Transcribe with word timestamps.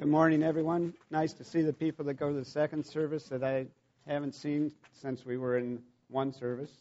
Good 0.00 0.08
morning, 0.08 0.42
everyone. 0.42 0.94
Nice 1.10 1.34
to 1.34 1.44
see 1.44 1.60
the 1.60 1.74
people 1.74 2.06
that 2.06 2.14
go 2.14 2.28
to 2.28 2.34
the 2.34 2.42
second 2.42 2.86
service 2.86 3.24
that 3.24 3.44
I 3.44 3.66
haven't 4.06 4.34
seen 4.34 4.72
since 4.94 5.26
we 5.26 5.36
were 5.36 5.58
in 5.58 5.78
one 6.08 6.32
service 6.32 6.72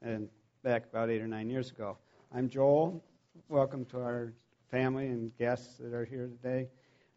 and 0.00 0.28
back 0.62 0.84
about 0.88 1.10
eight 1.10 1.20
or 1.20 1.26
nine 1.26 1.50
years 1.50 1.72
ago. 1.72 1.96
I'm 2.32 2.48
Joel. 2.48 3.02
Welcome 3.48 3.84
to 3.86 3.98
our 3.98 4.32
family 4.70 5.08
and 5.08 5.36
guests 5.38 5.78
that 5.78 5.92
are 5.92 6.04
here 6.04 6.28
today. 6.28 6.68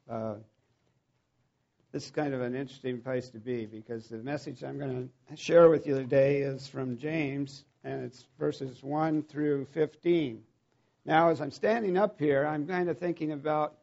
Uh, 0.10 0.38
this 1.92 2.06
is 2.06 2.10
kind 2.10 2.34
of 2.34 2.42
an 2.42 2.56
interesting 2.56 3.00
place 3.00 3.30
to 3.30 3.38
be 3.38 3.68
because 3.68 4.08
the 4.08 4.18
message 4.18 4.64
I'm 4.64 4.80
going 4.80 5.12
to 5.30 5.38
share 5.38 5.70
with 5.70 5.86
you 5.86 5.94
today 5.94 6.40
is 6.40 6.68
from 6.68 6.98
James, 6.98 7.66
and 7.84 8.04
it's 8.04 8.26
verses 8.40 8.82
1 8.82 9.22
through 9.22 9.66
15. 9.74 10.42
Now, 11.06 11.30
as 11.30 11.40
I'm 11.40 11.52
standing 11.52 12.00
up 12.00 12.20
here, 12.20 12.48
I'm 12.48 12.66
kind 12.66 12.90
of 12.90 12.98
thinking 12.98 13.32
about 13.32 13.76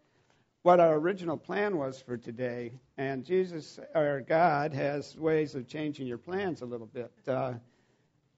what 0.63 0.79
our 0.79 0.95
original 0.95 1.37
plan 1.37 1.77
was 1.77 2.01
for 2.01 2.17
today. 2.17 2.73
And 2.97 3.25
Jesus, 3.25 3.81
our 3.95 4.21
God, 4.21 4.73
has 4.73 5.17
ways 5.17 5.55
of 5.55 5.67
changing 5.67 6.07
your 6.07 6.19
plans 6.19 6.63
a 6.63 6.67
little 6.67 6.87
bit. 6.87 7.13
Uh, 7.27 7.55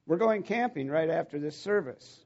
we're 0.06 0.16
going 0.16 0.42
camping 0.42 0.88
right 0.88 1.10
after 1.10 1.38
this 1.38 1.56
service. 1.56 2.24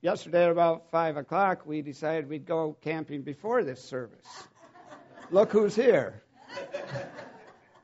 Yesterday 0.00 0.44
at 0.44 0.50
about 0.50 0.90
5 0.90 1.16
o'clock, 1.16 1.66
we 1.66 1.82
decided 1.82 2.28
we'd 2.28 2.46
go 2.46 2.76
camping 2.80 3.22
before 3.22 3.64
this 3.64 3.82
service. 3.82 4.26
Look 5.30 5.52
who's 5.52 5.74
here. 5.74 6.22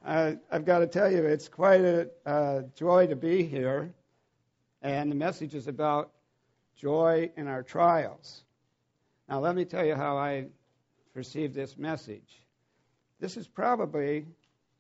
Uh, 0.04 0.32
I've 0.50 0.64
got 0.64 0.78
to 0.78 0.86
tell 0.86 1.10
you, 1.10 1.24
it's 1.26 1.48
quite 1.48 1.82
a 1.82 2.08
uh, 2.24 2.62
joy 2.74 3.08
to 3.08 3.16
be 3.16 3.42
here. 3.42 3.92
And 4.80 5.10
the 5.10 5.16
message 5.16 5.54
is 5.54 5.66
about 5.66 6.12
joy 6.76 7.30
in 7.36 7.46
our 7.46 7.62
trials. 7.62 8.44
Now, 9.28 9.40
let 9.40 9.54
me 9.54 9.64
tell 9.64 9.84
you 9.84 9.94
how 9.94 10.16
I 10.16 10.46
receive 11.18 11.52
this 11.52 11.76
message. 11.76 12.46
This 13.18 13.36
is 13.36 13.48
probably, 13.48 14.24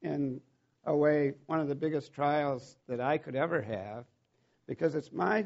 in 0.02 0.40
a 0.84 0.96
way, 0.96 1.34
one 1.46 1.58
of 1.58 1.66
the 1.66 1.74
biggest 1.74 2.12
trials 2.14 2.76
that 2.88 3.00
I 3.00 3.18
could 3.18 3.34
ever 3.34 3.60
have 3.60 4.04
because 4.68 4.94
it's 4.94 5.10
my 5.10 5.44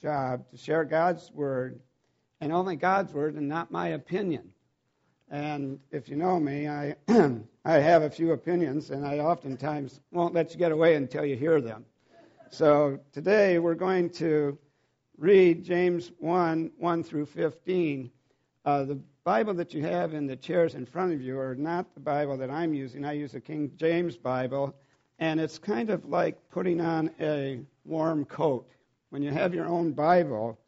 job 0.00 0.48
to 0.50 0.56
share 0.56 0.84
God's 0.84 1.30
word 1.32 1.78
and 2.40 2.52
only 2.52 2.74
God's 2.74 3.12
word 3.12 3.34
and 3.34 3.48
not 3.48 3.70
my 3.70 3.88
opinion. 3.88 4.50
And 5.30 5.78
if 5.90 6.08
you 6.08 6.16
know 6.16 6.40
me, 6.40 6.68
I, 6.68 6.96
I 7.66 7.74
have 7.74 8.02
a 8.02 8.10
few 8.10 8.32
opinions, 8.32 8.90
and 8.90 9.06
I 9.06 9.18
oftentimes 9.18 10.00
won't 10.10 10.32
let 10.32 10.52
you 10.52 10.58
get 10.58 10.72
away 10.72 10.94
until 10.94 11.26
you 11.26 11.36
hear 11.36 11.60
them. 11.60 11.84
So 12.48 12.98
today 13.12 13.58
we're 13.58 13.74
going 13.74 14.08
to 14.10 14.58
read 15.18 15.64
James 15.64 16.10
1 16.18 16.70
1 16.78 17.02
through 17.04 17.26
15. 17.26 18.10
Uh, 18.64 18.84
the 18.84 19.00
Bible 19.30 19.54
that 19.54 19.72
you 19.72 19.84
have 19.84 20.12
in 20.12 20.26
the 20.26 20.34
chairs 20.34 20.74
in 20.74 20.84
front 20.84 21.12
of 21.12 21.22
you 21.22 21.38
are 21.38 21.54
not 21.54 21.94
the 21.94 22.00
Bible 22.00 22.36
that 22.36 22.50
I'm 22.50 22.74
using. 22.74 23.04
I 23.04 23.12
use 23.12 23.32
a 23.36 23.40
King 23.40 23.70
James 23.76 24.16
Bible, 24.16 24.74
and 25.20 25.38
it's 25.38 25.56
kind 25.56 25.90
of 25.90 26.04
like 26.04 26.36
putting 26.50 26.80
on 26.80 27.12
a 27.20 27.60
warm 27.84 28.24
coat. 28.24 28.68
When 29.10 29.22
you 29.22 29.30
have 29.30 29.54
your 29.54 29.66
own 29.66 29.92
Bible, 29.92 30.58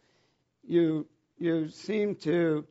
you 0.63 1.09
you 1.41 1.71
seem 1.71 2.15
to 2.31 2.65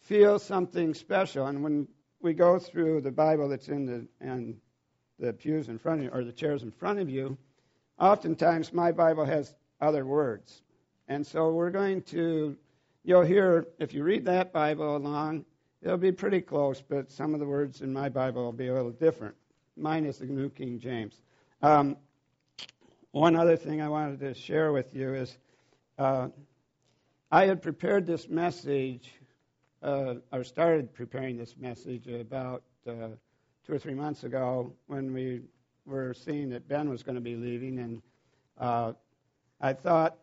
feel 0.00 0.38
something 0.38 0.94
special. 0.94 1.46
And 1.48 1.62
when 1.62 1.88
we 2.22 2.32
go 2.32 2.58
through 2.58 3.02
the 3.02 3.12
Bible 3.12 3.50
that's 3.50 3.68
in 3.68 3.84
the 3.84 4.06
and 4.22 4.56
the 5.18 5.34
pews 5.34 5.68
in 5.68 5.76
front 5.76 5.98
of 5.98 6.04
you 6.06 6.10
or 6.10 6.24
the 6.24 6.32
chairs 6.32 6.62
in 6.62 6.70
front 6.70 7.00
of 7.00 7.10
you, 7.10 7.36
oftentimes 8.00 8.72
my 8.72 8.92
Bible 8.92 9.26
has 9.26 9.54
other 9.78 10.06
words. 10.06 10.62
And 11.06 11.26
so 11.26 11.50
we're 11.50 11.68
going 11.68 12.00
to 12.16 12.56
you'll 13.04 13.22
hear, 13.22 13.68
if 13.78 13.92
you 13.92 14.02
read 14.02 14.24
that 14.24 14.52
Bible 14.52 14.96
along, 14.96 15.44
it'll 15.82 15.98
be 15.98 16.12
pretty 16.12 16.40
close, 16.40 16.82
but 16.82 17.12
some 17.12 17.34
of 17.34 17.40
the 17.40 17.46
words 17.46 17.82
in 17.82 17.92
my 17.92 18.08
Bible 18.08 18.44
will 18.44 18.52
be 18.52 18.68
a 18.68 18.74
little 18.74 18.90
different. 18.90 19.34
Mine 19.76 20.06
is 20.06 20.18
the 20.18 20.26
New 20.26 20.48
King 20.48 20.78
James. 20.78 21.20
Um, 21.62 21.96
one 23.12 23.36
other 23.36 23.56
thing 23.56 23.80
I 23.80 23.88
wanted 23.88 24.20
to 24.20 24.34
share 24.34 24.72
with 24.72 24.94
you 24.94 25.14
is 25.14 25.36
uh, 25.98 26.28
I 27.30 27.46
had 27.46 27.62
prepared 27.62 28.06
this 28.06 28.28
message, 28.28 29.12
uh, 29.82 30.14
or 30.32 30.42
started 30.42 30.92
preparing 30.94 31.36
this 31.36 31.56
message 31.58 32.08
about 32.08 32.62
uh, 32.88 33.08
two 33.66 33.74
or 33.74 33.78
three 33.78 33.94
months 33.94 34.24
ago 34.24 34.72
when 34.86 35.12
we 35.12 35.42
were 35.84 36.14
seeing 36.14 36.48
that 36.50 36.66
Ben 36.68 36.88
was 36.88 37.02
going 37.02 37.16
to 37.16 37.20
be 37.20 37.36
leaving, 37.36 37.78
and 37.78 38.02
uh, 38.58 38.92
I 39.60 39.74
thought 39.74 40.16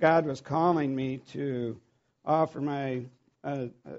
God 0.00 0.26
was 0.26 0.40
calling 0.40 0.94
me 0.94 1.18
to 1.32 1.80
offer 2.24 2.60
my 2.60 3.04
uh, 3.42 3.66
uh, 3.86 3.92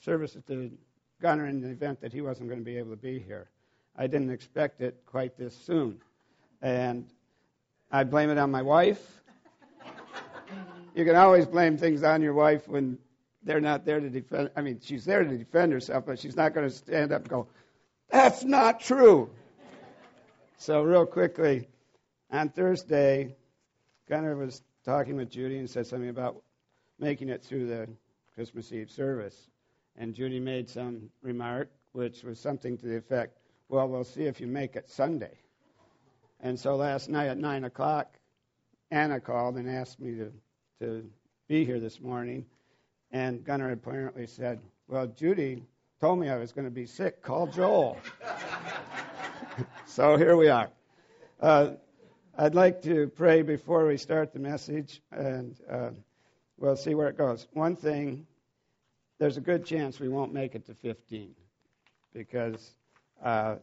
service 0.00 0.36
to 0.46 0.70
Gunner 1.20 1.46
in 1.46 1.60
the 1.60 1.68
event 1.68 2.00
that 2.00 2.12
he 2.12 2.20
wasn't 2.20 2.48
going 2.48 2.60
to 2.60 2.64
be 2.64 2.78
able 2.78 2.90
to 2.90 2.96
be 2.96 3.18
here. 3.18 3.48
I 3.96 4.06
didn't 4.06 4.30
expect 4.30 4.80
it 4.80 5.02
quite 5.06 5.36
this 5.36 5.54
soon. 5.54 6.00
And 6.62 7.06
I 7.90 8.04
blame 8.04 8.30
it 8.30 8.38
on 8.38 8.50
my 8.50 8.62
wife. 8.62 9.22
you 10.94 11.04
can 11.04 11.16
always 11.16 11.46
blame 11.46 11.76
things 11.76 12.02
on 12.02 12.22
your 12.22 12.34
wife 12.34 12.66
when 12.68 12.98
they're 13.42 13.60
not 13.60 13.84
there 13.84 14.00
to 14.00 14.08
defend. 14.08 14.50
I 14.56 14.62
mean, 14.62 14.80
she's 14.82 15.04
there 15.04 15.24
to 15.24 15.36
defend 15.36 15.72
herself, 15.72 16.06
but 16.06 16.18
she's 16.18 16.36
not 16.36 16.54
going 16.54 16.68
to 16.68 16.74
stand 16.74 17.12
up 17.12 17.22
and 17.22 17.30
go, 17.30 17.46
that's 18.10 18.44
not 18.44 18.80
true. 18.80 19.30
So, 20.56 20.82
real 20.82 21.06
quickly, 21.06 21.68
on 22.30 22.50
Thursday, 22.50 23.34
Gunner 24.08 24.36
was 24.36 24.62
talking 24.84 25.16
with 25.16 25.30
Judy 25.30 25.58
and 25.58 25.70
said 25.70 25.86
something 25.86 26.10
about 26.10 26.42
making 27.00 27.30
it 27.30 27.42
through 27.42 27.66
the 27.66 27.88
Christmas 28.34 28.72
Eve 28.72 28.90
service. 28.90 29.48
And 29.96 30.14
Judy 30.14 30.38
made 30.38 30.68
some 30.68 31.10
remark, 31.22 31.70
which 31.92 32.22
was 32.22 32.38
something 32.38 32.78
to 32.78 32.86
the 32.86 32.96
effect, 32.96 33.38
well, 33.68 33.88
we'll 33.88 34.04
see 34.04 34.24
if 34.24 34.40
you 34.40 34.46
make 34.46 34.76
it 34.76 34.88
Sunday. 34.88 35.36
And 36.40 36.58
so 36.58 36.76
last 36.76 37.08
night 37.08 37.28
at 37.28 37.38
9 37.38 37.64
o'clock, 37.64 38.18
Anna 38.90 39.20
called 39.20 39.56
and 39.56 39.68
asked 39.68 40.00
me 40.00 40.16
to, 40.16 40.32
to 40.80 41.10
be 41.48 41.64
here 41.64 41.80
this 41.80 42.00
morning. 42.00 42.46
And 43.12 43.44
Gunnar 43.44 43.70
apparently 43.72 44.26
said, 44.26 44.60
Well, 44.88 45.06
Judy 45.06 45.64
told 46.00 46.18
me 46.18 46.28
I 46.28 46.36
was 46.36 46.52
going 46.52 46.64
to 46.64 46.70
be 46.70 46.86
sick. 46.86 47.22
Call 47.22 47.46
Joel. 47.46 47.98
so 49.86 50.16
here 50.16 50.36
we 50.36 50.48
are. 50.48 50.70
Uh, 51.40 51.72
I'd 52.36 52.54
like 52.54 52.82
to 52.82 53.08
pray 53.08 53.42
before 53.42 53.86
we 53.86 53.96
start 53.96 54.32
the 54.32 54.40
message. 54.40 55.02
And. 55.10 55.56
Uh, 55.70 55.90
We'll 56.60 56.76
see 56.76 56.94
where 56.94 57.08
it 57.08 57.16
goes. 57.16 57.46
One 57.54 57.74
thing, 57.74 58.26
there's 59.18 59.38
a 59.38 59.40
good 59.40 59.64
chance 59.64 59.98
we 59.98 60.10
won't 60.10 60.34
make 60.34 60.54
it 60.54 60.66
to 60.66 60.74
15 60.74 61.34
because 62.12 62.72
uh, 63.24 63.56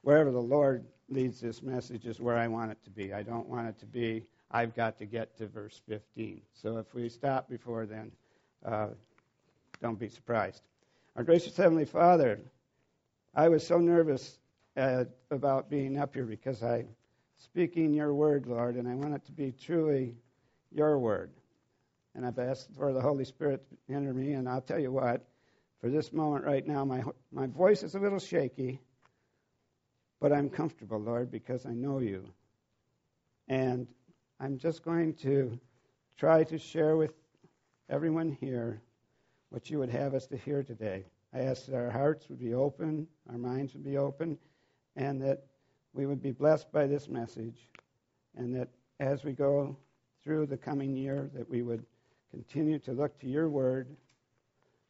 wherever 0.00 0.30
the 0.30 0.40
Lord 0.40 0.86
leads 1.10 1.42
this 1.42 1.62
message 1.62 2.06
is 2.06 2.20
where 2.20 2.38
I 2.38 2.48
want 2.48 2.70
it 2.70 2.82
to 2.84 2.90
be. 2.90 3.12
I 3.12 3.22
don't 3.22 3.46
want 3.48 3.68
it 3.68 3.78
to 3.80 3.86
be, 3.86 4.24
I've 4.50 4.74
got 4.74 4.96
to 4.98 5.04
get 5.04 5.36
to 5.38 5.46
verse 5.46 5.82
15. 5.86 6.40
So 6.54 6.78
if 6.78 6.94
we 6.94 7.10
stop 7.10 7.50
before 7.50 7.84
then, 7.84 8.10
uh, 8.64 8.88
don't 9.82 9.98
be 9.98 10.08
surprised. 10.08 10.62
Our 11.16 11.24
gracious 11.24 11.54
Heavenly 11.54 11.84
Father, 11.84 12.40
I 13.34 13.50
was 13.50 13.66
so 13.66 13.76
nervous 13.76 14.38
uh, 14.78 15.04
about 15.30 15.68
being 15.68 15.98
up 15.98 16.14
here 16.14 16.24
because 16.24 16.62
I'm 16.62 16.88
speaking 17.36 17.92
your 17.92 18.14
word, 18.14 18.46
Lord, 18.46 18.76
and 18.76 18.88
I 18.88 18.94
want 18.94 19.12
it 19.12 19.26
to 19.26 19.32
be 19.32 19.52
truly 19.52 20.14
your 20.70 20.98
word. 20.98 21.30
And 22.14 22.26
I've 22.26 22.38
asked 22.38 22.68
for 22.76 22.92
the 22.92 23.00
Holy 23.00 23.24
Spirit 23.24 23.64
to 23.70 23.94
enter 23.94 24.12
me. 24.12 24.32
And 24.32 24.48
I'll 24.48 24.60
tell 24.60 24.78
you 24.78 24.92
what, 24.92 25.24
for 25.80 25.88
this 25.88 26.12
moment 26.12 26.44
right 26.44 26.66
now, 26.66 26.84
my, 26.84 27.02
my 27.32 27.46
voice 27.46 27.82
is 27.82 27.94
a 27.94 27.98
little 27.98 28.18
shaky, 28.18 28.80
but 30.20 30.32
I'm 30.32 30.48
comfortable, 30.48 31.00
Lord, 31.00 31.30
because 31.30 31.66
I 31.66 31.72
know 31.72 31.98
you. 31.98 32.24
And 33.48 33.86
I'm 34.38 34.58
just 34.58 34.84
going 34.84 35.14
to 35.14 35.58
try 36.16 36.44
to 36.44 36.58
share 36.58 36.96
with 36.96 37.12
everyone 37.88 38.36
here 38.40 38.80
what 39.50 39.70
you 39.70 39.78
would 39.78 39.90
have 39.90 40.14
us 40.14 40.26
to 40.28 40.36
hear 40.36 40.62
today. 40.62 41.04
I 41.34 41.40
ask 41.40 41.66
that 41.66 41.74
our 41.74 41.90
hearts 41.90 42.28
would 42.28 42.38
be 42.38 42.54
open, 42.54 43.06
our 43.30 43.38
minds 43.38 43.74
would 43.74 43.84
be 43.84 43.96
open, 43.96 44.38
and 44.96 45.20
that 45.22 45.46
we 45.94 46.06
would 46.06 46.22
be 46.22 46.30
blessed 46.30 46.70
by 46.72 46.86
this 46.86 47.08
message, 47.08 47.68
and 48.36 48.54
that 48.54 48.68
as 49.00 49.24
we 49.24 49.32
go 49.32 49.76
through 50.22 50.46
the 50.46 50.56
coming 50.56 50.94
year, 50.94 51.30
that 51.34 51.48
we 51.48 51.62
would 51.62 51.84
continue 52.32 52.78
to 52.80 52.92
look 52.92 53.18
to 53.20 53.28
your 53.28 53.48
word, 53.48 53.94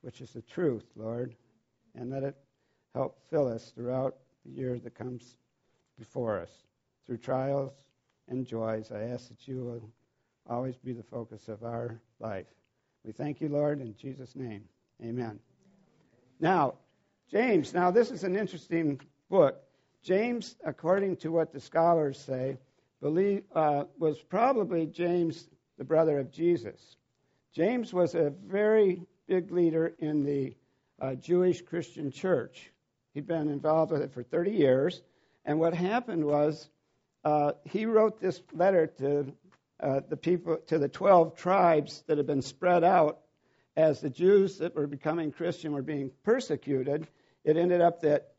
which 0.01 0.21
is 0.21 0.31
the 0.31 0.43
truth, 0.43 0.85
Lord, 0.97 1.35
and 1.95 2.11
let 2.11 2.23
it 2.23 2.37
help 2.95 3.19
fill 3.29 3.49
us 3.49 3.73
throughout 3.75 4.17
the 4.47 4.53
year 4.53 4.79
that 4.79 4.95
comes 4.95 5.37
before 5.99 6.41
us. 6.41 6.51
Through 7.07 7.19
trials 7.19 7.73
and 8.29 8.47
joys, 8.47 8.93
I 8.93 9.03
ask 9.03 9.29
that 9.29 9.49
you 9.49 9.65
will 9.65 9.91
always 10.49 10.77
be 10.77 10.93
the 10.93 11.03
focus 11.03 11.49
of 11.49 11.65
our 11.65 12.01
life. 12.21 12.47
We 13.05 13.13
thank 13.13 13.41
you, 13.41 13.49
Lord, 13.49 13.81
in 13.81 13.95
Jesus' 13.97 14.37
name. 14.37 14.63
Amen. 15.03 15.41
Now, 16.39 16.75
James, 17.31 17.75
now 17.75 17.91
this 17.91 18.11
is 18.11 18.25
an 18.25 18.37
interesting 18.37 19.01
book. 19.29 19.63
James, 20.03 20.57
according 20.65 21.17
to 21.17 21.33
what 21.33 21.53
the 21.53 21.61
scholars 21.61 22.19
say, 22.19 22.59
believe, 23.01 23.43
uh, 23.55 23.85
was 23.99 24.21
probably 24.23 24.87
James, 24.87 25.49
the 25.79 25.85
brother 25.85 26.19
of 26.19 26.31
Jesus. 26.31 26.97
James 27.55 27.93
was 27.93 28.15
a 28.15 28.31
very 28.47 29.03
big 29.27 29.51
leader 29.51 29.95
in 29.99 30.25
the 30.25 30.55
a 31.03 31.17
Jewish 31.17 31.63
Christian 31.63 32.13
church. 32.13 32.71
He'd 33.13 33.27
been 33.27 33.49
involved 33.49 33.91
with 33.91 34.03
it 34.03 34.13
for 34.13 34.23
30 34.23 34.53
years. 34.53 35.03
And 35.45 35.59
what 35.59 35.75
happened 35.75 36.25
was 36.25 36.69
uh, 37.25 37.53
he 37.65 37.87
wrote 37.87 38.21
this 38.21 38.41
letter 38.53 38.87
to 38.99 39.33
uh, 39.81 40.01
the 40.09 40.17
people, 40.17 40.59
to 40.69 40.79
the 40.79 40.89
12 40.89 41.35
tribes 41.35 42.05
that 42.07 42.19
had 42.19 42.27
been 42.27 42.41
spread 42.41 42.85
out 42.85 43.19
as 43.77 44.01
the 44.01 44.11
Jews 44.11 44.59
that 44.59 44.77
were 44.77 44.87
becoming 44.87 45.33
Christian 45.33 45.73
were 45.73 45.83
being 45.83 46.13
persecuted. 46.23 47.09
It 47.45 47.57
ended 47.57 47.81
up 47.81 48.03
that 48.03 48.35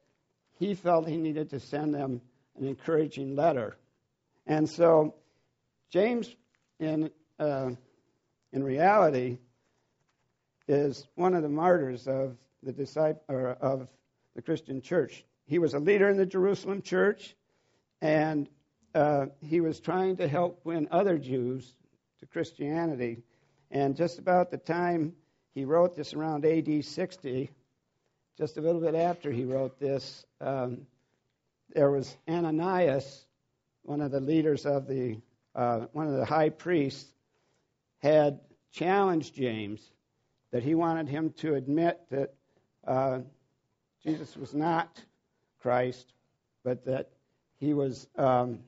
he 0.57 0.73
felt 0.73 1.07
he 1.07 1.17
needed 1.17 1.49
to 1.49 1.59
send 1.59 1.93
them 1.93 2.21
an 2.57 2.65
encouraging 2.65 3.35
letter. 3.35 3.75
And 4.47 4.69
so 4.69 5.15
James, 5.89 6.33
in, 6.79 7.09
uh, 7.39 7.71
in 8.53 8.63
reality, 8.63 9.39
is 10.67 11.07
one 11.15 11.33
of 11.33 11.41
the 11.41 11.49
martyrs 11.49 12.07
of 12.07 12.37
the 12.61 12.71
disciple, 12.71 13.57
of 13.59 13.87
the 14.35 14.41
Christian 14.41 14.81
church. 14.81 15.25
He 15.45 15.59
was 15.59 15.73
a 15.73 15.79
leader 15.79 16.07
in 16.07 16.17
the 16.17 16.25
Jerusalem 16.25 16.81
church, 16.81 17.35
and 18.01 18.47
uh, 18.95 19.25
he 19.41 19.59
was 19.59 19.79
trying 19.79 20.17
to 20.17 20.27
help 20.27 20.61
win 20.63 20.87
other 20.91 21.17
Jews 21.17 21.75
to 22.19 22.25
Christianity. 22.27 23.23
And 23.71 23.95
just 23.95 24.19
about 24.19 24.51
the 24.51 24.57
time 24.57 25.13
he 25.53 25.65
wrote 25.65 25.95
this, 25.95 26.13
around 26.13 26.45
AD 26.45 26.85
60, 26.85 27.49
just 28.37 28.57
a 28.57 28.61
little 28.61 28.81
bit 28.81 28.95
after 28.95 29.31
he 29.31 29.43
wrote 29.43 29.79
this, 29.79 30.25
um, 30.39 30.85
there 31.73 31.89
was 31.89 32.15
Ananias, 32.29 33.25
one 33.81 33.99
of 33.99 34.11
the 34.11 34.21
leaders 34.21 34.65
of 34.65 34.87
the, 34.87 35.19
uh, 35.55 35.81
one 35.91 36.07
of 36.07 36.13
the 36.13 36.25
high 36.25 36.49
priests, 36.49 37.13
had 38.03 38.41
challenged 38.73 39.33
James 39.33 39.81
that 40.51 40.61
he 40.61 40.75
wanted 40.75 41.07
him 41.07 41.31
to 41.37 41.55
admit 41.55 42.01
that 42.11 42.33
uh, 42.85 43.19
Jesus 44.03 44.35
was 44.35 44.53
not 44.53 45.01
Christ, 45.61 46.13
but 46.63 46.85
that 46.85 47.09
he 47.59 47.73
was. 47.73 48.07
Um, 48.17 48.59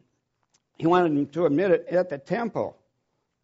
he 0.77 0.87
wanted 0.87 1.11
him 1.11 1.27
to 1.27 1.45
admit 1.45 1.71
it 1.71 1.87
at 1.87 2.09
the 2.09 2.17
temple 2.17 2.77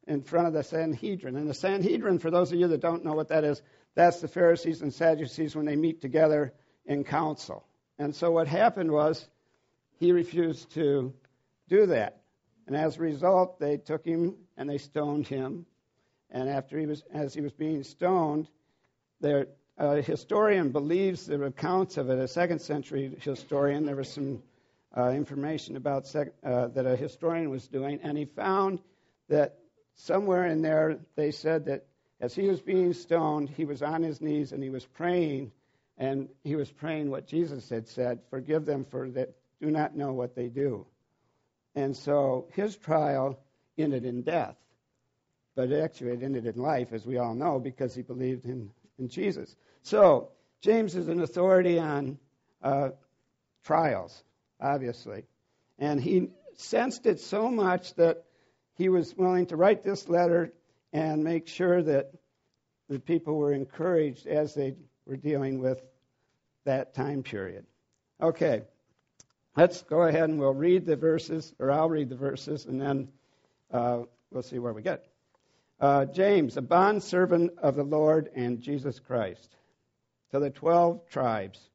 in 0.07 0.21
front 0.21 0.47
of 0.47 0.53
the 0.53 0.63
Sanhedrin. 0.63 1.35
And 1.35 1.49
the 1.49 1.53
Sanhedrin, 1.53 2.19
for 2.19 2.31
those 2.31 2.51
of 2.51 2.59
you 2.59 2.67
that 2.67 2.81
don't 2.81 3.05
know 3.05 3.13
what 3.13 3.29
that 3.29 3.43
is, 3.43 3.61
that's 3.95 4.19
the 4.19 4.27
Pharisees 4.27 4.81
and 4.81 4.93
Sadducees 4.93 5.55
when 5.55 5.65
they 5.65 5.75
meet 5.75 6.01
together 6.01 6.53
in 6.85 7.03
council. 7.03 7.65
And 7.99 8.15
so 8.15 8.31
what 8.31 8.47
happened 8.47 8.91
was 8.91 9.27
he 9.99 10.11
refused 10.11 10.71
to 10.71 11.13
do 11.69 11.85
that. 11.85 12.21
And 12.67 12.75
as 12.75 12.97
a 12.97 13.01
result, 13.01 13.59
they 13.59 13.77
took 13.77 14.05
him 14.05 14.35
and 14.57 14.69
they 14.69 14.77
stoned 14.77 15.27
him. 15.27 15.65
And 16.31 16.49
after 16.49 16.79
he 16.79 16.85
was, 16.85 17.03
as 17.13 17.33
he 17.33 17.41
was 17.41 17.51
being 17.51 17.83
stoned, 17.83 18.47
there, 19.19 19.47
a 19.77 20.01
historian 20.01 20.71
believes 20.71 21.25
the 21.25 21.43
accounts 21.43 21.97
of 21.97 22.09
it. 22.09 22.19
A 22.19 22.27
second 22.27 22.59
century 22.59 23.15
historian, 23.19 23.85
there 23.85 23.95
was 23.95 24.09
some 24.09 24.41
uh, 24.95 25.09
information 25.09 25.75
about 25.75 26.07
sec- 26.07 26.33
uh, 26.43 26.67
that 26.67 26.85
a 26.85 26.95
historian 26.95 27.49
was 27.49 27.67
doing, 27.67 27.99
and 28.03 28.17
he 28.17 28.25
found 28.25 28.79
that 29.29 29.57
somewhere 29.95 30.45
in 30.45 30.61
there 30.61 30.99
they 31.15 31.31
said 31.31 31.65
that 31.65 31.85
as 32.19 32.35
he 32.35 32.47
was 32.47 32.61
being 32.61 32.93
stoned, 32.93 33.49
he 33.49 33.65
was 33.65 33.81
on 33.81 34.03
his 34.03 34.21
knees 34.21 34.51
and 34.51 34.61
he 34.61 34.69
was 34.69 34.85
praying, 34.85 35.51
and 35.97 36.29
he 36.43 36.55
was 36.55 36.71
praying 36.71 37.09
what 37.09 37.27
Jesus 37.27 37.69
had 37.69 37.87
said: 37.87 38.19
"Forgive 38.29 38.65
them 38.65 38.85
for 38.85 39.09
that 39.11 39.33
do 39.59 39.71
not 39.71 39.95
know 39.95 40.13
what 40.13 40.35
they 40.35 40.47
do." 40.47 40.85
And 41.73 41.95
so 41.95 42.47
his 42.53 42.77
trial 42.77 43.39
ended 43.77 44.05
in 44.05 44.21
death, 44.21 44.55
but 45.55 45.71
actually 45.71 46.11
it 46.11 46.23
ended 46.23 46.45
in 46.45 46.61
life, 46.61 46.93
as 46.93 47.05
we 47.05 47.17
all 47.17 47.35
know, 47.35 47.59
because 47.59 47.93
he 47.93 48.01
believed 48.01 48.45
in, 48.45 48.71
in 48.99 49.09
Jesus. 49.09 49.55
So 49.83 50.29
James 50.61 50.95
is 50.95 51.07
an 51.07 51.21
authority 51.21 51.79
on 51.79 52.17
uh, 52.63 52.89
trials 53.63 54.23
obviously. 54.61 55.23
And 55.79 55.99
he 55.99 56.29
sensed 56.57 57.05
it 57.05 57.19
so 57.19 57.49
much 57.49 57.95
that 57.95 58.23
he 58.75 58.89
was 58.89 59.15
willing 59.17 59.47
to 59.47 59.55
write 59.55 59.83
this 59.83 60.07
letter 60.07 60.53
and 60.93 61.23
make 61.23 61.47
sure 61.47 61.81
that 61.81 62.11
the 62.89 62.99
people 62.99 63.37
were 63.37 63.53
encouraged 63.53 64.27
as 64.27 64.53
they 64.53 64.75
were 65.05 65.17
dealing 65.17 65.59
with 65.59 65.81
that 66.65 66.93
time 66.93 67.23
period. 67.23 67.65
Okay, 68.21 68.61
let's 69.55 69.81
go 69.83 70.03
ahead 70.03 70.29
and 70.29 70.39
we'll 70.39 70.53
read 70.53 70.85
the 70.85 70.95
verses, 70.95 71.53
or 71.57 71.71
I'll 71.71 71.89
read 71.89 72.09
the 72.09 72.15
verses, 72.15 72.65
and 72.65 72.79
then 72.79 73.07
uh, 73.71 74.01
we'll 74.29 74.43
see 74.43 74.59
where 74.59 74.73
we 74.73 74.81
get. 74.81 75.10
Uh, 75.81 76.05
James, 76.05 76.57
a 76.57 76.61
bondservant 76.61 77.51
of 77.57 77.75
the 77.75 77.83
Lord 77.83 78.29
and 78.35 78.61
Jesus 78.61 78.99
Christ, 78.99 79.57
to 80.29 80.39
the 80.39 80.51
twelve 80.51 81.09
tribes 81.09 81.71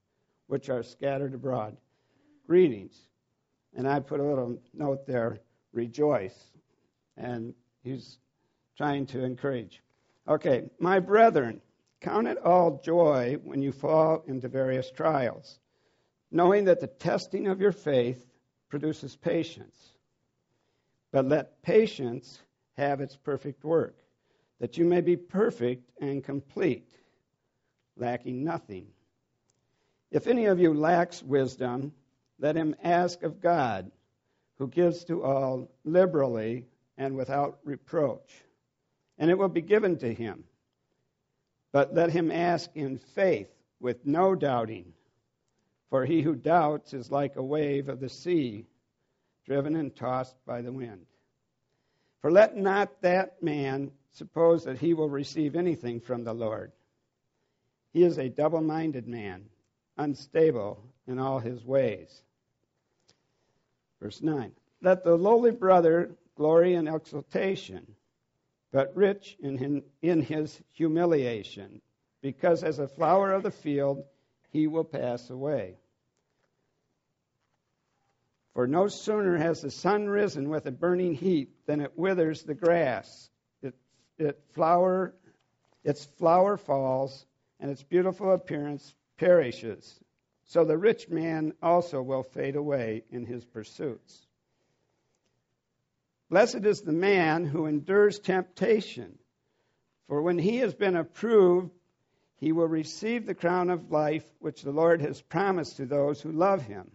which 0.47 0.69
are 0.71 0.85
scattered 0.85 1.35
abroad 1.35 1.77
greetings. 2.47 2.97
And 3.75 3.89
I 3.89 3.99
put 3.99 4.21
a 4.21 4.23
little 4.23 4.61
note 4.73 5.09
there, 5.09 5.41
rejoice. 5.73 6.39
And 7.17 7.53
he's 7.83 8.19
trying 8.77 9.07
to 9.07 9.25
encourage. 9.25 9.83
Okay, 10.29 10.71
my 10.79 11.01
brethren, 11.01 11.61
count 12.01 12.29
it 12.29 12.39
all 12.39 12.81
joy 12.85 13.39
when 13.43 13.61
you 13.61 13.73
fall 13.73 14.23
into 14.29 14.47
various 14.47 14.89
trials, 14.89 15.59
knowing 16.31 16.67
that 16.67 16.81
the 16.81 16.87
testing 16.87 17.49
of 17.49 17.61
your 17.61 17.73
faith 17.73 18.25
produces 18.69 19.17
patience. 19.17 19.77
But 21.11 21.27
let 21.27 21.61
patience 21.63 22.39
have 22.77 23.01
its 23.01 23.17
perfect 23.17 23.65
work, 23.65 23.97
that 24.61 24.77
you 24.77 24.85
may 24.85 25.01
be 25.01 25.17
perfect 25.17 25.91
and 26.01 26.23
complete, 26.23 26.91
lacking 27.97 28.45
nothing. 28.45 28.87
If 30.11 30.27
any 30.27 30.47
of 30.47 30.61
you 30.61 30.73
lacks 30.75 31.23
wisdom, 31.23 31.93
let 32.39 32.57
him 32.57 32.75
ask 32.83 33.23
of 33.23 33.41
God, 33.41 33.91
who 34.59 34.69
gives 34.69 35.05
to 35.05 35.23
all 35.25 35.71
liberally 35.85 36.67
and 36.97 37.17
without 37.17 37.59
reproach, 37.65 38.33
and 39.19 39.31
it 39.31 39.39
will 39.39 39.49
be 39.49 39.63
given 39.63 39.97
to 39.99 40.13
him. 40.13 40.45
But 41.73 41.95
let 41.95 42.11
him 42.11 42.31
ask 42.31 42.71
in 42.75 42.99
faith, 42.99 43.51
with 43.81 44.07
no 44.07 44.35
doubting. 44.35 44.93
For 45.91 46.05
he 46.05 46.23
who 46.23 46.35
doubts 46.35 46.95
is 46.95 47.11
like 47.11 47.37
a 47.37 47.43
wave 47.43 47.89
of 47.89 48.01
the 48.01 48.09
sea, 48.09 48.67
driven 49.45 49.77
and 49.77 49.95
tossed 49.95 50.37
by 50.47 50.63
the 50.63 50.73
wind. 50.73 51.07
For 52.27 52.33
let 52.33 52.57
not 52.57 53.03
that 53.03 53.41
man 53.41 53.93
suppose 54.11 54.65
that 54.65 54.79
he 54.79 54.95
will 54.95 55.09
receive 55.09 55.55
anything 55.55 56.01
from 56.01 56.25
the 56.25 56.35
Lord. 56.35 56.73
He 57.93 58.03
is 58.03 58.19
a 58.19 58.29
double 58.29 58.63
minded 58.63 59.07
man, 59.07 59.45
unstable 59.97 60.83
in 61.07 61.21
all 61.21 61.39
his 61.39 61.65
ways. 61.65 62.23
Verse 64.03 64.21
9 64.23 64.51
Let 64.83 65.05
the 65.05 65.15
lowly 65.15 65.53
brother 65.53 66.17
glory 66.35 66.75
in 66.75 66.89
exaltation, 66.89 67.95
but 68.73 68.97
rich 68.97 69.37
in, 69.39 69.85
in 70.03 70.21
his 70.21 70.61
humiliation, 70.73 71.81
because 72.23 72.65
as 72.65 72.81
a 72.81 72.89
flower 72.89 73.31
of 73.31 73.45
the 73.45 73.53
field 73.53 74.03
he 74.51 74.67
will 74.67 74.83
pass 74.83 75.31
away. 75.31 75.77
For 78.57 78.67
no 78.67 78.89
sooner 78.89 79.37
has 79.37 79.61
the 79.61 79.71
sun 79.71 80.09
risen 80.09 80.49
with 80.49 80.65
a 80.65 80.71
burning 80.71 81.13
heat 81.13 81.51
than 81.67 81.83
it 81.83 81.93
withers 81.95 82.43
the 82.43 82.55
grass. 82.55 83.29
It, 83.61 83.75
it 84.17 84.43
flower, 84.55 85.15
its 85.85 86.07
flower 86.07 86.57
falls, 86.57 87.27
and 87.61 87.71
its 87.71 87.83
beautiful 87.83 88.33
appearance 88.33 88.95
perishes. 89.19 90.01
So 90.45 90.65
the 90.65 90.79
rich 90.79 91.11
man 91.11 91.53
also 91.63 92.01
will 92.01 92.23
fade 92.23 92.57
away 92.57 93.05
in 93.11 93.27
his 93.27 93.45
pursuits. 93.45 94.27
Blessed 96.31 96.65
is 96.65 96.81
the 96.81 96.93
man 96.93 97.45
who 97.45 97.67
endures 97.67 98.19
temptation, 98.19 99.19
for 100.09 100.23
when 100.23 100.39
he 100.39 100.57
has 100.61 100.75
been 100.75 100.97
approved, 100.97 101.73
he 102.39 102.53
will 102.53 102.69
receive 102.69 103.27
the 103.27 103.35
crown 103.35 103.69
of 103.69 103.91
life 103.91 104.25
which 104.39 104.63
the 104.63 104.73
Lord 104.73 105.03
has 105.03 105.21
promised 105.21 105.77
to 105.77 105.85
those 105.85 106.23
who 106.23 106.33
love 106.33 106.63
him. 106.63 106.91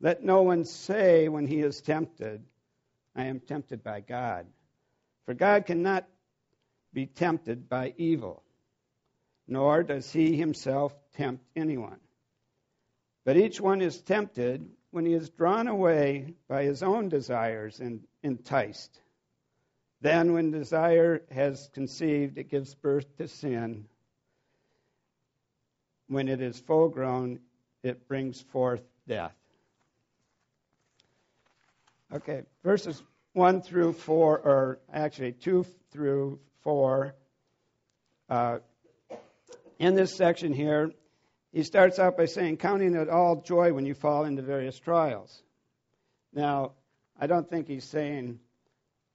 Let 0.00 0.22
no 0.22 0.42
one 0.42 0.64
say 0.64 1.28
when 1.28 1.46
he 1.46 1.60
is 1.60 1.80
tempted, 1.80 2.44
I 3.16 3.24
am 3.24 3.40
tempted 3.40 3.82
by 3.82 4.00
God. 4.00 4.46
For 5.24 5.34
God 5.34 5.66
cannot 5.66 6.08
be 6.92 7.06
tempted 7.06 7.68
by 7.68 7.94
evil, 7.96 8.42
nor 9.46 9.82
does 9.82 10.12
he 10.12 10.36
himself 10.36 10.94
tempt 11.12 11.44
anyone. 11.56 12.00
But 13.24 13.36
each 13.36 13.60
one 13.60 13.82
is 13.82 14.00
tempted 14.00 14.70
when 14.90 15.04
he 15.04 15.12
is 15.12 15.28
drawn 15.28 15.68
away 15.68 16.34
by 16.48 16.62
his 16.64 16.82
own 16.82 17.08
desires 17.08 17.80
and 17.80 18.06
enticed. 18.22 19.00
Then, 20.00 20.32
when 20.32 20.50
desire 20.50 21.22
has 21.30 21.68
conceived, 21.74 22.38
it 22.38 22.50
gives 22.50 22.74
birth 22.74 23.16
to 23.16 23.28
sin. 23.28 23.86
When 26.06 26.28
it 26.28 26.40
is 26.40 26.58
full 26.58 26.88
grown, 26.88 27.40
it 27.82 28.08
brings 28.08 28.40
forth 28.40 28.82
death. 29.06 29.37
Okay, 32.14 32.42
verses 32.64 33.02
1 33.34 33.60
through 33.60 33.92
4, 33.92 34.38
or 34.38 34.78
actually 34.90 35.32
2 35.32 35.64
through 35.92 36.38
4, 36.62 37.14
uh, 38.30 38.58
in 39.78 39.94
this 39.94 40.16
section 40.16 40.52
here, 40.54 40.90
he 41.52 41.62
starts 41.62 41.98
out 41.98 42.16
by 42.16 42.24
saying, 42.24 42.56
counting 42.56 42.94
it 42.94 43.10
all 43.10 43.42
joy 43.42 43.72
when 43.72 43.84
you 43.84 43.94
fall 43.94 44.24
into 44.24 44.42
various 44.42 44.78
trials. 44.78 45.42
Now, 46.32 46.72
I 47.20 47.26
don't 47.26 47.48
think 47.48 47.68
he's 47.68 47.84
saying 47.84 48.38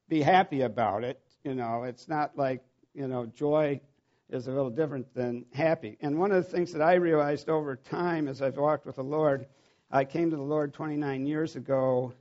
be 0.08 0.22
happy 0.22 0.62
about 0.62 1.04
it. 1.04 1.20
You 1.44 1.56
know, 1.56 1.84
it's 1.84 2.08
not 2.08 2.38
like, 2.38 2.64
you 2.94 3.08
know, 3.08 3.26
joy 3.26 3.82
is 4.30 4.48
a 4.48 4.52
little 4.52 4.70
different 4.70 5.14
than 5.16 5.46
happy. 5.54 5.98
And 6.00 6.20
one 6.20 6.32
of 6.32 6.44
the 6.44 6.50
things 6.50 6.74
that 6.74 6.82
I 6.82 6.96
realized 6.96 7.50
over 7.50 7.76
time 7.76 8.28
as 8.28 8.42
I've 8.42 8.58
walked 8.58 8.86
with 8.86 8.98
the 8.98 9.04
Lord, 9.04 9.48
I 9.90 10.06
came 10.06 10.30
to 10.30 10.36
the 10.36 10.42
Lord 10.42 10.74
29 10.74 11.26
years 11.26 11.56
ago 11.56 12.14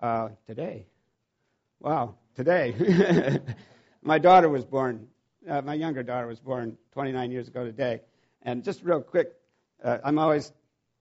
uh, 0.00 0.28
today. 0.46 0.86
Wow, 1.80 2.14
today. 2.34 3.40
my 4.02 4.18
daughter 4.18 4.48
was 4.48 4.64
born, 4.64 5.08
uh, 5.48 5.62
my 5.62 5.74
younger 5.74 6.02
daughter 6.02 6.26
was 6.26 6.40
born 6.40 6.76
29 6.92 7.30
years 7.30 7.48
ago 7.48 7.64
today. 7.64 8.00
And 8.42 8.64
just 8.64 8.82
real 8.82 9.00
quick, 9.00 9.32
uh, 9.82 9.98
I'm 10.04 10.18
always 10.18 10.52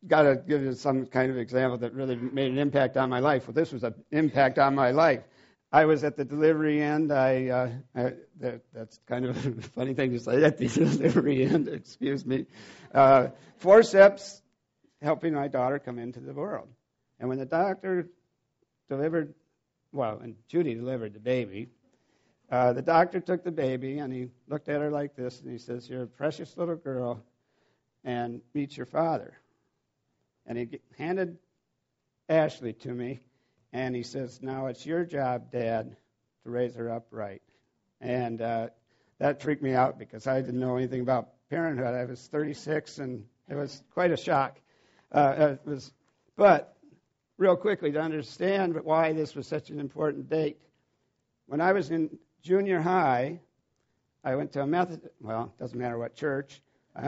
got 0.07 0.23
to 0.23 0.35
give 0.35 0.61
you 0.61 0.73
some 0.73 1.05
kind 1.05 1.31
of 1.31 1.37
example 1.37 1.77
that 1.79 1.93
really 1.93 2.15
made 2.15 2.51
an 2.51 2.57
impact 2.57 2.97
on 2.97 3.09
my 3.09 3.19
life. 3.19 3.47
Well, 3.47 3.53
this 3.53 3.71
was 3.71 3.83
an 3.83 3.95
impact 4.11 4.59
on 4.59 4.75
my 4.75 4.91
life. 4.91 5.23
I 5.71 5.85
was 5.85 6.03
at 6.03 6.17
the 6.17 6.23
delivery 6.23 6.81
end. 6.81 7.11
I, 7.11 7.47
uh, 7.47 7.71
I 7.95 8.13
that, 8.39 8.61
that's 8.73 8.99
kind 9.07 9.25
of 9.25 9.45
a 9.57 9.61
funny 9.69 9.93
thing 9.95 10.11
to 10.11 10.19
say 10.19 10.43
at 10.43 10.57
the 10.57 10.67
delivery 10.69 11.43
end. 11.45 11.67
Excuse 11.67 12.25
me. 12.25 12.45
Uh, 12.93 13.29
forceps 13.57 14.41
helping 15.01 15.33
my 15.33 15.47
daughter 15.47 15.79
come 15.79 15.97
into 15.97 16.19
the 16.19 16.33
world, 16.33 16.67
and 17.19 17.27
when 17.27 17.39
the 17.39 17.45
doctor 17.45 18.07
delivered, 18.89 19.33
well, 19.91 20.19
and 20.21 20.35
Judy 20.47 20.75
delivered 20.75 21.13
the 21.13 21.19
baby. 21.19 21.69
Uh, 22.51 22.73
the 22.73 22.81
doctor 22.81 23.19
took 23.19 23.43
the 23.43 23.51
baby 23.51 23.99
and 23.99 24.13
he 24.13 24.27
looked 24.47 24.69
at 24.69 24.81
her 24.81 24.91
like 24.91 25.15
this 25.15 25.41
and 25.41 25.51
he 25.51 25.57
says, 25.57 25.89
"You're 25.89 26.03
a 26.03 26.07
precious 26.07 26.57
little 26.57 26.75
girl, 26.75 27.23
and 28.03 28.41
meet 28.53 28.77
your 28.77 28.85
father." 28.85 29.37
And 30.45 30.57
he 30.57 30.79
handed 30.97 31.37
Ashley 32.29 32.73
to 32.73 32.89
me, 32.93 33.19
and 33.71 33.95
he 33.95 34.03
says, 34.03 34.41
Now 34.41 34.67
it's 34.67 34.85
your 34.85 35.05
job, 35.05 35.51
Dad, 35.51 35.95
to 36.43 36.49
raise 36.49 36.75
her 36.75 36.89
up 36.89 37.07
right. 37.11 37.41
And 38.01 38.41
uh, 38.41 38.67
that 39.19 39.41
freaked 39.41 39.63
me 39.63 39.73
out 39.73 39.97
because 39.97 40.27
I 40.27 40.41
didn't 40.41 40.59
know 40.59 40.75
anything 40.75 41.01
about 41.01 41.29
parenthood. 41.49 41.93
I 41.93 42.05
was 42.05 42.27
36, 42.27 42.99
and 42.99 43.25
it 43.49 43.55
was 43.55 43.83
quite 43.93 44.11
a 44.11 44.17
shock. 44.17 44.59
Uh, 45.11 45.33
it 45.53 45.61
was, 45.65 45.91
but 46.35 46.72
real 47.37 47.55
quickly 47.55 47.91
to 47.91 47.99
understand 47.99 48.75
why 48.83 49.13
this 49.13 49.35
was 49.35 49.47
such 49.47 49.69
an 49.69 49.79
important 49.79 50.29
date. 50.29 50.57
When 51.47 51.61
I 51.61 51.73
was 51.73 51.91
in 51.91 52.09
junior 52.41 52.79
high, 52.79 53.39
I 54.23 54.35
went 54.35 54.51
to 54.53 54.61
a 54.61 54.67
Methodist, 54.67 55.07
well, 55.19 55.53
it 55.57 55.61
doesn't 55.61 55.77
matter 55.77 55.97
what 55.97 56.15
church. 56.15 56.61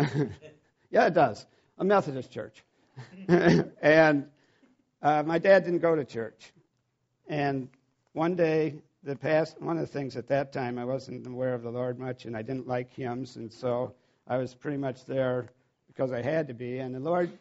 yeah, 0.91 1.05
it 1.05 1.13
does. 1.13 1.45
A 1.77 1.83
Methodist 1.83 2.31
church. 2.31 2.63
and 3.27 4.27
uh, 5.01 5.23
my 5.23 5.39
dad 5.39 5.63
didn't 5.63 5.79
go 5.79 5.95
to 5.95 6.03
church. 6.03 6.51
And 7.27 7.69
one 8.13 8.35
day, 8.35 8.75
the 9.03 9.15
past 9.15 9.61
one 9.61 9.77
of 9.77 9.81
the 9.81 9.93
things 9.93 10.17
at 10.17 10.27
that 10.27 10.51
time, 10.51 10.79
I 10.79 10.85
wasn't 10.85 11.27
aware 11.27 11.53
of 11.53 11.61
the 11.61 11.69
Lord 11.69 11.99
much, 11.99 12.25
and 12.25 12.35
I 12.35 12.41
didn't 12.41 12.67
like 12.67 12.91
hymns, 12.91 13.35
and 13.35 13.51
so 13.51 13.93
I 14.27 14.37
was 14.37 14.55
pretty 14.55 14.77
much 14.77 15.05
there 15.05 15.49
because 15.87 16.11
I 16.11 16.21
had 16.21 16.47
to 16.47 16.53
be. 16.53 16.79
And 16.79 16.95
the 16.95 16.99
Lord 16.99 17.31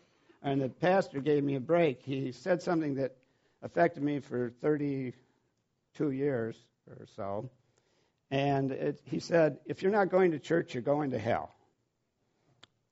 and 0.45 0.61
the 0.61 0.69
pastor 0.69 1.21
gave 1.21 1.43
me 1.43 1.57
a 1.57 1.61
break. 1.61 2.03
He 2.03 2.31
said 2.31 2.63
something 2.63 2.95
that 2.97 3.17
affected 3.63 4.03
me 4.03 4.21
for 4.21 4.53
32 4.61 6.11
years 6.11 6.57
or 6.87 7.07
so. 7.17 7.51
And 8.31 8.71
it, 8.71 9.01
he 9.05 9.19
said, 9.19 9.59
If 9.65 9.83
you're 9.83 9.91
not 9.91 10.11
going 10.11 10.33
to 10.33 10.39
church, 10.39 10.75
you're 10.75 10.83
going 10.83 11.11
to 11.13 11.19
hell. 11.19 11.55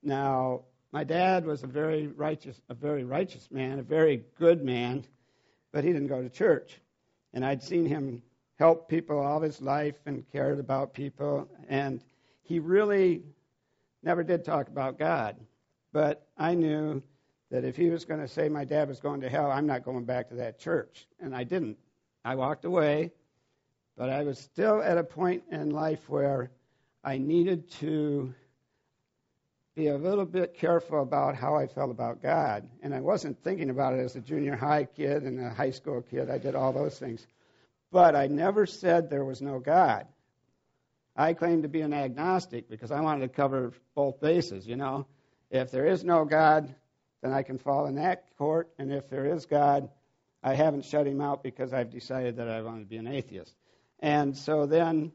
Now, 0.01 0.61
my 0.91 1.03
dad 1.03 1.45
was 1.45 1.63
a 1.63 1.67
very 1.67 2.07
righteous, 2.07 2.59
a 2.69 2.73
very 2.73 3.03
righteous 3.03 3.49
man, 3.51 3.79
a 3.79 3.83
very 3.83 4.23
good 4.39 4.63
man, 4.63 5.05
but 5.71 5.83
he 5.83 5.93
didn't 5.93 6.07
go 6.07 6.21
to 6.21 6.29
church. 6.29 6.81
And 7.33 7.45
I'd 7.45 7.63
seen 7.63 7.85
him 7.85 8.23
help 8.57 8.89
people 8.89 9.19
all 9.19 9.41
his 9.41 9.61
life 9.61 9.95
and 10.05 10.29
cared 10.31 10.59
about 10.59 10.93
people, 10.93 11.47
and 11.67 12.03
he 12.43 12.59
really 12.59 13.23
never 14.03 14.23
did 14.23 14.43
talk 14.43 14.67
about 14.67 14.99
God. 14.99 15.35
But 15.91 16.27
I 16.37 16.55
knew 16.55 17.01
that 17.53 17.63
if 17.63 17.77
he 17.77 17.91
was 17.91 18.03
going 18.03 18.19
to 18.19 18.27
say 18.27 18.49
my 18.49 18.65
dad 18.65 18.87
was 18.87 18.99
going 18.99 19.21
to 19.21 19.29
hell, 19.29 19.51
I'm 19.51 19.67
not 19.67 19.85
going 19.85 20.05
back 20.05 20.29
to 20.29 20.35
that 20.37 20.57
church. 20.57 21.05
And 21.19 21.35
I 21.35 21.43
didn't. 21.43 21.77
I 22.25 22.33
walked 22.33 22.65
away, 22.65 23.11
but 23.95 24.09
I 24.09 24.23
was 24.23 24.39
still 24.39 24.81
at 24.81 24.97
a 24.97 25.03
point 25.03 25.43
in 25.51 25.69
life 25.69 26.09
where 26.09 26.49
I 27.03 27.19
needed 27.19 27.69
to 27.73 28.33
be 29.75 29.89
a 29.89 29.97
little 29.97 30.25
bit 30.25 30.55
careful 30.55 31.03
about 31.03 31.35
how 31.35 31.55
I 31.55 31.67
felt 31.67 31.91
about 31.91 32.23
God. 32.23 32.67
And 32.81 32.91
I 32.91 33.01
wasn't 33.01 33.43
thinking 33.43 33.69
about 33.69 33.93
it 33.93 33.99
as 33.99 34.15
a 34.15 34.19
junior 34.19 34.55
high 34.55 34.85
kid 34.85 35.21
and 35.21 35.39
a 35.39 35.51
high 35.51 35.71
school 35.71 36.01
kid. 36.01 36.31
I 36.31 36.39
did 36.39 36.55
all 36.55 36.73
those 36.73 36.97
things. 36.97 37.27
But 37.91 38.15
I 38.15 38.25
never 38.25 38.65
said 38.65 39.11
there 39.11 39.25
was 39.25 39.43
no 39.43 39.59
God. 39.59 40.07
I 41.15 41.33
claimed 41.33 41.61
to 41.61 41.69
be 41.69 41.81
an 41.81 41.93
agnostic 41.93 42.67
because 42.67 42.89
I 42.89 43.01
wanted 43.01 43.27
to 43.27 43.35
cover 43.35 43.73
both 43.93 44.19
bases, 44.19 44.65
you 44.65 44.75
know. 44.75 45.05
If 45.51 45.69
there 45.69 45.85
is 45.85 46.03
no 46.03 46.25
God, 46.25 46.73
then 47.23 47.31
I 47.31 47.41
can 47.41 47.57
fall 47.57 47.85
in 47.85 47.95
that 47.95 48.25
court. 48.37 48.69
And 48.77 48.91
if 48.91 49.09
there 49.09 49.25
is 49.25 49.45
God, 49.45 49.89
I 50.43 50.55
haven't 50.55 50.83
shut 50.83 51.07
him 51.07 51.21
out 51.21 51.41
because 51.41 51.71
I've 51.71 51.89
decided 51.89 52.35
that 52.35 52.49
I 52.49 52.61
want 52.61 52.81
to 52.81 52.85
be 52.85 52.97
an 52.97 53.07
atheist. 53.07 53.55
And 54.01 54.37
so 54.37 54.65
then 54.65 55.13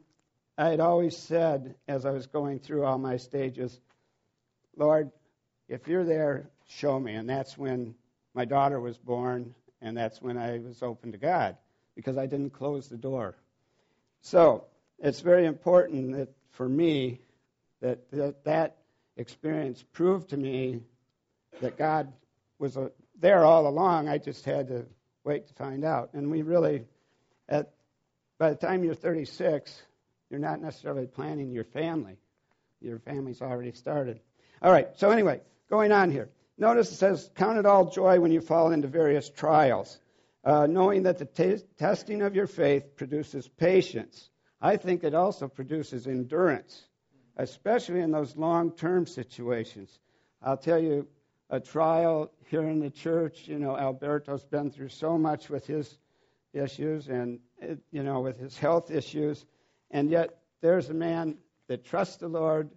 I 0.57 0.69
had 0.69 0.79
always 0.79 1.15
said, 1.15 1.75
as 1.87 2.07
I 2.07 2.09
was 2.09 2.25
going 2.25 2.59
through 2.59 2.83
all 2.83 2.97
my 2.97 3.17
stages, 3.17 3.79
Lord, 4.75 5.11
if 5.67 5.87
you're 5.87 6.03
there, 6.03 6.49
show 6.67 6.99
me. 6.99 7.13
And 7.13 7.29
that's 7.29 7.55
when 7.55 7.93
my 8.33 8.45
daughter 8.45 8.79
was 8.79 8.97
born, 8.97 9.53
and 9.79 9.95
that's 9.95 10.19
when 10.19 10.35
I 10.35 10.57
was 10.57 10.81
open 10.81 11.11
to 11.11 11.19
God 11.19 11.57
because 11.95 12.17
I 12.17 12.25
didn't 12.25 12.53
close 12.53 12.89
the 12.89 12.97
door. 12.97 13.37
So 14.21 14.65
it's 14.97 15.19
very 15.19 15.45
important 15.45 16.17
that 16.17 16.29
for 16.53 16.67
me 16.67 17.21
that 17.81 18.09
that, 18.11 18.43
that 18.45 18.77
experience 19.15 19.83
proved 19.93 20.29
to 20.29 20.37
me 20.37 20.81
that 21.61 21.77
God 21.77 22.11
was 22.57 22.77
a, 22.77 22.91
there 23.19 23.45
all 23.45 23.67
along. 23.67 24.07
I 24.07 24.17
just 24.17 24.45
had 24.45 24.67
to 24.67 24.85
wait 25.23 25.47
to 25.47 25.53
find 25.53 25.83
out. 25.83 26.11
And 26.13 26.29
we 26.29 26.41
really, 26.41 26.85
at 27.47 27.71
by 28.37 28.49
the 28.51 28.55
time 28.55 28.83
you're 28.83 28.95
36, 28.95 29.81
you're 30.29 30.39
not 30.39 30.61
necessarily 30.61 31.07
planning 31.07 31.51
your 31.51 31.65
family. 31.65 32.17
Your 32.81 32.99
family's 32.99 33.41
already 33.41 33.73
started. 33.73 34.19
All 34.61 34.71
right, 34.71 34.87
so 34.97 35.11
anyway, 35.11 35.41
going 35.69 35.91
on 35.91 36.11
here. 36.11 36.29
Notice 36.57 36.91
it 36.91 36.95
says, 36.95 37.29
Count 37.35 37.57
it 37.57 37.65
all 37.65 37.89
joy 37.89 38.19
when 38.19 38.31
you 38.31 38.41
fall 38.41 38.71
into 38.71 38.87
various 38.87 39.29
trials, 39.29 39.99
uh, 40.43 40.67
knowing 40.67 41.03
that 41.03 41.17
the 41.17 41.25
t- 41.25 41.63
testing 41.77 42.21
of 42.21 42.35
your 42.35 42.47
faith 42.47 42.95
produces 42.95 43.47
patience. 43.47 44.29
I 44.61 44.75
think 44.75 45.03
it 45.03 45.13
also 45.13 45.47
produces 45.47 46.07
endurance, 46.07 46.83
especially 47.37 48.01
in 48.01 48.11
those 48.11 48.35
long 48.35 48.71
term 48.71 49.05
situations. 49.05 49.99
I'll 50.41 50.57
tell 50.57 50.79
you 50.79 51.07
a 51.49 51.59
trial 51.59 52.31
here 52.45 52.63
in 52.63 52.79
the 52.79 52.89
church. 52.89 53.47
You 53.47 53.59
know, 53.59 53.77
Alberto's 53.77 54.45
been 54.45 54.71
through 54.71 54.89
so 54.89 55.17
much 55.17 55.49
with 55.49 55.65
his 55.65 55.97
issues 56.53 57.07
and, 57.07 57.39
you 57.91 58.03
know, 58.03 58.21
with 58.21 58.39
his 58.39 58.57
health 58.57 58.91
issues, 58.91 59.45
and 59.91 60.09
yet 60.09 60.39
there's 60.61 60.89
a 60.89 60.93
man 60.93 61.37
that 61.67 61.85
trusts 61.85 62.17
the 62.17 62.27
Lord 62.27 62.69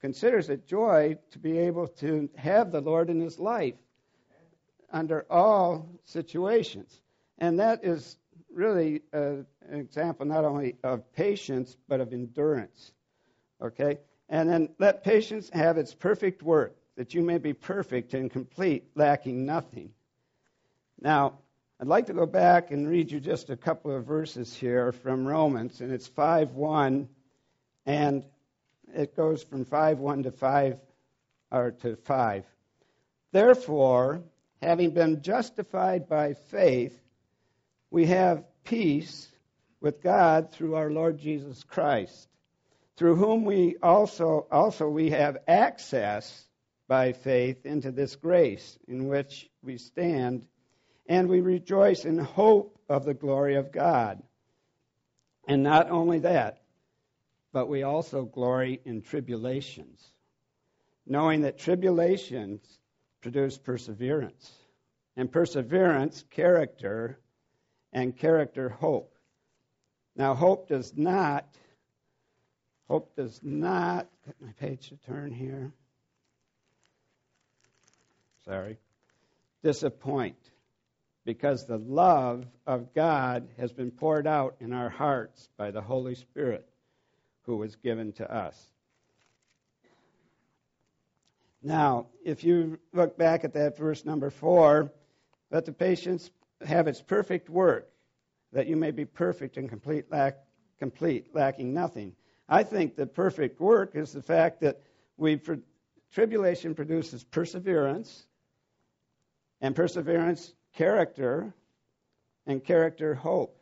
considers 0.00 0.48
it 0.48 0.66
joy 0.66 1.18
to 1.30 1.38
be 1.38 1.58
able 1.58 1.86
to 1.86 2.28
have 2.36 2.72
the 2.72 2.80
Lord 2.80 3.10
in 3.10 3.20
his 3.20 3.38
life 3.38 3.74
under 4.92 5.26
all 5.30 5.88
situations. 6.04 7.00
And 7.38 7.58
that 7.60 7.84
is 7.84 8.16
really 8.52 9.02
a, 9.12 9.44
an 9.68 9.78
example 9.78 10.26
not 10.26 10.44
only 10.44 10.76
of 10.82 11.12
patience, 11.12 11.76
but 11.88 12.00
of 12.00 12.12
endurance. 12.12 12.92
Okay? 13.62 13.98
And 14.28 14.48
then 14.48 14.70
let 14.78 15.04
patience 15.04 15.50
have 15.52 15.76
its 15.76 15.94
perfect 15.94 16.42
work, 16.42 16.76
that 17.00 17.14
you 17.14 17.22
may 17.22 17.38
be 17.38 17.54
perfect 17.54 18.12
and 18.12 18.30
complete, 18.30 18.84
lacking 18.94 19.46
nothing. 19.46 19.90
Now, 21.00 21.38
I'd 21.80 21.86
like 21.86 22.08
to 22.08 22.12
go 22.12 22.26
back 22.26 22.72
and 22.72 22.86
read 22.86 23.10
you 23.10 23.20
just 23.20 23.48
a 23.48 23.56
couple 23.56 23.96
of 23.96 24.04
verses 24.04 24.54
here 24.54 24.92
from 24.92 25.26
Romans, 25.26 25.80
and 25.80 25.90
it's 25.92 26.06
5 26.08 26.52
1. 26.52 27.08
And 27.86 28.22
it 28.94 29.16
goes 29.16 29.42
from 29.42 29.64
5 29.64 29.98
1 29.98 30.24
to 30.24 30.30
5 30.30 30.78
or 31.50 31.70
to 31.70 31.96
5. 31.96 32.44
Therefore, 33.32 34.20
having 34.60 34.90
been 34.90 35.22
justified 35.22 36.06
by 36.06 36.34
faith, 36.34 37.00
we 37.90 38.04
have 38.08 38.44
peace 38.64 39.26
with 39.80 40.02
God 40.02 40.52
through 40.52 40.74
our 40.74 40.90
Lord 40.90 41.16
Jesus 41.16 41.64
Christ, 41.64 42.28
through 42.98 43.16
whom 43.16 43.46
we 43.46 43.76
also 43.82 44.46
also 44.50 44.86
we 44.86 45.08
have 45.08 45.38
access 45.48 46.46
by 46.90 47.12
faith 47.12 47.64
into 47.64 47.92
this 47.92 48.16
grace 48.16 48.76
in 48.88 49.06
which 49.06 49.48
we 49.62 49.78
stand, 49.78 50.44
and 51.06 51.28
we 51.28 51.40
rejoice 51.40 52.04
in 52.04 52.18
hope 52.18 52.76
of 52.88 53.04
the 53.04 53.14
glory 53.14 53.54
of 53.54 53.70
God. 53.70 54.20
And 55.46 55.62
not 55.62 55.88
only 55.88 56.18
that, 56.18 56.62
but 57.52 57.68
we 57.68 57.84
also 57.84 58.24
glory 58.24 58.80
in 58.84 59.02
tribulations. 59.02 60.10
knowing 61.10 61.42
that 61.42 61.58
tribulations 61.58 62.78
produce 63.20 63.58
perseverance, 63.58 64.52
and 65.16 65.30
perseverance, 65.30 66.24
character, 66.30 67.18
and 67.92 68.16
character, 68.16 68.68
hope. 68.68 69.14
Now, 70.16 70.34
hope 70.34 70.68
does 70.68 70.96
not, 70.96 71.46
hope 72.88 73.14
does 73.16 73.40
not, 73.42 74.08
get 74.24 74.40
my 74.40 74.52
page 74.52 74.88
to 74.88 74.96
turn 74.98 75.32
here. 75.32 75.72
Sorry. 78.50 78.78
Disappoint 79.62 80.50
because 81.24 81.66
the 81.66 81.78
love 81.78 82.44
of 82.66 82.92
God 82.94 83.46
has 83.58 83.72
been 83.72 83.92
poured 83.92 84.26
out 84.26 84.56
in 84.58 84.72
our 84.72 84.88
hearts 84.88 85.48
by 85.56 85.70
the 85.70 85.80
Holy 85.80 86.16
Spirit 86.16 86.68
who 87.42 87.58
was 87.58 87.76
given 87.76 88.10
to 88.14 88.28
us. 88.28 88.60
Now, 91.62 92.06
if 92.24 92.42
you 92.42 92.80
look 92.92 93.16
back 93.16 93.44
at 93.44 93.52
that 93.52 93.78
verse 93.78 94.04
number 94.04 94.30
four, 94.30 94.90
let 95.52 95.64
the 95.64 95.72
patience 95.72 96.28
have 96.66 96.88
its 96.88 97.00
perfect 97.00 97.48
work, 97.48 97.88
that 98.52 98.66
you 98.66 98.74
may 98.74 98.90
be 98.90 99.04
perfect 99.04 99.58
and 99.58 99.68
complete, 99.68 100.10
lack, 100.10 100.38
complete 100.80 101.32
lacking 101.36 101.72
nothing. 101.72 102.16
I 102.48 102.64
think 102.64 102.96
the 102.96 103.06
perfect 103.06 103.60
work 103.60 103.94
is 103.94 104.12
the 104.12 104.22
fact 104.22 104.60
that 104.62 104.80
we 105.16 105.40
tribulation 106.12 106.74
produces 106.74 107.22
perseverance, 107.22 108.26
and 109.60 109.76
perseverance 109.76 110.52
character, 110.74 111.52
and 112.46 112.64
character 112.64 113.14
hope. 113.14 113.56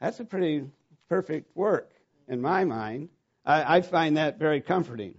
That's 0.00 0.20
a 0.20 0.24
pretty 0.24 0.68
perfect 1.08 1.56
work 1.56 1.92
in 2.28 2.40
my 2.40 2.64
mind. 2.64 3.08
I, 3.44 3.78
I 3.78 3.80
find 3.80 4.16
that 4.16 4.38
very 4.38 4.60
comforting. 4.60 5.14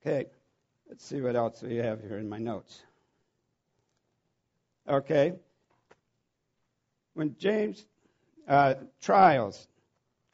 Okay, 0.00 0.26
let's 0.88 1.04
see 1.04 1.20
what 1.20 1.36
else 1.36 1.62
we 1.62 1.76
have 1.76 2.00
here 2.02 2.18
in 2.18 2.28
my 2.28 2.38
notes. 2.38 2.82
Okay, 4.88 5.34
when 7.14 7.36
James, 7.38 7.86
uh, 8.48 8.74
trials, 9.00 9.68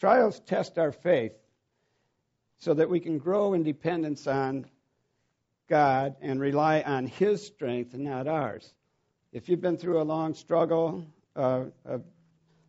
trials 0.00 0.40
test 0.40 0.78
our 0.78 0.92
faith 0.92 1.32
so 2.58 2.74
that 2.74 2.88
we 2.88 2.98
can 2.98 3.18
grow 3.18 3.52
in 3.52 3.62
dependence 3.62 4.26
on 4.26 4.64
God 5.68 6.16
and 6.20 6.40
rely 6.40 6.80
on 6.82 7.06
His 7.06 7.44
strength 7.46 7.94
and 7.94 8.04
not 8.04 8.26
ours. 8.26 8.72
If 9.32 9.48
you've 9.48 9.60
been 9.60 9.76
through 9.76 10.00
a 10.00 10.02
long 10.02 10.34
struggle, 10.34 11.04
uh, 11.36 11.64
uh, 11.88 11.98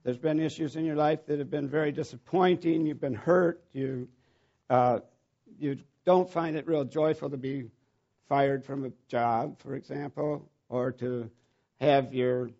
there's 0.03 0.17
been 0.17 0.39
issues 0.39 0.75
in 0.75 0.85
your 0.85 0.95
life 0.95 1.25
that 1.27 1.39
have 1.39 1.49
been 1.49 1.69
very 1.69 1.91
disappointing. 1.91 2.85
You've 2.85 3.01
been 3.01 3.13
hurt. 3.13 3.63
You 3.73 4.07
uh, 4.69 4.99
you 5.57 5.79
don't 6.05 6.29
find 6.29 6.55
it 6.55 6.67
real 6.67 6.83
joyful 6.83 7.29
to 7.29 7.37
be 7.37 7.65
fired 8.27 8.63
from 8.63 8.85
a 8.85 8.91
job, 9.07 9.59
for 9.59 9.75
example, 9.75 10.49
or 10.69 10.91
to 10.93 11.29
have 11.81 12.13
your 12.13 12.51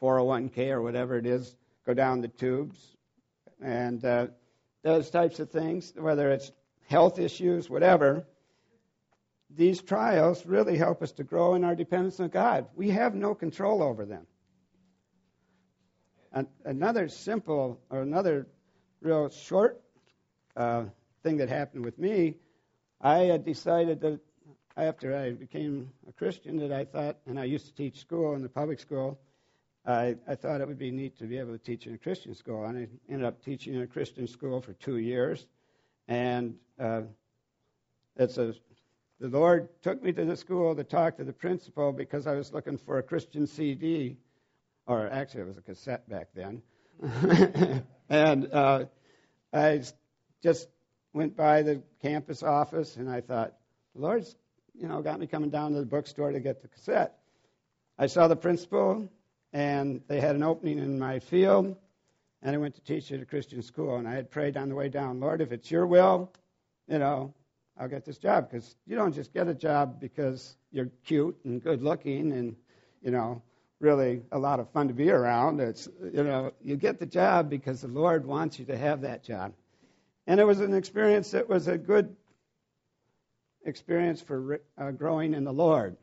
401k 0.00 0.70
or 0.70 0.82
whatever 0.82 1.16
it 1.16 1.26
is 1.26 1.56
go 1.84 1.94
down 1.94 2.20
the 2.20 2.28
tubes, 2.28 2.96
and 3.60 4.04
uh, 4.04 4.26
those 4.82 5.10
types 5.10 5.40
of 5.40 5.50
things, 5.50 5.92
whether 5.96 6.30
it's 6.30 6.52
health 6.88 7.18
issues, 7.18 7.68
whatever 7.68 8.24
these 9.56 9.82
trials 9.82 10.46
really 10.46 10.76
help 10.76 11.02
us 11.02 11.12
to 11.12 11.24
grow 11.24 11.54
in 11.54 11.64
our 11.64 11.74
dependence 11.74 12.20
on 12.20 12.28
God. 12.28 12.66
We 12.74 12.90
have 12.90 13.14
no 13.14 13.34
control 13.34 13.82
over 13.82 14.04
them. 14.04 14.26
And 16.32 16.46
another 16.64 17.08
simple, 17.08 17.80
or 17.90 18.02
another 18.02 18.46
real 19.00 19.28
short 19.28 19.80
uh, 20.56 20.84
thing 21.22 21.38
that 21.38 21.48
happened 21.48 21.84
with 21.84 21.98
me, 21.98 22.36
I 23.00 23.20
had 23.20 23.44
decided 23.44 24.00
that 24.02 24.20
after 24.76 25.16
I 25.16 25.32
became 25.32 25.90
a 26.08 26.12
Christian, 26.12 26.56
that 26.58 26.72
I 26.72 26.84
thought, 26.84 27.16
and 27.26 27.38
I 27.38 27.44
used 27.44 27.66
to 27.66 27.74
teach 27.74 27.98
school 27.98 28.34
in 28.34 28.42
the 28.42 28.48
public 28.48 28.78
school, 28.78 29.18
I, 29.84 30.16
I 30.28 30.34
thought 30.36 30.60
it 30.60 30.68
would 30.68 30.78
be 30.78 30.90
neat 30.90 31.18
to 31.18 31.24
be 31.24 31.38
able 31.38 31.52
to 31.52 31.58
teach 31.58 31.86
in 31.86 31.94
a 31.94 31.98
Christian 31.98 32.34
school. 32.34 32.64
And 32.64 32.78
I 32.78 33.12
ended 33.12 33.26
up 33.26 33.42
teaching 33.42 33.74
in 33.74 33.82
a 33.82 33.86
Christian 33.86 34.28
school 34.28 34.60
for 34.60 34.74
two 34.74 34.98
years. 34.98 35.46
And 36.06 36.54
uh, 36.78 37.02
it's 38.16 38.38
a 38.38 38.54
the 39.20 39.28
Lord 39.28 39.68
took 39.82 40.02
me 40.02 40.12
to 40.12 40.24
the 40.24 40.36
school 40.36 40.74
to 40.74 40.82
talk 40.82 41.18
to 41.18 41.24
the 41.24 41.32
principal 41.32 41.92
because 41.92 42.26
I 42.26 42.34
was 42.34 42.54
looking 42.54 42.78
for 42.78 42.98
a 42.98 43.02
Christian 43.02 43.46
CD, 43.46 44.16
or 44.86 45.06
actually, 45.08 45.42
it 45.42 45.46
was 45.48 45.58
a 45.58 45.62
cassette 45.62 46.08
back 46.08 46.28
then. 46.34 46.62
and 48.08 48.50
uh, 48.50 48.84
I 49.52 49.82
just 50.42 50.68
went 51.12 51.36
by 51.36 51.62
the 51.62 51.82
campus 52.00 52.42
office 52.42 52.96
and 52.96 53.10
I 53.10 53.20
thought, 53.20 53.54
the 53.94 54.00
Lord's, 54.00 54.34
you 54.74 54.88
know, 54.88 55.02
got 55.02 55.20
me 55.20 55.26
coming 55.26 55.50
down 55.50 55.74
to 55.74 55.80
the 55.80 55.86
bookstore 55.86 56.32
to 56.32 56.40
get 56.40 56.62
the 56.62 56.68
cassette. 56.68 57.18
I 57.98 58.06
saw 58.06 58.26
the 58.26 58.36
principal, 58.36 59.10
and 59.52 60.00
they 60.08 60.20
had 60.20 60.34
an 60.34 60.42
opening 60.42 60.78
in 60.78 60.98
my 60.98 61.18
field, 61.18 61.76
and 62.40 62.56
I 62.56 62.58
went 62.58 62.76
to 62.76 62.80
teach 62.80 63.12
at 63.12 63.20
a 63.20 63.26
Christian 63.26 63.60
school. 63.60 63.96
And 63.96 64.08
I 64.08 64.14
had 64.14 64.30
prayed 64.30 64.56
on 64.56 64.70
the 64.70 64.74
way 64.74 64.88
down, 64.88 65.20
Lord, 65.20 65.42
if 65.42 65.52
it's 65.52 65.70
your 65.70 65.86
will, 65.86 66.32
you 66.88 66.98
know, 66.98 67.34
I'll 67.80 67.88
get 67.88 68.04
this 68.04 68.18
job 68.18 68.50
because 68.50 68.76
you 68.86 68.94
don't 68.94 69.14
just 69.14 69.32
get 69.32 69.48
a 69.48 69.54
job 69.54 70.00
because 70.00 70.56
you're 70.70 70.90
cute 71.02 71.38
and 71.44 71.62
good 71.62 71.82
looking 71.82 72.32
and 72.32 72.54
you 73.00 73.10
know 73.10 73.42
really 73.80 74.20
a 74.32 74.38
lot 74.38 74.60
of 74.60 74.68
fun 74.68 74.88
to 74.88 74.94
be 74.94 75.10
around. 75.10 75.60
It's 75.60 75.88
you 76.12 76.22
know 76.22 76.52
you 76.62 76.76
get 76.76 76.98
the 76.98 77.06
job 77.06 77.48
because 77.48 77.80
the 77.80 77.88
Lord 77.88 78.26
wants 78.26 78.58
you 78.58 78.66
to 78.66 78.76
have 78.76 79.00
that 79.00 79.24
job, 79.24 79.54
and 80.26 80.38
it 80.38 80.44
was 80.44 80.60
an 80.60 80.74
experience 80.74 81.30
that 81.30 81.48
was 81.48 81.68
a 81.68 81.78
good 81.78 82.14
experience 83.64 84.20
for 84.20 84.60
uh, 84.76 84.90
growing 84.90 85.32
in 85.32 85.44
the 85.44 85.52
Lord. 85.52 85.96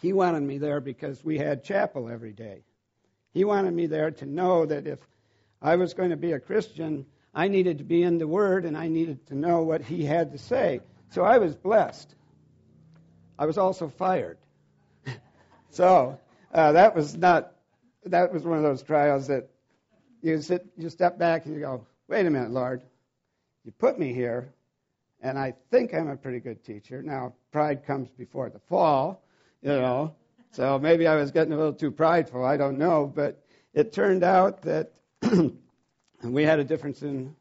He 0.00 0.14
wanted 0.14 0.42
me 0.42 0.56
there 0.56 0.80
because 0.80 1.22
we 1.22 1.36
had 1.36 1.62
chapel 1.62 2.08
every 2.08 2.32
day. 2.32 2.64
He 3.34 3.44
wanted 3.44 3.74
me 3.74 3.86
there 3.86 4.12
to 4.12 4.26
know 4.26 4.64
that 4.64 4.86
if 4.86 4.98
I 5.60 5.76
was 5.76 5.92
going 5.92 6.10
to 6.10 6.16
be 6.16 6.32
a 6.32 6.40
Christian, 6.40 7.04
I 7.34 7.48
needed 7.48 7.78
to 7.78 7.84
be 7.84 8.02
in 8.02 8.18
the 8.18 8.28
Word 8.28 8.64
and 8.64 8.76
I 8.76 8.88
needed 8.88 9.26
to 9.28 9.34
know 9.34 9.62
what 9.62 9.82
he 9.82 10.04
had 10.04 10.32
to 10.32 10.38
say. 10.38 10.80
So 11.10 11.24
I 11.24 11.38
was 11.38 11.54
blessed. 11.54 12.14
I 13.38 13.46
was 13.46 13.58
also 13.58 13.88
fired. 13.88 14.38
so 15.70 16.18
uh, 16.52 16.72
that 16.72 16.94
was 16.94 17.16
not, 17.16 17.52
that 18.04 18.32
was 18.32 18.44
one 18.44 18.58
of 18.58 18.62
those 18.62 18.82
trials 18.82 19.26
that 19.26 19.48
you 20.22 20.40
sit, 20.40 20.66
you 20.76 20.88
step 20.88 21.18
back 21.18 21.46
and 21.46 21.54
you 21.54 21.60
go, 21.60 21.86
wait 22.08 22.26
a 22.26 22.30
minute, 22.30 22.50
Lord. 22.50 22.82
You 23.64 23.72
put 23.72 23.98
me 23.98 24.12
here, 24.12 24.52
and 25.22 25.38
I 25.38 25.54
think 25.70 25.94
I'm 25.94 26.08
a 26.08 26.16
pretty 26.16 26.40
good 26.40 26.62
teacher. 26.64 27.02
Now, 27.02 27.32
pride 27.50 27.86
comes 27.86 28.10
before 28.10 28.50
the 28.50 28.58
fall, 28.58 29.22
you 29.62 29.70
know. 29.70 30.14
So 30.50 30.78
maybe 30.78 31.06
I 31.06 31.16
was 31.16 31.30
getting 31.30 31.52
a 31.52 31.56
little 31.56 31.72
too 31.72 31.90
prideful. 31.90 32.44
I 32.44 32.56
don't 32.56 32.78
know. 32.78 33.10
But 33.12 33.42
it 33.72 33.92
turned 33.92 34.22
out 34.22 34.62
that 34.62 34.92
And 36.24 36.32
we 36.32 36.42
had 36.42 36.58
a 36.58 36.64
difference 36.64 37.02
in, 37.02 37.36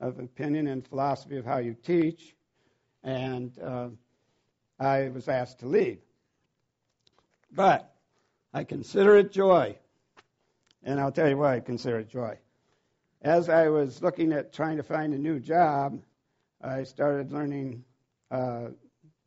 of 0.00 0.18
opinion 0.18 0.66
and 0.66 0.88
philosophy 0.88 1.36
of 1.36 1.44
how 1.44 1.58
you 1.58 1.74
teach, 1.74 2.34
and 3.04 3.52
uh, 3.58 3.88
I 4.80 5.10
was 5.10 5.28
asked 5.28 5.58
to 5.58 5.66
leave. 5.66 5.98
But 7.50 7.94
I 8.54 8.64
consider 8.64 9.16
it 9.18 9.32
joy, 9.32 9.76
and 10.82 10.98
I'll 10.98 11.12
tell 11.12 11.28
you 11.28 11.36
why 11.36 11.56
I 11.56 11.60
consider 11.60 11.98
it 11.98 12.08
joy. 12.08 12.38
As 13.20 13.50
I 13.50 13.68
was 13.68 14.00
looking 14.00 14.32
at 14.32 14.50
trying 14.50 14.78
to 14.78 14.82
find 14.82 15.12
a 15.12 15.18
new 15.18 15.38
job, 15.38 16.00
I 16.62 16.84
started 16.84 17.32
learning 17.32 17.84
uh, 18.30 18.68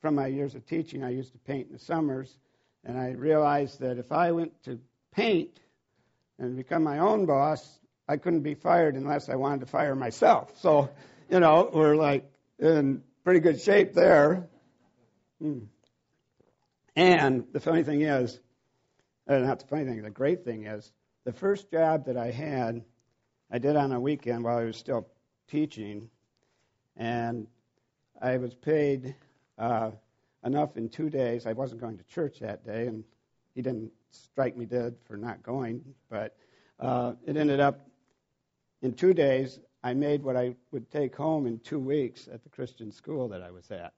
from 0.01 0.15
my 0.15 0.25
years 0.25 0.55
of 0.55 0.65
teaching. 0.65 1.03
I 1.03 1.11
used 1.11 1.31
to 1.33 1.37
paint 1.37 1.67
in 1.67 1.73
the 1.73 1.79
summers, 1.79 2.39
and 2.83 2.97
I 2.97 3.11
realized 3.11 3.79
that 3.81 3.99
if 3.99 4.11
I 4.11 4.31
went 4.31 4.63
to 4.63 4.79
paint 5.11 5.59
and 6.39 6.57
become 6.57 6.81
my 6.81 6.97
own 6.97 7.27
boss, 7.27 7.81
I 8.07 8.17
couldn't 8.17 8.41
be 8.41 8.53
fired 8.53 8.95
unless 8.95 9.29
I 9.29 9.35
wanted 9.35 9.61
to 9.61 9.65
fire 9.65 9.95
myself. 9.95 10.59
So, 10.61 10.89
you 11.29 11.39
know, 11.39 11.69
we're 11.73 11.95
like 11.95 12.29
in 12.59 13.03
pretty 13.23 13.39
good 13.39 13.59
shape 13.59 13.93
there. 13.93 14.47
Hmm. 15.41 15.59
And 16.95 17.45
the 17.51 17.59
funny 17.59 17.83
thing 17.83 18.01
is, 18.01 18.39
uh, 19.27 19.39
not 19.39 19.59
the 19.59 19.67
funny 19.67 19.85
thing, 19.85 20.01
the 20.01 20.09
great 20.09 20.45
thing 20.45 20.65
is, 20.65 20.91
the 21.25 21.33
first 21.33 21.71
job 21.71 22.05
that 22.05 22.17
I 22.17 22.31
had, 22.31 22.83
I 23.51 23.57
did 23.57 23.75
on 23.75 23.91
a 23.91 23.99
weekend 23.99 24.43
while 24.43 24.57
I 24.57 24.63
was 24.65 24.77
still 24.77 25.07
teaching, 25.47 26.09
and 26.95 27.47
I 28.21 28.37
was 28.37 28.53
paid 28.53 29.15
uh, 29.57 29.91
enough 30.43 30.77
in 30.77 30.89
two 30.89 31.09
days. 31.09 31.45
I 31.45 31.53
wasn't 31.53 31.81
going 31.81 31.97
to 31.97 32.03
church 32.05 32.39
that 32.39 32.63
day, 32.63 32.85
and 32.85 33.03
he 33.55 33.61
didn't 33.61 33.91
strike 34.11 34.55
me 34.55 34.65
dead 34.65 34.95
for 35.05 35.17
not 35.17 35.41
going, 35.41 35.83
but 36.09 36.37
uh, 36.79 37.13
it 37.25 37.35
ended 37.35 37.59
up 37.59 37.87
in 38.85 38.93
two 38.93 39.13
days, 39.13 39.59
I 39.83 39.93
made 39.93 40.23
what 40.23 40.37
I 40.37 40.55
would 40.71 40.89
take 40.91 41.15
home 41.15 41.47
in 41.47 41.59
two 41.59 41.79
weeks 41.79 42.27
at 42.31 42.43
the 42.43 42.49
Christian 42.49 42.91
school 42.91 43.29
that 43.29 43.41
I 43.41 43.51
was 43.51 43.69
at. 43.71 43.93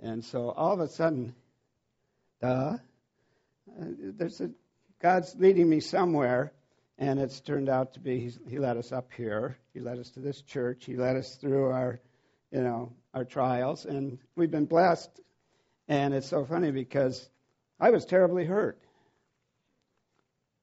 And 0.00 0.24
so 0.24 0.50
all 0.50 0.72
of 0.72 0.80
a 0.80 0.88
sudden, 0.88 1.34
duh, 2.40 2.46
uh, 2.46 2.78
there's 3.78 4.40
a, 4.40 4.50
God's 5.00 5.34
leading 5.38 5.68
me 5.68 5.80
somewhere, 5.80 6.52
and 6.98 7.20
it's 7.20 7.40
turned 7.40 7.68
out 7.68 7.94
to 7.94 8.00
be 8.00 8.32
He 8.48 8.58
led 8.58 8.76
us 8.76 8.92
up 8.92 9.10
here. 9.16 9.58
He 9.74 9.80
led 9.80 9.98
us 9.98 10.10
to 10.10 10.20
this 10.20 10.40
church. 10.42 10.84
He 10.84 10.96
led 10.96 11.16
us 11.16 11.36
through 11.36 11.70
our 11.70 12.00
you 12.52 12.60
know, 12.60 12.92
our 13.14 13.24
trials, 13.24 13.86
and 13.86 14.18
we've 14.36 14.50
been 14.50 14.66
blessed. 14.66 15.10
And 15.88 16.14
it's 16.14 16.28
so 16.28 16.44
funny 16.44 16.70
because 16.70 17.28
I 17.80 17.90
was 17.90 18.04
terribly 18.04 18.44
hurt, 18.44 18.78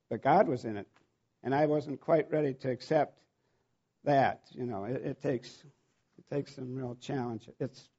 but 0.09 0.21
God 0.21 0.47
was 0.47 0.65
in 0.65 0.77
it, 0.77 0.87
and 1.43 1.53
I 1.53 1.65
wasn't 1.65 1.99
quite 1.99 2.31
ready 2.31 2.53
to 2.61 2.69
accept 2.69 3.19
that. 4.09 4.41
You 4.51 4.65
know, 4.65 4.83
it, 4.83 5.01
it 5.03 5.21
takes 5.21 5.63
it 6.17 6.35
takes 6.35 6.55
some 6.55 6.75
real 6.75 6.97
challenge. 6.99 7.49
It's 7.59 7.89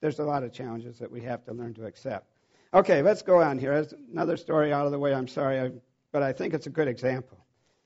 there's 0.00 0.18
a 0.18 0.24
lot 0.24 0.42
of 0.42 0.52
challenges 0.52 0.98
that 0.98 1.10
we 1.10 1.22
have 1.22 1.44
to 1.44 1.52
learn 1.52 1.74
to 1.74 1.86
accept. 1.86 2.26
Okay, 2.72 3.02
let's 3.02 3.22
go 3.22 3.40
on 3.40 3.58
here. 3.58 3.72
There's 3.72 3.94
another 4.12 4.36
story 4.36 4.72
out 4.72 4.86
of 4.86 4.92
the 4.92 4.98
way. 4.98 5.14
I'm 5.14 5.28
sorry, 5.28 5.60
I, 5.60 5.70
but 6.12 6.22
I 6.22 6.32
think 6.32 6.54
it's 6.54 6.66
a 6.66 6.70
good 6.70 6.88
example. 6.88 7.38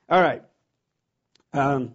All 0.09 0.21
right. 0.21 0.43
Um, 1.53 1.95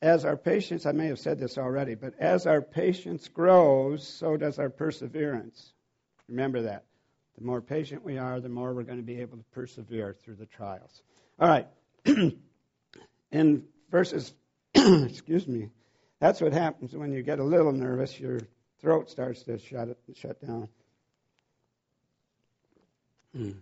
as 0.00 0.24
our 0.24 0.36
patience, 0.36 0.86
I 0.86 0.92
may 0.92 1.06
have 1.06 1.18
said 1.18 1.38
this 1.38 1.58
already, 1.58 1.94
but 1.94 2.14
as 2.18 2.46
our 2.46 2.62
patience 2.62 3.26
grows, 3.28 4.06
so 4.06 4.36
does 4.36 4.58
our 4.58 4.70
perseverance. 4.70 5.72
Remember 6.28 6.62
that. 6.62 6.84
The 7.38 7.44
more 7.44 7.60
patient 7.60 8.04
we 8.04 8.18
are, 8.18 8.38
the 8.38 8.48
more 8.48 8.74
we're 8.74 8.84
going 8.84 8.98
to 8.98 9.04
be 9.04 9.20
able 9.20 9.38
to 9.38 9.44
persevere 9.52 10.14
through 10.22 10.36
the 10.36 10.46
trials. 10.46 11.02
All 11.40 11.48
right. 11.48 11.66
In 13.34 13.64
verses, 13.90 14.32
excuse 14.74 15.48
me, 15.48 15.68
that's 16.20 16.40
what 16.40 16.52
happens 16.52 16.94
when 16.94 17.12
you 17.12 17.20
get 17.24 17.40
a 17.40 17.44
little 17.44 17.72
nervous. 17.72 18.20
Your 18.20 18.38
throat 18.78 19.10
starts 19.10 19.42
to 19.42 19.58
shut, 19.58 19.98
shut 20.14 20.40
down. 20.40 20.68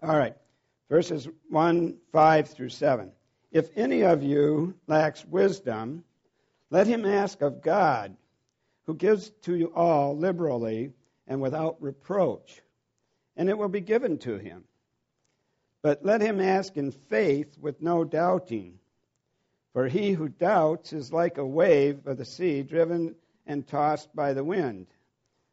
All 0.00 0.16
right. 0.16 0.36
Verses 0.88 1.28
1, 1.48 1.96
5 2.12 2.48
through 2.48 2.68
7. 2.68 3.10
If 3.50 3.68
any 3.76 4.04
of 4.04 4.22
you 4.22 4.76
lacks 4.86 5.24
wisdom, 5.24 6.04
let 6.70 6.86
him 6.86 7.04
ask 7.04 7.42
of 7.42 7.60
God, 7.60 8.16
who 8.86 8.94
gives 8.94 9.30
to 9.42 9.56
you 9.56 9.72
all 9.74 10.16
liberally 10.16 10.92
and 11.26 11.40
without 11.40 11.82
reproach, 11.82 12.62
and 13.36 13.48
it 13.48 13.58
will 13.58 13.68
be 13.68 13.80
given 13.80 14.18
to 14.18 14.38
him. 14.38 14.62
But 15.82 16.04
let 16.04 16.20
him 16.20 16.40
ask 16.40 16.76
in 16.76 16.90
faith 16.90 17.56
with 17.58 17.80
no 17.80 18.04
doubting. 18.04 18.78
For 19.72 19.86
he 19.86 20.12
who 20.12 20.28
doubts 20.28 20.92
is 20.92 21.12
like 21.12 21.38
a 21.38 21.46
wave 21.46 22.06
of 22.06 22.18
the 22.18 22.24
sea 22.24 22.62
driven 22.62 23.14
and 23.46 23.66
tossed 23.66 24.14
by 24.14 24.32
the 24.32 24.44
wind. 24.44 24.86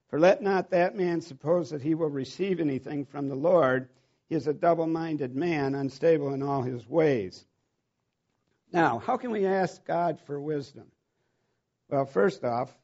For 0.09 0.19
let 0.19 0.41
not 0.41 0.69
that 0.71 0.95
man 0.95 1.21
suppose 1.21 1.69
that 1.69 1.81
he 1.81 1.95
will 1.95 2.09
receive 2.09 2.59
anything 2.59 3.05
from 3.05 3.27
the 3.27 3.35
Lord. 3.35 3.89
He 4.29 4.35
is 4.35 4.47
a 4.47 4.53
double 4.53 4.87
minded 4.87 5.35
man, 5.35 5.75
unstable 5.75 6.33
in 6.33 6.41
all 6.41 6.61
his 6.61 6.89
ways. 6.89 7.45
Now, 8.71 8.99
how 8.99 9.17
can 9.17 9.31
we 9.31 9.45
ask 9.45 9.85
God 9.85 10.19
for 10.19 10.41
wisdom? 10.41 10.91
Well, 11.89 12.05
first 12.05 12.43
off, 12.43 12.75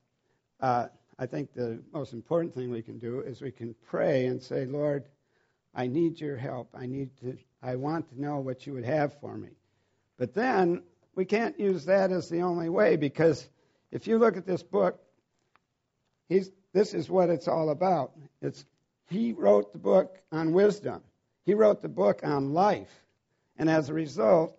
uh, 0.61 0.87
I 1.19 1.25
think 1.25 1.53
the 1.53 1.81
most 1.93 2.13
important 2.13 2.53
thing 2.53 2.71
we 2.71 2.81
can 2.81 2.99
do 2.99 3.19
is 3.21 3.41
we 3.41 3.51
can 3.51 3.75
pray 3.85 4.27
and 4.27 4.41
say, 4.41 4.65
Lord, 4.65 5.03
I 5.73 5.87
need 5.87 6.19
your 6.19 6.37
help. 6.37 6.69
I 6.73 6.85
need 6.85 7.09
to 7.21 7.37
I 7.63 7.75
want 7.77 8.09
to 8.09 8.21
know 8.21 8.39
what 8.39 8.67
you 8.67 8.73
would 8.73 8.83
have 8.83 9.17
for 9.21 9.37
me. 9.37 9.49
But 10.17 10.33
then 10.33 10.83
we 11.15 11.23
can't 11.23 11.57
use 11.57 11.85
that 11.85 12.11
as 12.11 12.27
the 12.27 12.41
only 12.41 12.67
way 12.67 12.97
because 12.97 13.47
if 13.91 14.05
you 14.05 14.17
look 14.17 14.35
at 14.35 14.45
this 14.45 14.61
book, 14.61 14.99
he's, 16.27 16.51
this 16.73 16.93
is 16.93 17.09
what 17.09 17.29
it's 17.29 17.47
all 17.47 17.69
about. 17.69 18.11
It's, 18.41 18.65
he 19.09 19.31
wrote 19.31 19.71
the 19.71 19.79
book 19.79 20.19
on 20.31 20.51
wisdom. 20.51 21.01
He 21.45 21.53
wrote 21.53 21.81
the 21.81 21.89
book 21.89 22.19
on 22.23 22.53
life. 22.53 22.91
And 23.57 23.69
as 23.69 23.89
a 23.89 23.93
result, 23.93 24.57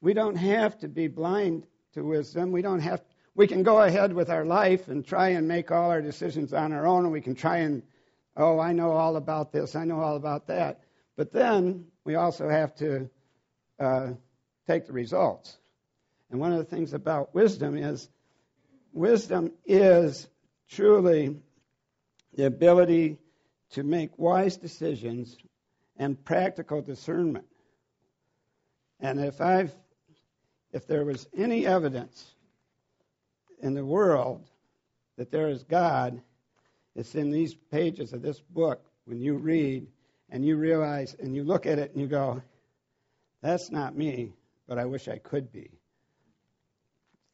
we 0.00 0.12
don't 0.12 0.36
have 0.36 0.78
to 0.80 0.88
be 0.88 1.06
blind 1.06 1.66
to 1.92 2.02
wisdom. 2.02 2.50
We 2.50 2.62
don't 2.62 2.80
have 2.80 3.02
we 3.34 3.46
can 3.46 3.62
go 3.62 3.82
ahead 3.82 4.12
with 4.12 4.30
our 4.30 4.44
life 4.44 4.88
and 4.88 5.06
try 5.06 5.28
and 5.28 5.46
make 5.46 5.70
all 5.70 5.92
our 5.92 6.02
decisions 6.02 6.52
on 6.52 6.72
our 6.72 6.88
own 6.88 7.04
and 7.04 7.12
we 7.12 7.20
can 7.20 7.36
try 7.36 7.58
and 7.58 7.84
oh, 8.38 8.58
I 8.58 8.72
know 8.72 8.92
all 8.92 9.16
about 9.16 9.52
this, 9.52 9.76
I 9.76 9.84
know 9.84 10.00
all 10.00 10.16
about 10.16 10.46
that. 10.46 10.80
But 11.16 11.32
then 11.32 11.86
we 12.04 12.14
also 12.14 12.48
have 12.48 12.74
to 12.76 13.10
uh, 13.78 14.12
take 14.66 14.86
the 14.86 14.92
results. 14.92 15.58
And 16.30 16.40
one 16.40 16.52
of 16.52 16.58
the 16.58 16.64
things 16.64 16.94
about 16.94 17.34
wisdom 17.34 17.76
is 17.76 18.08
wisdom 18.92 19.52
is 19.66 20.28
truly 20.70 21.36
the 22.34 22.46
ability 22.46 23.18
to 23.70 23.82
make 23.82 24.18
wise 24.18 24.56
decisions 24.56 25.36
and 25.96 26.22
practical 26.24 26.80
discernment. 26.80 27.46
And 29.00 29.20
if 29.20 29.40
I've 29.40 29.74
if 30.72 30.86
there 30.86 31.04
was 31.04 31.26
any 31.36 31.66
evidence 31.66 32.34
in 33.60 33.74
the 33.74 33.84
world 33.84 34.46
that 35.16 35.30
there 35.30 35.48
is 35.48 35.64
God, 35.64 36.20
it's 36.98 37.14
in 37.14 37.30
these 37.30 37.54
pages 37.54 38.12
of 38.12 38.22
this 38.22 38.40
book 38.40 38.84
when 39.04 39.20
you 39.20 39.36
read 39.36 39.86
and 40.30 40.44
you 40.44 40.56
realize 40.56 41.14
and 41.20 41.32
you 41.32 41.44
look 41.44 41.64
at 41.64 41.78
it 41.78 41.92
and 41.92 42.00
you 42.00 42.08
go, 42.08 42.42
that's 43.40 43.70
not 43.70 43.96
me, 43.96 44.32
but 44.66 44.78
I 44.78 44.84
wish 44.84 45.06
I 45.06 45.18
could 45.18 45.52
be 45.52 45.70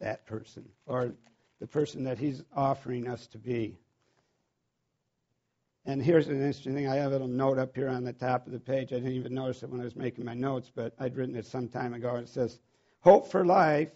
that 0.01 0.27
person 0.27 0.69
or 0.85 1.15
the 1.61 1.67
person 1.67 2.05
that 2.05 2.19
he's 2.19 2.43
offering 2.55 3.09
us 3.09 3.27
to 3.29 3.39
be. 3.39 3.79
And 5.87 6.03
here's 6.03 6.29
an 6.29 6.37
interesting 6.37 6.75
thing. 6.75 6.87
I 6.87 6.97
have 6.97 7.07
a 7.07 7.15
little 7.15 7.27
note 7.27 7.59
up 7.59 7.75
here 7.75 7.89
on 7.89 8.05
the 8.05 8.13
top 8.13 8.47
of 8.47 8.53
the 8.53 8.61
page. 8.61 8.93
I 8.93 8.97
didn't 8.97 9.13
even 9.13 9.33
notice 9.33 9.63
it 9.63 9.71
when 9.71 9.81
I 9.81 9.85
was 9.85 9.97
making 9.97 10.27
my 10.27 10.35
notes, 10.35 10.71
but 10.75 10.95
I'd 11.01 11.17
written 11.17 11.37
it 11.37 11.47
some 11.47 11.69
time 11.69 11.95
ago. 11.95 12.17
It 12.17 12.29
says, 12.29 12.59
Hope 13.01 13.31
for 13.31 13.47
life 13.47 13.93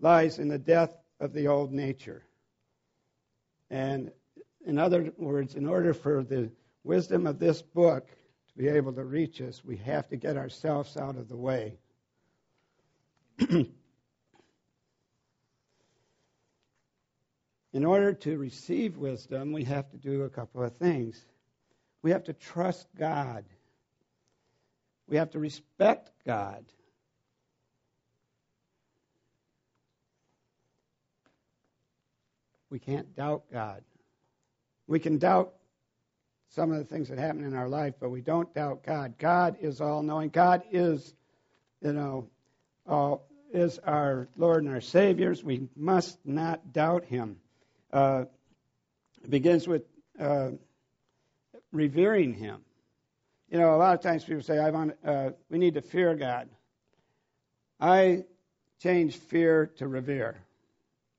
lies 0.00 0.38
in 0.38 0.48
the 0.48 0.58
death 0.58 0.94
of 1.18 1.32
the 1.32 1.48
old 1.48 1.72
nature. 1.72 2.24
And 3.70 4.10
in 4.68 4.78
other 4.78 5.10
words, 5.16 5.54
in 5.54 5.66
order 5.66 5.94
for 5.94 6.22
the 6.22 6.50
wisdom 6.84 7.26
of 7.26 7.38
this 7.38 7.62
book 7.62 8.06
to 8.06 8.58
be 8.58 8.68
able 8.68 8.92
to 8.92 9.02
reach 9.02 9.40
us, 9.40 9.64
we 9.64 9.78
have 9.78 10.06
to 10.08 10.16
get 10.16 10.36
ourselves 10.36 10.94
out 10.98 11.16
of 11.16 11.26
the 11.28 11.36
way. 11.36 11.78
in 13.48 13.72
order 17.72 18.12
to 18.12 18.36
receive 18.36 18.98
wisdom, 18.98 19.52
we 19.52 19.64
have 19.64 19.88
to 19.90 19.96
do 19.96 20.24
a 20.24 20.28
couple 20.28 20.62
of 20.62 20.76
things. 20.76 21.24
We 22.02 22.10
have 22.10 22.24
to 22.24 22.34
trust 22.34 22.86
God. 22.94 23.46
We 25.08 25.16
have 25.16 25.30
to 25.30 25.38
respect 25.38 26.10
God. 26.26 26.66
We 32.68 32.78
can't 32.78 33.16
doubt 33.16 33.44
God. 33.50 33.82
We 34.88 34.98
can 34.98 35.18
doubt 35.18 35.52
some 36.50 36.72
of 36.72 36.78
the 36.78 36.84
things 36.84 37.10
that 37.10 37.18
happen 37.18 37.44
in 37.44 37.54
our 37.54 37.68
life, 37.68 37.94
but 38.00 38.08
we 38.08 38.22
don't 38.22 38.52
doubt 38.54 38.82
God. 38.82 39.14
God 39.18 39.58
is 39.60 39.80
all 39.80 40.02
knowing. 40.02 40.30
God 40.30 40.62
is, 40.72 41.14
you 41.82 41.92
know, 41.92 42.26
all, 42.86 43.28
is 43.52 43.78
our 43.80 44.28
Lord 44.36 44.64
and 44.64 44.72
our 44.72 44.80
Savior. 44.80 45.34
We 45.44 45.68
must 45.76 46.18
not 46.24 46.72
doubt 46.72 47.04
Him. 47.04 47.36
Uh, 47.92 48.24
it 49.22 49.30
begins 49.30 49.68
with 49.68 49.82
uh, 50.18 50.52
revering 51.70 52.32
Him. 52.32 52.62
You 53.50 53.58
know, 53.58 53.74
a 53.74 53.76
lot 53.76 53.94
of 53.94 54.00
times 54.00 54.24
people 54.24 54.42
say, 54.42 54.58
"I 54.58 54.70
want, 54.70 54.96
uh, 55.04 55.30
we 55.50 55.58
need 55.58 55.74
to 55.74 55.82
fear 55.82 56.14
God." 56.14 56.48
I 57.80 58.24
change 58.82 59.16
fear 59.16 59.66
to 59.76 59.86
revere. 59.86 60.36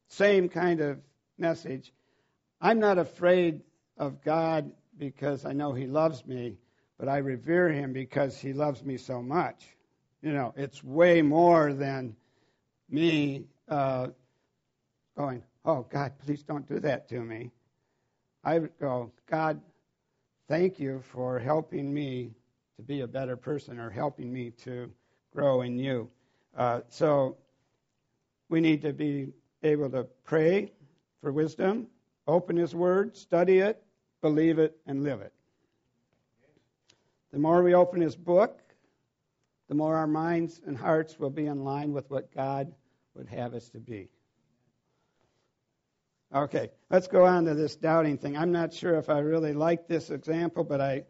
Same 0.10 0.50
kind 0.50 0.82
of 0.82 1.00
message. 1.38 1.94
I'm 2.62 2.80
not 2.80 2.98
afraid 2.98 3.62
of 3.98 4.24
God 4.24 4.72
because 4.98 5.46
I 5.46 5.54
know 5.54 5.74
He 5.74 5.88
loves 5.88 6.26
me, 6.26 6.58
but 6.98 7.08
I 7.08 7.18
revere 7.18 7.70
Him 7.70 7.94
because 7.94 8.38
He 8.38 8.54
loves 8.54 8.84
me 8.84 8.98
so 8.98 9.22
much. 9.22 9.66
You 10.22 10.34
know, 10.34 10.54
it's 10.58 10.84
way 10.84 11.22
more 11.22 11.74
than 11.74 12.16
me 12.90 13.46
uh, 13.70 14.08
going, 15.16 15.44
oh, 15.64 15.86
God, 15.90 16.14
please 16.26 16.44
don't 16.44 16.68
do 16.68 16.80
that 16.82 17.08
to 17.10 17.22
me. 17.22 17.52
I 18.44 18.60
go, 18.80 19.12
God, 19.30 19.62
thank 20.48 20.80
you 20.80 21.02
for 21.12 21.40
helping 21.40 21.94
me 21.94 22.32
to 22.78 22.82
be 22.82 23.02
a 23.02 23.08
better 23.08 23.38
person 23.38 23.80
or 23.80 23.90
helping 23.90 24.32
me 24.32 24.52
to 24.64 24.92
grow 25.34 25.62
in 25.62 25.78
you. 25.78 26.10
Uh, 26.58 26.82
so 26.90 27.38
we 28.50 28.60
need 28.60 28.82
to 28.82 28.94
be 28.94 29.32
able 29.64 29.90
to 29.92 30.06
pray 30.24 30.72
for 31.22 31.32
wisdom, 31.32 31.88
open 32.30 32.58
His 32.58 32.74
Word, 32.76 33.16
study 33.16 33.60
it, 33.60 33.84
believe 34.22 34.60
it, 34.60 34.78
and 34.86 35.04
live 35.04 35.22
it. 35.22 35.34
The 37.32 37.40
more 37.40 37.62
we 37.62 37.74
open 37.74 38.02
His 38.02 38.16
book, 38.16 38.60
the 39.68 39.76
more 39.76 39.96
our 39.96 40.08
minds 40.08 40.60
and 40.66 40.78
hearts 40.78 41.20
will 41.20 41.30
be 41.30 41.46
in 41.46 41.64
line 41.64 41.94
with 41.94 42.10
what 42.10 42.34
God 42.34 42.74
would 43.16 43.28
have 43.28 43.54
us 43.54 43.70
to 43.70 43.80
be. 43.80 44.10
Okay, 46.34 46.70
let's 46.90 47.08
go 47.08 47.26
on 47.26 47.46
to 47.46 47.56
this 47.56 47.76
doubting 47.76 48.18
thing. 48.18 48.38
I'm 48.38 48.52
not 48.52 48.74
sure 48.74 48.96
if 48.96 49.10
I 49.10 49.20
really 49.20 49.54
like 49.54 49.88
this 49.88 50.12
example, 50.12 50.64
but 50.64 50.80
I, 50.80 51.04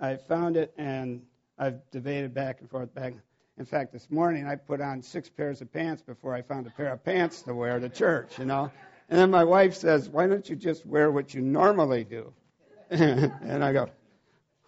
I 0.00 0.16
found 0.16 0.56
it 0.56 0.72
and 0.78 1.22
I've 1.58 1.80
debated 1.90 2.32
back 2.32 2.60
and 2.60 2.70
forth 2.70 2.94
back. 2.94 3.14
In 3.58 3.64
fact, 3.64 3.92
this 3.92 4.08
morning 4.10 4.46
I 4.46 4.56
put 4.56 4.80
on 4.80 5.02
six 5.02 5.28
pairs 5.28 5.60
of 5.60 5.72
pants 5.72 6.02
before 6.02 6.34
I 6.34 6.42
found 6.42 6.66
a 6.66 6.70
pair 6.70 6.92
of 6.92 7.04
pants 7.04 7.42
to 7.42 7.54
wear 7.54 7.78
to 7.78 7.88
church, 7.88 8.38
you 8.38 8.44
know. 8.44 8.70
And 9.08 9.18
then 9.18 9.30
my 9.30 9.44
wife 9.44 9.74
says, 9.74 10.08
Why 10.08 10.26
don't 10.26 10.48
you 10.48 10.56
just 10.56 10.86
wear 10.86 11.10
what 11.10 11.34
you 11.34 11.40
normally 11.40 12.04
do? 12.04 12.32
and 12.90 13.64
I 13.64 13.72
go, 13.72 13.88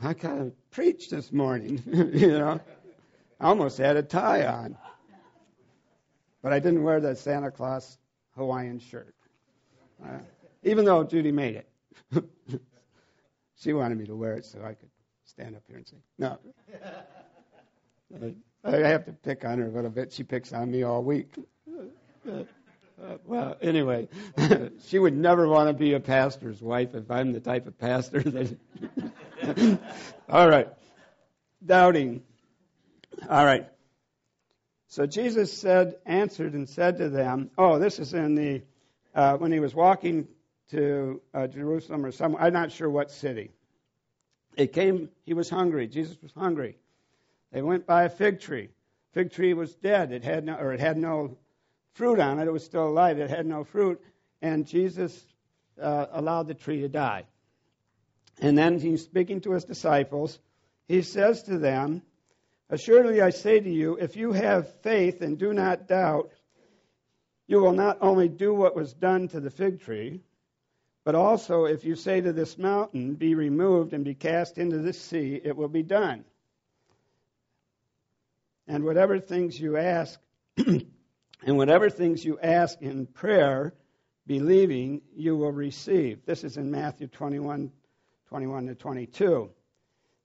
I 0.01 0.14
got 0.14 0.37
to 0.37 0.53
preach 0.70 1.11
this 1.11 1.33
morning, 1.33 1.83
you 2.14 2.38
know. 2.38 2.61
I 3.40 3.47
almost 3.47 3.79
had 3.79 3.97
a 3.97 4.03
tie 4.03 4.47
on. 4.47 4.77
But 6.42 6.53
I 6.53 6.59
didn't 6.59 6.83
wear 6.83 7.01
the 7.01 7.16
Santa 7.16 7.51
Claus 7.51 7.99
Hawaiian 8.37 8.79
shirt, 8.79 9.14
uh, 10.05 10.18
even 10.62 10.85
though 10.85 11.05
Judy 11.05 11.33
made 11.33 11.57
it. 11.57 11.68
she 13.57 13.73
wanted 13.73 13.99
me 13.99 14.07
to 14.07 14.14
wear 14.14 14.35
it 14.35 14.44
so 14.44 14.61
I 14.62 14.75
could 14.75 14.90
stand 15.25 15.57
up 15.57 15.62
here 15.66 15.77
and 15.77 15.87
say, 15.87 15.97
No. 16.18 16.38
I 18.64 18.77
have 18.77 19.05
to 19.07 19.12
pick 19.12 19.44
on 19.44 19.59
her 19.59 19.66
a 19.66 19.70
little 19.70 19.90
bit. 19.90 20.12
She 20.12 20.23
picks 20.23 20.53
on 20.53 20.70
me 20.70 20.83
all 20.83 21.03
week. 21.03 21.35
Uh, 23.02 23.16
well, 23.26 23.57
anyway, 23.61 24.09
she 24.87 24.98
would 24.98 25.16
never 25.16 25.48
want 25.48 25.68
to 25.68 25.74
be 25.74 25.94
a 25.94 26.00
pastor's 26.00 26.62
wife 26.62 26.94
if 26.94 27.11
I'm 27.11 27.33
the 27.33 27.40
type 27.40 27.66
of 27.66 27.76
pastor 27.78 28.22
that. 28.22 28.57
all 30.28 30.48
right. 30.48 30.68
Doubting. 31.64 32.22
All 33.28 33.44
right. 33.44 33.68
So 34.88 35.07
Jesus 35.07 35.52
said, 35.52 35.96
answered 36.07 36.54
and 36.54 36.68
said 36.68 36.98
to 36.98 37.09
them, 37.09 37.50
oh, 37.59 37.80
this 37.80 37.98
is 37.98 38.14
in 38.14 38.37
the, 38.37 38.62
uh, 39.14 39.37
when 39.38 39.50
he 39.50 39.59
was 39.59 39.74
walking 39.74 40.28
to 40.70 41.20
uh, 41.35 41.48
Jerusalem 41.48 42.07
or 42.07 42.12
somewhere, 42.12 42.42
I'm 42.42 42.52
not 42.52 42.70
sure 42.70 42.88
what 42.88 43.11
city. 43.11 43.50
It 44.57 44.72
came, 44.72 45.09
he 45.24 45.35
was 45.35 45.50
hungry. 45.50 45.88
Jesus 45.88 46.16
was 46.22 46.33
hungry. 46.33 46.76
They 47.50 47.61
went 47.61 47.87
by 47.87 48.04
a 48.04 48.09
fig 48.09 48.40
tree. 48.40 48.68
Fig 49.14 49.33
tree 49.33 49.52
was 49.52 49.74
dead. 49.74 50.12
It 50.12 50.22
had 50.22 50.44
no, 50.44 50.54
or 50.54 50.72
it 50.72 50.80
had 50.80 50.96
no 50.96 51.38
fruit 51.94 52.20
on 52.20 52.38
it. 52.38 52.46
It 52.46 52.52
was 52.52 52.64
still 52.64 52.87
alive. 52.87 53.18
It 53.18 53.30
had 53.30 53.46
no 53.46 53.64
fruit. 53.64 54.00
And 54.42 54.66
Jesus 54.66 55.24
uh, 55.80 56.07
allowed 56.12 56.48
the 56.48 56.54
tree 56.54 56.80
to 56.83 56.88
die. 56.88 57.24
And 58.40 58.59
then 58.59 58.78
he's 58.78 59.02
speaking 59.02 59.40
to 59.42 59.52
his 59.52 59.64
disciples. 59.64 60.38
He 60.87 61.02
says 61.02 61.44
to 61.44 61.59
them, 61.59 62.02
Assuredly 62.70 63.20
I 63.20 63.30
say 63.30 63.61
to 63.61 63.70
you, 63.70 63.96
if 63.96 64.16
you 64.16 64.33
have 64.33 64.80
faith 64.83 65.20
and 65.22 65.38
do 65.38 65.52
not 65.52 65.87
doubt, 65.87 66.30
you 67.46 67.61
will 67.61 67.72
not 67.72 67.98
only 68.00 68.28
do 68.28 68.54
what 68.54 68.74
was 68.74 68.92
done 68.92 69.28
to 69.28 69.40
the 69.40 69.50
fig 69.50 69.80
tree, 69.80 70.22
but 71.04 71.14
also 71.14 71.66
if 71.66 71.85
you 71.85 71.94
say 71.94 72.20
to 72.20 72.33
this 72.33 72.57
mountain, 72.57 73.14
Be 73.14 73.35
removed 73.35 73.92
and 73.92 74.04
be 74.04 74.14
cast 74.14 74.59
into 74.59 74.78
the 74.78 74.92
sea, 74.92 75.40
it 75.42 75.57
will 75.57 75.68
be 75.68 75.83
done. 75.83 76.24
And 78.66 78.83
whatever 78.83 79.20
things 79.20 79.61
you 79.61 79.76
ask, 79.76 80.18
and 81.42 81.57
whatever 81.57 81.90
things 81.90 82.25
you 82.25 82.38
ask 82.40 82.81
in 82.81 83.07
prayer, 83.07 83.75
believing, 84.27 85.03
you 85.14 85.37
will 85.37 85.53
receive. 85.53 86.25
This 86.25 86.44
is 86.44 86.57
in 86.57 86.70
Matthew 86.70 87.09
21, 87.09 87.70
21 88.29 88.66
to 88.66 88.75
22. 88.75 89.51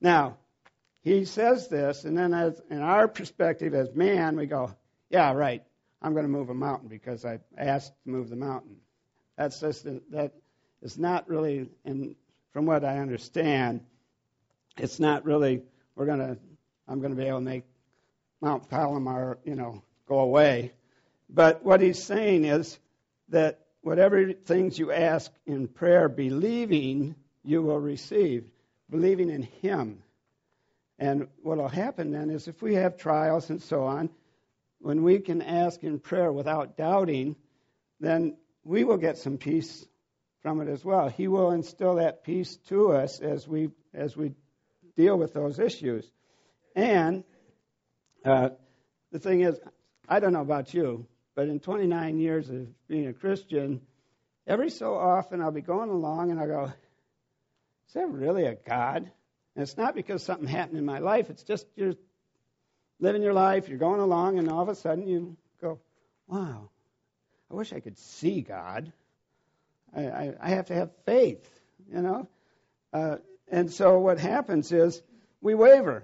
Now, 0.01 0.37
he 1.01 1.25
says 1.25 1.67
this, 1.67 2.05
and 2.05 2.17
then 2.17 2.33
as 2.33 2.61
in 2.69 2.81
our 2.81 3.07
perspective 3.07 3.73
as 3.73 3.93
man, 3.93 4.35
we 4.35 4.45
go, 4.45 4.75
yeah, 5.09 5.33
right, 5.33 5.63
I'm 6.01 6.13
going 6.13 6.25
to 6.25 6.31
move 6.31 6.49
a 6.49 6.53
mountain 6.53 6.87
because 6.87 7.25
I 7.25 7.39
asked 7.57 7.93
to 8.03 8.09
move 8.09 8.29
the 8.29 8.35
mountain. 8.35 8.77
That's 9.37 9.59
just 9.59 9.85
that 10.11 10.33
is 10.81 10.97
not 10.97 11.29
really, 11.29 11.69
from 12.53 12.65
what 12.65 12.83
I 12.83 12.99
understand, 12.99 13.81
it's 14.77 14.99
not 14.99 15.25
really. 15.25 15.61
We're 15.95 16.05
going 16.05 16.19
to. 16.19 16.37
I'm 16.87 16.99
going 16.99 17.15
to 17.15 17.21
be 17.21 17.27
able 17.27 17.39
to 17.39 17.45
make 17.45 17.65
Mount 18.41 18.69
Palomar, 18.69 19.37
you 19.43 19.55
know, 19.55 19.83
go 20.07 20.19
away. 20.19 20.71
But 21.29 21.63
what 21.63 21.81
he's 21.81 22.03
saying 22.03 22.45
is 22.45 22.79
that 23.29 23.59
whatever 23.81 24.33
things 24.33 24.77
you 24.77 24.91
ask 24.91 25.31
in 25.45 25.67
prayer, 25.67 26.09
believing, 26.09 27.15
you 27.43 27.61
will 27.61 27.79
receive. 27.79 28.49
Believing 28.89 29.29
in 29.29 29.43
Him. 29.43 30.03
And 30.97 31.27
what 31.43 31.57
will 31.57 31.67
happen 31.69 32.11
then 32.11 32.29
is 32.29 32.47
if 32.47 32.61
we 32.61 32.75
have 32.75 32.97
trials 32.97 33.49
and 33.49 33.61
so 33.61 33.83
on, 33.83 34.09
when 34.79 35.03
we 35.03 35.19
can 35.19 35.41
ask 35.41 35.83
in 35.83 35.99
prayer 35.99 36.31
without 36.31 36.77
doubting, 36.77 37.35
then 37.99 38.37
we 38.63 38.83
will 38.83 38.97
get 38.97 39.17
some 39.17 39.37
peace 39.37 39.85
from 40.41 40.61
it 40.61 40.67
as 40.67 40.83
well. 40.83 41.09
He 41.09 41.27
will 41.27 41.51
instill 41.51 41.95
that 41.95 42.23
peace 42.23 42.57
to 42.67 42.93
us 42.93 43.19
as 43.19 43.47
we 43.47 43.69
as 43.93 44.15
we 44.15 44.33
deal 44.95 45.17
with 45.17 45.33
those 45.33 45.59
issues. 45.59 46.09
And 46.75 47.23
uh, 48.23 48.49
the 49.11 49.19
thing 49.19 49.41
is, 49.41 49.59
I 50.07 50.19
don't 50.19 50.33
know 50.33 50.41
about 50.41 50.73
you, 50.73 51.07
but 51.39 51.47
in 51.47 51.61
29 51.61 52.19
years 52.19 52.49
of 52.49 52.67
being 52.89 53.07
a 53.07 53.13
Christian, 53.13 53.79
every 54.45 54.69
so 54.69 54.95
often 54.95 55.41
I'll 55.41 55.51
be 55.51 55.61
going 55.61 55.89
along 55.89 56.31
and 56.31 56.37
I 56.37 56.47
go, 56.47 56.65
is 56.65 57.93
there 57.93 58.07
really 58.07 58.43
a 58.43 58.55
God? 58.55 59.09
And 59.55 59.63
it's 59.63 59.77
not 59.77 59.95
because 59.95 60.21
something 60.21 60.49
happened 60.49 60.79
in 60.79 60.83
my 60.83 60.99
life, 60.99 61.29
it's 61.29 61.43
just 61.43 61.65
you're 61.77 61.93
living 62.99 63.21
your 63.21 63.31
life, 63.31 63.69
you're 63.69 63.77
going 63.77 64.01
along, 64.01 64.37
and 64.37 64.49
all 64.49 64.61
of 64.61 64.67
a 64.67 64.75
sudden 64.75 65.07
you 65.07 65.37
go, 65.61 65.79
wow, 66.27 66.69
I 67.49 67.53
wish 67.53 67.71
I 67.71 67.79
could 67.79 67.97
see 67.97 68.41
God. 68.41 68.91
I, 69.95 70.07
I, 70.07 70.33
I 70.41 70.49
have 70.49 70.65
to 70.65 70.73
have 70.73 70.91
faith, 71.05 71.49
you 71.89 72.01
know? 72.01 72.27
Uh, 72.91 73.15
and 73.47 73.71
so 73.71 73.97
what 73.99 74.19
happens 74.19 74.73
is 74.73 75.01
we 75.39 75.55
waver. 75.55 76.03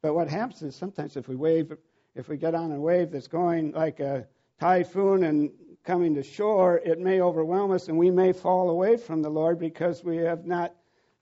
But 0.00 0.14
what 0.14 0.28
happens 0.28 0.62
is 0.62 0.76
sometimes 0.76 1.16
if 1.16 1.26
we 1.26 1.34
wave, 1.34 1.76
if 2.16 2.28
we 2.28 2.36
get 2.36 2.54
on 2.54 2.72
a 2.72 2.80
wave 2.80 3.10
that's 3.10 3.28
going 3.28 3.72
like 3.72 4.00
a 4.00 4.26
typhoon 4.58 5.22
and 5.22 5.50
coming 5.84 6.14
to 6.14 6.22
shore, 6.22 6.80
it 6.84 6.98
may 6.98 7.20
overwhelm 7.20 7.70
us 7.70 7.88
and 7.88 7.96
we 7.96 8.10
may 8.10 8.32
fall 8.32 8.70
away 8.70 8.96
from 8.96 9.22
the 9.22 9.28
Lord 9.28 9.58
because 9.58 10.02
we 10.02 10.16
have 10.16 10.46
not, 10.46 10.74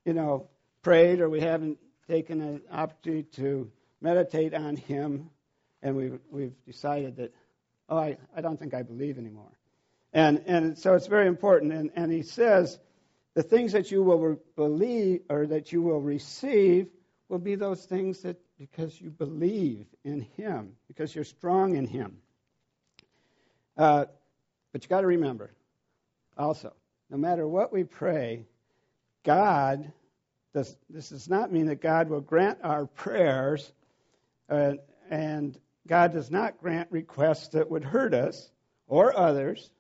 you 0.05 0.15
know, 0.15 0.49
prayed 0.83 1.21
or 1.21 1.29
we 1.29 1.41
haven't 1.41 1.79
taken 2.09 2.41
an 2.41 2.63
opportunity 2.71 3.25
to 3.35 3.71
meditate 4.01 4.55
on 4.55 4.77
Him 4.77 5.31
and 5.83 5.97
we've, 5.97 6.19
we've 6.31 6.55
decided 6.65 7.17
that, 7.17 7.35
oh, 7.89 7.99
I, 7.99 8.17
I 8.35 8.41
don't 8.41 8.59
think 8.59 8.73
I 8.73 8.83
believe 8.83 9.19
anymore. 9.19 9.53
And, 10.13 10.43
and 10.47 10.79
so 10.79 10.95
it's 10.95 11.09
very 11.09 11.27
important. 11.27 11.73
And, 11.73 11.91
and 11.97 12.11
he 12.11 12.23
says, 12.23 12.79
the 13.35 13.43
things 13.43 13.73
that 13.73 13.91
you 13.91 14.03
will 14.03 14.41
believe 14.55 15.23
or 15.29 15.47
that 15.49 15.73
you 15.73 15.83
will 15.83 16.01
receive 16.01 16.87
will 17.29 17.41
be 17.41 17.57
those 17.57 17.85
things 17.85 18.21
that 18.21 18.37
because 18.59 19.01
you 19.01 19.11
believe 19.11 19.87
in 20.05 20.21
Him, 20.37 20.77
because 20.89 21.15
you're 21.15 21.25
strong 21.25 21.77
in 21.77 21.87
Him. 21.87 22.19
Uh, 23.77 24.07
but 24.73 24.83
you 24.83 24.89
got 24.89 25.01
to 25.01 25.07
remember 25.07 25.51
also, 26.37 26.73
no 27.11 27.17
matter 27.17 27.47
what 27.47 27.73
we 27.73 27.85
pray, 27.85 28.47
God 29.25 29.93
does, 30.53 30.77
this 30.91 31.11
does 31.11 31.29
not 31.29 31.53
mean 31.53 31.67
that 31.67 31.81
God 31.81 32.09
will 32.09 32.21
grant 32.21 32.59
our 32.63 32.87
prayers, 32.87 33.73
uh, 34.49 34.75
and 35.11 35.59
God 35.87 36.13
does 36.13 36.31
not 36.31 36.59
grant 36.59 36.91
requests 36.91 37.49
that 37.49 37.71
would 37.71 37.85
hurt 37.85 38.15
us 38.15 38.51
or 38.87 39.17
others, 39.17 39.71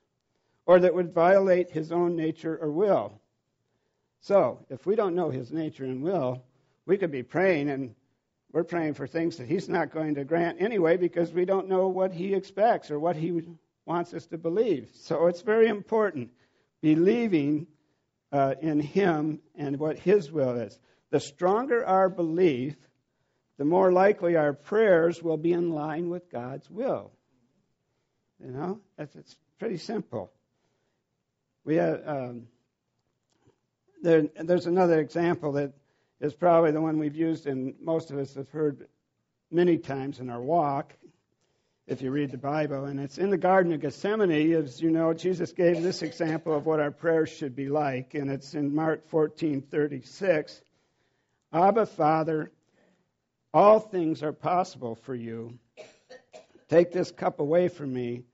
or 0.67 0.81
that 0.81 0.95
would 0.95 1.13
violate 1.13 1.71
His 1.71 1.93
own 1.93 2.17
nature 2.17 2.59
or 2.61 2.71
will. 2.71 3.21
So, 4.21 4.65
if 4.71 4.87
we 4.87 4.97
don't 4.97 5.15
know 5.15 5.31
His 5.31 5.53
nature 5.53 5.85
and 5.85 6.03
will, 6.03 6.43
we 6.87 6.97
could 6.97 7.11
be 7.11 7.23
praying 7.23 7.69
and 7.69 7.95
we're 8.55 8.62
praying 8.62 8.95
for 8.95 9.09
things 9.09 9.38
that 9.38 9.49
He's 9.49 9.69
not 9.69 9.90
going 9.93 10.14
to 10.14 10.25
grant 10.25 10.62
anyway 10.62 10.97
because 10.97 11.33
we 11.33 11.45
don't 11.45 11.69
know 11.69 11.88
what 11.88 12.12
He 12.12 12.35
expects 12.35 12.88
or 12.88 13.01
what 13.01 13.17
He 13.17 13.43
wants 13.85 14.14
us 14.14 14.27
to 14.27 14.38
believe. 14.38 14.90
So 14.95 15.27
it's 15.27 15.43
very 15.43 15.67
important 15.67 16.31
believing 16.81 17.67
uh, 18.31 18.55
in 18.62 18.79
Him 18.79 19.40
and 19.57 19.77
what 19.81 19.99
His 19.99 20.31
will 20.31 20.57
is. 20.61 20.79
The 21.11 21.19
stronger 21.19 21.85
our 21.85 22.09
belief, 22.09 22.77
the 23.59 23.64
more 23.64 23.90
likely 23.90 24.37
our 24.37 24.53
prayers 24.53 25.21
will 25.21 25.37
be 25.37 25.53
in 25.53 25.73
line 25.73 26.09
with 26.09 26.31
God's 26.31 26.71
will. 26.71 27.11
You 28.38 28.53
know, 28.53 28.81
it's, 28.97 29.17
it's 29.17 29.37
pretty 29.59 29.79
simple. 29.79 30.31
We 31.64 31.75
have, 31.77 32.03
um, 32.07 32.47
there, 34.01 34.29
there's 34.40 34.67
another 34.67 35.01
example 35.01 35.53
that 35.53 35.73
is 36.25 36.35
probably 36.35 36.71
the 36.71 36.81
one 36.81 36.99
we've 36.99 37.15
used 37.15 37.47
and 37.47 37.75
most 37.81 38.11
of 38.11 38.19
us 38.19 38.35
have 38.35 38.49
heard 38.49 38.89
many 39.51 39.77
times 39.77 40.21
in 40.21 40.31
our 40.31 40.41
walk 40.41 40.95
if 41.87 42.01
you 42.01 42.11
read 42.11 42.31
the 42.31 42.39
Bible. 42.39 42.87
And 42.87 42.99
it's 42.99 43.19
in 43.19 43.29
the 43.29 43.37
Garden 43.37 43.75
of 43.75 43.81
Gethsemane, 43.81 44.55
as 44.55 44.81
you 44.81 44.91
know, 44.91 45.13
Jesus 45.13 45.53
gave 45.53 45.83
this 45.83 46.01
example 46.01 46.55
of 46.55 46.65
what 46.65 46.81
our 46.81 46.91
prayers 46.91 47.29
should 47.29 47.55
be 47.55 47.69
like, 47.69 48.15
and 48.15 48.31
it's 48.31 48.55
in 48.55 48.75
Mark 48.75 49.07
14:36. 49.11 50.63
Abba, 51.53 51.85
Father, 51.85 52.51
all 53.53 53.79
things 53.79 54.23
are 54.23 54.33
possible 54.33 54.95
for 54.95 55.15
you. 55.15 55.59
Take 56.71 56.91
this 56.91 57.11
cup 57.11 57.39
away 57.39 57.69
from 57.69 57.93
me. 57.93 58.25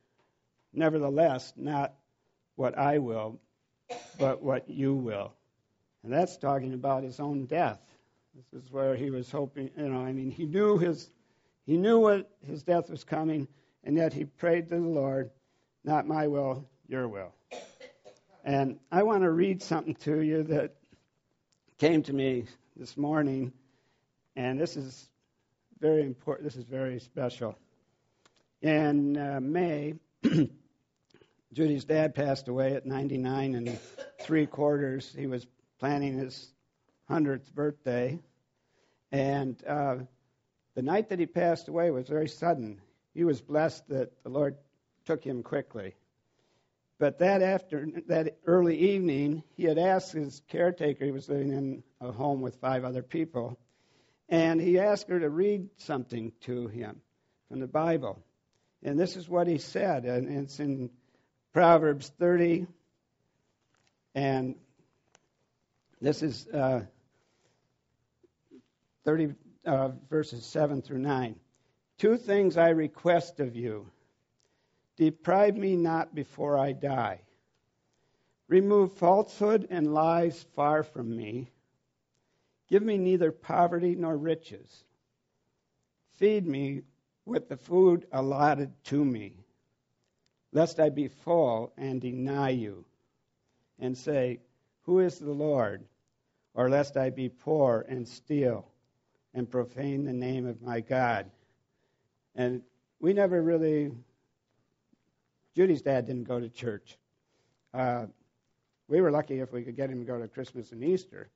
Nevertheless, 0.73 1.53
not 1.57 1.93
what 2.55 2.79
I 2.79 2.99
will, 2.99 3.41
but 4.17 4.43
what 4.43 4.71
you 4.71 4.95
will. 4.95 5.33
And 6.03 6.13
that's 6.13 6.37
talking 6.37 6.73
about 6.73 7.03
his 7.03 7.21
own 7.21 7.47
death. 7.47 7.81
This 8.35 8.63
is 8.63 8.71
where 8.73 8.95
he 8.95 9.11
was 9.11 9.31
hoping, 9.31 9.71
you 9.77 9.89
know, 9.89 10.01
I 10.01 10.13
mean, 10.13 10.31
he 10.31 10.47
knew 10.47 10.79
his 10.79 11.11
He 11.67 11.77
knew 11.77 12.01
what 12.01 12.31
his 12.47 12.63
death 12.63 12.91
was 12.91 13.05
coming, 13.05 13.47
and 13.85 13.97
yet 13.97 14.13
he 14.13 14.25
prayed 14.25 14.71
to 14.71 14.77
the 14.77 14.81
Lord, 14.81 15.31
Not 15.85 16.07
my 16.07 16.27
will, 16.27 16.65
your 16.89 17.07
will. 17.07 17.33
And 18.45 18.79
I 18.91 19.03
want 19.03 19.23
to 19.23 19.31
read 19.31 19.63
something 19.63 19.95
to 19.97 20.21
you 20.23 20.43
that 20.45 20.75
came 21.79 22.03
to 22.05 22.13
me 22.13 22.47
this 22.77 22.97
morning, 22.97 23.53
and 24.37 24.59
this 24.59 24.77
is 24.77 25.11
very 25.81 26.03
important. 26.03 26.45
This 26.45 26.57
is 26.57 26.65
very 26.65 26.99
special. 26.99 27.57
In 28.63 29.17
uh, 29.17 29.41
May, 29.41 29.95
Judy's 31.53 31.85
dad 31.85 32.15
passed 32.15 32.49
away 32.49 32.75
at 32.75 32.87
99 32.87 33.55
and 33.55 33.79
three 34.21 34.47
quarters. 34.47 35.15
He 35.17 35.27
was 35.27 35.47
planning 35.81 36.19
his 36.19 36.53
100th 37.09 37.53
birthday. 37.53 38.19
And 39.11 39.61
uh, 39.67 39.97
the 40.75 40.83
night 40.83 41.09
that 41.09 41.19
he 41.19 41.27
passed 41.27 41.69
away 41.69 41.91
was 41.91 42.07
very 42.07 42.29
sudden. 42.29 42.81
He 43.15 43.25
was 43.25 43.41
blessed 43.41 43.89
that 43.89 44.23
the 44.23 44.29
Lord 44.29 44.57
took 45.07 45.25
him 45.25 45.43
quickly. 45.43 45.95
But 46.99 47.19
that 47.21 47.41
after 47.41 47.89
that 48.09 48.37
early 48.45 48.77
evening, 48.77 49.43
he 49.57 49.65
had 49.65 49.79
asked 49.79 50.13
his 50.13 50.43
caretaker. 50.49 51.07
He 51.07 51.11
was 51.11 51.31
living 51.31 51.51
in 51.51 51.83
a 51.99 52.13
home 52.13 52.43
with 52.43 52.57
five 52.57 52.85
other 52.85 53.03
people, 53.03 53.59
and 54.29 54.61
he 54.61 54.79
asked 54.79 55.09
her 55.09 55.19
to 55.19 55.31
read 55.31 55.71
something 55.79 56.33
to 56.43 56.69
him 56.69 57.01
from 57.49 57.61
the 57.61 57.67
Bible. 57.67 58.23
And 58.83 59.01
this 59.01 59.17
is 59.17 59.31
what 59.31 59.47
he 59.47 59.57
said, 59.57 60.05
and 60.05 60.29
it's 60.45 60.61
in 60.61 60.91
Proverbs 61.55 62.13
30, 62.19 62.67
and 64.15 64.57
this 66.01 66.23
is 66.23 66.47
uh, 66.49 66.83
30 69.05 69.35
uh, 69.67 69.91
verses 70.09 70.45
7 70.45 70.83
through 70.83 70.99
9. 70.99 71.35
Two 71.99 72.17
things 72.17 72.57
I 72.57 72.71
request 72.71 73.41
of 73.41 73.55
you. 73.55 73.87
Deprive 74.97 75.57
me 75.57 75.77
not 75.77 76.15
before 76.15 76.59
I 76.59 76.73
die. 76.73 77.21
Remove 78.49 78.95
falsehood 78.95 79.67
and 79.71 79.95
lies 79.95 80.45
far 80.55 80.83
from 80.83 81.15
me. 81.15 81.51
Give 82.69 82.83
me 82.83 82.99
neither 82.99 83.33
poverty 83.33 83.95
nor 83.95 84.17
riches. 84.17 84.85
Feed 86.15 86.47
me 86.47 86.83
with 87.25 87.49
the 87.49 87.57
food 87.57 88.07
allotted 88.13 88.73
to 88.85 89.05
me, 89.05 89.35
lest 90.53 90.81
I 90.81 90.89
be 90.89 91.09
full 91.09 91.73
and 91.77 92.01
deny 92.01 92.51
you, 92.51 92.85
and 93.79 93.97
say, 93.97 94.41
Who 94.83 95.01
is 95.01 95.19
the 95.19 95.33
Lord? 95.33 95.85
Or 96.55 96.69
lest 96.69 96.97
I 96.97 97.11
be 97.11 97.29
poor 97.29 97.85
and 97.89 98.07
steal 98.07 98.67
and 99.35 99.49
profane 99.49 100.05
the 100.05 100.13
name 100.13 100.47
of 100.47 100.61
my 100.63 100.81
God. 100.81 101.31
And 102.35 102.63
we 103.01 103.13
never 103.13 103.41
really, 103.41 103.93
Judy's 105.55 105.83
dad 105.83 106.07
didn't 106.07 106.25
go 106.25 106.41
to 106.41 106.49
church. 106.49 106.99
Uh, 107.73 108.07
we 108.89 109.01
were 109.01 109.11
lucky 109.11 109.39
if 109.39 109.53
we 109.53 109.63
could 109.63 109.77
get 109.77 109.91
him 109.91 110.01
to 110.01 110.05
go 110.05 110.19
to 110.19 110.27
Christmas 110.27 110.73
and 110.73 110.83
Easter. 110.83 111.29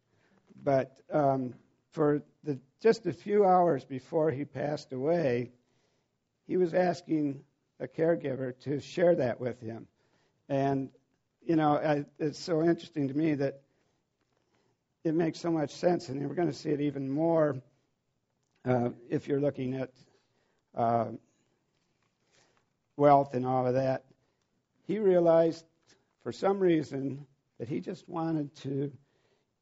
But 0.62 1.00
um, 1.12 1.55
for 1.92 2.22
the, 2.42 2.59
just 2.81 3.07
a 3.07 3.12
few 3.12 3.44
hours 3.44 3.85
before 3.85 4.31
he 4.31 4.44
passed 4.44 4.92
away, 4.92 5.53
he 6.46 6.57
was 6.57 6.74
asking 6.74 7.40
a 7.81 7.87
caregiver 7.87 8.59
to 8.61 8.81
share 8.81 9.14
that 9.14 9.40
with 9.40 9.61
him. 9.61 9.87
And, 10.48 10.90
you 11.46 11.57
know, 11.57 11.77
I, 11.77 12.05
it's 12.18 12.38
so 12.38 12.62
interesting 12.62 13.09
to 13.09 13.14
me 13.14 13.35
that 13.35 13.61
it 15.05 15.14
makes 15.14 15.38
so 15.38 15.51
much 15.51 15.71
sense, 15.71 16.09
and 16.09 16.27
we're 16.27 16.35
going 16.35 16.49
to 16.49 16.55
see 16.55 16.71
it 16.71 16.81
even 16.81 17.11
more 17.11 17.57
uh, 18.64 18.88
if 19.11 19.29
you're 19.29 19.40
looking 19.40 19.75
at 19.75 19.90
uh, 20.75 21.09
wealth 22.97 23.35
and 23.35 23.47
all 23.47 23.67
of 23.67 23.75
that. 23.75 24.05
He 24.87 24.99
realized, 24.99 25.64
for 26.23 26.33
some 26.33 26.59
reason, 26.59 27.27
that 27.59 27.69
he 27.69 27.81
just 27.81 28.09
wanted 28.09 28.55
to, 28.62 28.90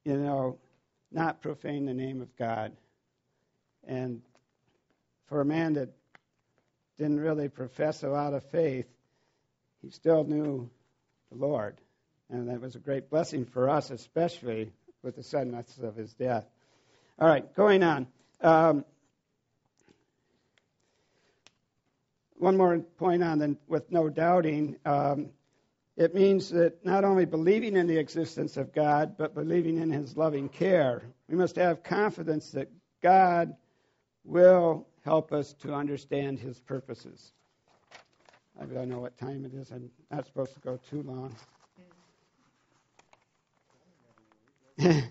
you 0.05 0.17
know, 0.17 0.59
not 1.11 1.43
profane 1.43 1.87
the 1.87 1.95
name 1.95 2.23
of 2.23 2.35
God. 2.37 2.73
And 3.87 4.23
for 5.27 5.41
a 5.41 5.45
man 5.45 5.75
that 5.75 5.91
didn't 6.99 7.21
really 7.21 7.49
profess 7.49 8.05
a 8.05 8.09
lot 8.09 8.33
of 8.33 8.45
faith, 8.45 8.87
he 9.83 9.91
still 9.91 10.23
knew 10.23 10.71
the 11.31 11.39
Lord. 11.39 11.77
And 12.31 12.49
that 12.49 12.61
was 12.61 12.77
a 12.77 12.79
great 12.79 13.11
blessing 13.11 13.45
for 13.45 13.69
us, 13.69 13.91
especially 13.91 14.73
with 15.03 15.17
the 15.17 15.23
suddenness 15.23 15.79
of 15.83 15.97
his 15.97 16.13
death. 16.15 16.47
All 17.19 17.29
right, 17.29 17.55
going 17.55 17.83
on. 17.83 18.07
Um, 18.41 18.85
one 22.37 22.57
more 22.57 22.79
point 22.99 23.23
on 23.23 23.39
the, 23.39 23.57
with 23.69 23.91
no 23.93 24.09
doubting. 24.09 24.77
Um, 24.85 25.31
it 25.97 26.15
means 26.15 26.51
that 26.51 26.85
not 26.85 27.05
only 27.05 27.25
believing 27.25 27.77
in 27.77 27.87
the 27.87 27.99
existence 27.99 28.57
of 28.57 28.73
God, 28.73 29.17
but 29.17 29.35
believing 29.35 29.79
in 29.79 29.91
His 29.91 30.17
loving 30.17 30.49
care. 30.49 31.03
We 31.29 31.37
must 31.37 31.57
have 31.57 31.83
confidence 31.83 32.51
that 32.53 32.71
God 33.03 33.55
will 34.25 34.89
help 35.05 35.33
us 35.33 35.53
to 35.63 35.75
understand 35.75 36.39
His 36.39 36.59
purposes. 36.59 37.33
I 38.61 38.65
don't 38.65 38.89
know 38.89 39.01
what 39.01 39.19
time 39.19 39.45
it 39.45 39.55
is. 39.55 39.71
I'm 39.71 39.91
not 40.11 40.27
supposed 40.27 40.55
to 40.55 40.61
go 40.61 40.79
too 40.91 41.03
long. 41.03 41.35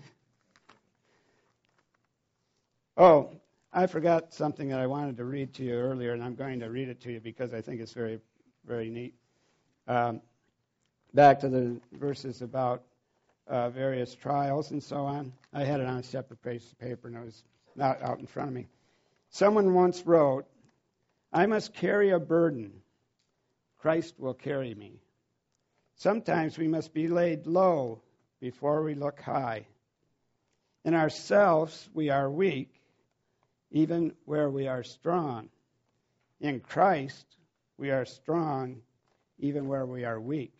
oh, 2.96 3.30
I 3.72 3.86
forgot 3.86 4.34
something 4.34 4.68
that 4.68 4.80
I 4.80 4.86
wanted 4.86 5.16
to 5.16 5.24
read 5.24 5.54
to 5.54 5.64
you 5.64 5.74
earlier, 5.74 6.12
and 6.12 6.22
I'm 6.22 6.34
going 6.34 6.60
to 6.60 6.68
read 6.68 6.88
it 6.88 7.00
to 7.02 7.12
you 7.12 7.20
because 7.20 7.54
I 7.54 7.60
think 7.60 7.80
it's 7.80 7.92
very, 7.92 8.20
very 8.66 8.90
neat. 8.90 9.14
Um, 9.88 10.20
back 11.14 11.40
to 11.40 11.48
the 11.48 11.80
verses 11.92 12.42
about 12.42 12.82
uh, 13.48 13.70
various 13.70 14.14
trials 14.14 14.70
and 14.70 14.82
so 14.82 14.98
on. 14.98 15.32
I 15.52 15.64
had 15.64 15.80
it 15.80 15.86
on 15.86 15.98
a 15.98 16.02
separate 16.02 16.42
piece 16.42 16.70
of 16.70 16.78
paper, 16.78 17.08
and 17.08 17.16
it 17.16 17.24
was 17.24 17.44
not 17.76 18.00
out 18.02 18.18
in 18.18 18.26
front 18.26 18.48
of 18.48 18.54
me. 18.54 18.68
Someone 19.30 19.74
once 19.74 20.02
wrote, 20.06 20.46
I 21.32 21.46
must 21.46 21.72
carry 21.72 22.10
a 22.10 22.18
burden. 22.18 22.72
Christ 23.78 24.14
will 24.18 24.34
carry 24.34 24.74
me. 24.74 25.00
Sometimes 25.96 26.58
we 26.58 26.68
must 26.68 26.92
be 26.92 27.08
laid 27.08 27.46
low 27.46 28.02
before 28.42 28.82
we 28.82 28.94
look 28.94 29.20
high. 29.20 29.64
In 30.84 30.94
ourselves, 30.94 31.88
we 31.94 32.10
are 32.10 32.28
weak 32.28 32.74
even 33.70 34.12
where 34.24 34.50
we 34.50 34.66
are 34.66 34.82
strong. 34.82 35.48
In 36.40 36.58
Christ, 36.58 37.24
we 37.78 37.92
are 37.92 38.04
strong 38.04 38.82
even 39.38 39.68
where 39.68 39.86
we 39.86 40.04
are 40.04 40.20
weak. 40.20 40.52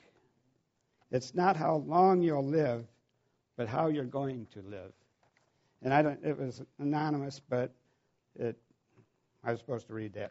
It's 1.11 1.35
not 1.35 1.57
how 1.57 1.83
long 1.85 2.23
you'll 2.23 2.47
live, 2.47 2.87
but 3.57 3.67
how 3.67 3.89
you're 3.89 4.05
going 4.05 4.47
to 4.55 4.63
live. 4.63 4.93
And 5.83 5.93
I 5.93 6.03
don't, 6.03 6.25
it 6.25 6.39
was 6.39 6.63
anonymous, 6.79 7.41
but 7.51 7.73
it, 8.39 8.57
I 9.43 9.51
was 9.51 9.59
supposed 9.59 9.89
to 9.89 9.93
read 9.93 10.15
that. 10.15 10.31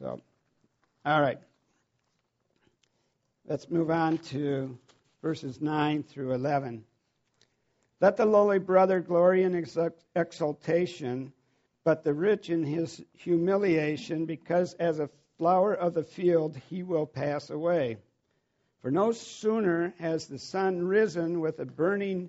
So, 0.00 0.20
all 1.06 1.20
right. 1.20 1.38
Let's 3.46 3.70
move 3.70 3.90
on 3.90 4.18
to 4.18 4.76
verses 5.24 5.58
9 5.58 6.02
through 6.02 6.34
11. 6.34 6.84
Let 7.98 8.18
the 8.18 8.26
lowly 8.26 8.58
brother 8.58 9.00
glory 9.00 9.42
in 9.42 9.54
exaltation 10.14 11.32
but 11.82 12.04
the 12.04 12.12
rich 12.12 12.50
in 12.50 12.62
his 12.62 13.02
humiliation, 13.14 14.26
because 14.26 14.74
as 14.74 14.98
a 14.98 15.08
flower 15.38 15.72
of 15.72 15.94
the 15.94 16.02
field 16.02 16.58
he 16.68 16.82
will 16.82 17.06
pass 17.06 17.48
away. 17.48 17.96
For 18.82 18.90
no 18.90 19.12
sooner 19.12 19.94
has 19.98 20.26
the 20.26 20.38
sun 20.38 20.86
risen 20.86 21.40
with 21.40 21.58
a 21.58 21.64
burning 21.64 22.28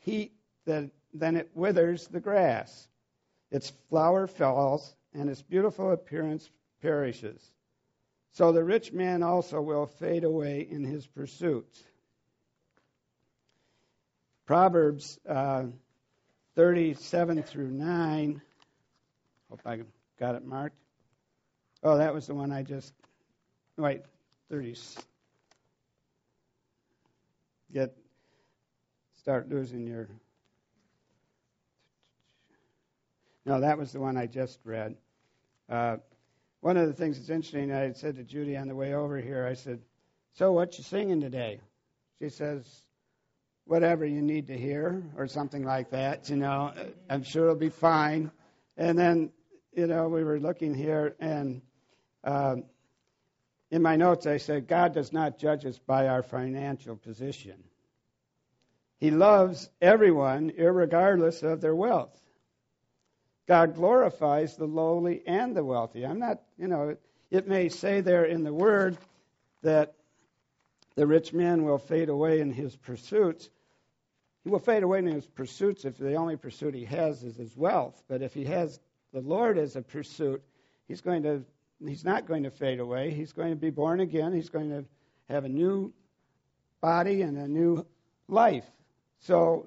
heat 0.00 0.34
than 0.66 0.90
it 1.14 1.50
withers 1.54 2.06
the 2.06 2.20
grass. 2.20 2.86
Its 3.50 3.70
flower 3.88 4.26
falls, 4.26 4.94
and 5.14 5.30
its 5.30 5.40
beautiful 5.40 5.90
appearance 5.90 6.50
perishes. 6.82 7.50
So 8.32 8.52
the 8.52 8.62
rich 8.62 8.92
man 8.92 9.22
also 9.22 9.62
will 9.62 9.86
fade 9.86 10.24
away 10.24 10.68
in 10.70 10.84
his 10.84 11.06
pursuits. 11.06 11.82
Proverbs 14.50 15.16
uh, 15.28 15.62
37 16.56 17.44
through 17.44 17.70
9 17.70 18.42
Hope 19.48 19.60
I 19.64 19.78
got 20.18 20.34
it 20.34 20.44
marked. 20.44 20.74
Oh, 21.84 21.98
that 21.98 22.12
was 22.12 22.26
the 22.26 22.34
one 22.34 22.50
I 22.50 22.64
just. 22.64 22.92
Wait, 23.76 24.00
30s. 24.50 24.98
Get. 27.72 27.96
Start 29.20 29.48
losing 29.48 29.86
your. 29.86 30.08
No, 33.46 33.60
that 33.60 33.78
was 33.78 33.92
the 33.92 34.00
one 34.00 34.16
I 34.16 34.26
just 34.26 34.58
read. 34.64 34.96
Uh, 35.68 35.98
one 36.60 36.76
of 36.76 36.88
the 36.88 36.92
things 36.92 37.18
that's 37.18 37.30
interesting, 37.30 37.70
I 37.70 37.92
said 37.92 38.16
to 38.16 38.24
Judy 38.24 38.56
on 38.56 38.66
the 38.66 38.74
way 38.74 38.94
over 38.94 39.18
here, 39.18 39.46
I 39.46 39.54
said, 39.54 39.78
So, 40.34 40.50
what 40.50 40.76
you 40.76 40.82
singing 40.82 41.20
today? 41.20 41.60
She 42.20 42.30
says, 42.30 42.66
Whatever 43.66 44.04
you 44.04 44.22
need 44.22 44.48
to 44.48 44.58
hear, 44.58 45.02
or 45.16 45.28
something 45.28 45.62
like 45.62 45.90
that, 45.90 46.28
you 46.28 46.36
know. 46.36 46.72
I'm 47.08 47.22
sure 47.22 47.44
it'll 47.44 47.56
be 47.56 47.68
fine. 47.68 48.30
And 48.76 48.98
then 48.98 49.30
you 49.72 49.86
know, 49.86 50.08
we 50.08 50.24
were 50.24 50.40
looking 50.40 50.74
here, 50.74 51.14
and 51.20 51.62
um, 52.24 52.64
in 53.70 53.82
my 53.82 53.96
notes 53.96 54.26
I 54.26 54.38
said, 54.38 54.66
God 54.66 54.94
does 54.94 55.12
not 55.12 55.38
judge 55.38 55.64
us 55.64 55.78
by 55.78 56.08
our 56.08 56.22
financial 56.22 56.96
position. 56.96 57.62
He 58.98 59.10
loves 59.10 59.70
everyone, 59.80 60.52
regardless 60.58 61.42
of 61.42 61.60
their 61.60 61.74
wealth. 61.74 62.20
God 63.46 63.74
glorifies 63.74 64.56
the 64.56 64.66
lowly 64.66 65.22
and 65.26 65.56
the 65.56 65.64
wealthy. 65.64 66.04
I'm 66.04 66.18
not, 66.18 66.42
you 66.58 66.68
know, 66.68 66.96
it 67.30 67.48
may 67.48 67.68
say 67.68 68.00
there 68.00 68.24
in 68.24 68.44
the 68.44 68.52
word 68.52 68.98
that 69.62 69.94
the 70.96 71.06
rich 71.06 71.32
man 71.32 71.64
will 71.64 71.78
fade 71.78 72.08
away 72.08 72.40
in 72.40 72.52
his 72.52 72.76
pursuits. 72.76 73.48
He 74.44 74.50
will 74.50 74.58
fade 74.58 74.82
away 74.82 74.98
in 74.98 75.06
his 75.06 75.26
pursuits 75.26 75.84
if 75.84 75.98
the 75.98 76.14
only 76.14 76.36
pursuit 76.36 76.74
he 76.74 76.84
has 76.86 77.22
is 77.22 77.36
his 77.36 77.56
wealth. 77.56 78.02
But 78.08 78.22
if 78.22 78.34
he 78.34 78.44
has 78.46 78.80
the 79.12 79.20
Lord 79.20 79.58
as 79.58 79.76
a 79.76 79.82
pursuit, 79.82 80.42
he's 80.88 81.00
going 81.00 81.22
to 81.24 81.44
he's 81.84 82.04
not 82.04 82.26
going 82.26 82.44
to 82.44 82.50
fade 82.50 82.80
away. 82.80 83.10
He's 83.10 83.32
going 83.32 83.50
to 83.50 83.56
be 83.56 83.70
born 83.70 84.00
again. 84.00 84.32
He's 84.32 84.50
going 84.50 84.70
to 84.70 84.84
have 85.28 85.44
a 85.44 85.48
new 85.48 85.92
body 86.80 87.22
and 87.22 87.36
a 87.38 87.48
new 87.48 87.86
life. 88.28 88.64
So 89.20 89.66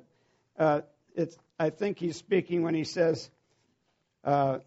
uh, 0.58 0.82
it's 1.16 1.38
I 1.60 1.70
think 1.70 2.00
he's 2.00 2.18
speaking 2.18 2.64
when 2.64 2.74
he 2.74 2.84
says 2.84 3.30
uh, 4.24 4.60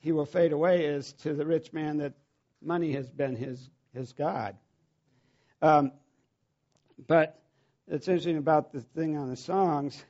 he 0.00 0.12
will 0.12 0.26
fade 0.26 0.52
away 0.52 0.84
is 0.86 1.12
to 1.24 1.32
the 1.34 1.46
rich 1.46 1.72
man 1.72 1.98
that 1.98 2.14
money 2.60 2.92
has 2.92 3.08
been 3.08 3.36
his 3.36 3.70
his 3.94 4.12
god. 4.12 4.56
Um, 5.60 5.92
but 7.06 7.40
it's 7.86 8.08
interesting 8.08 8.36
about 8.36 8.72
the 8.72 8.80
thing 8.80 9.16
on 9.16 9.28
the 9.28 9.36
songs. 9.36 10.04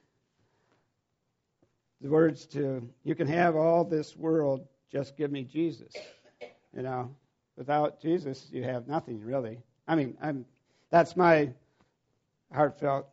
The 2.00 2.08
words 2.08 2.46
to 2.48 2.88
you 3.04 3.14
can 3.14 3.26
have 3.26 3.56
all 3.56 3.84
this 3.84 4.16
world, 4.16 4.66
just 4.90 5.16
give 5.16 5.30
me 5.32 5.44
Jesus. 5.44 5.92
You 6.74 6.82
know, 6.82 7.14
without 7.56 8.00
Jesus, 8.00 8.48
you 8.52 8.62
have 8.62 8.86
nothing 8.86 9.20
really. 9.24 9.58
I 9.86 9.96
mean, 9.96 10.16
I'm, 10.22 10.44
that's 10.90 11.16
my 11.16 11.50
heartfelt, 12.52 13.08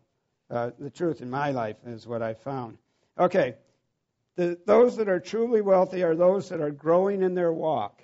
uh, 0.49 0.71
the 0.79 0.89
truth 0.89 1.21
in 1.21 1.29
my 1.29 1.51
life 1.51 1.77
is 1.85 2.05
what 2.05 2.21
I 2.21 2.33
found. 2.33 2.77
Okay, 3.17 3.55
the, 4.35 4.59
those 4.65 4.97
that 4.97 5.09
are 5.09 5.19
truly 5.19 5.61
wealthy 5.61 6.03
are 6.03 6.15
those 6.15 6.49
that 6.49 6.61
are 6.61 6.71
growing 6.71 7.23
in 7.23 7.33
their 7.33 7.53
walk. 7.53 8.01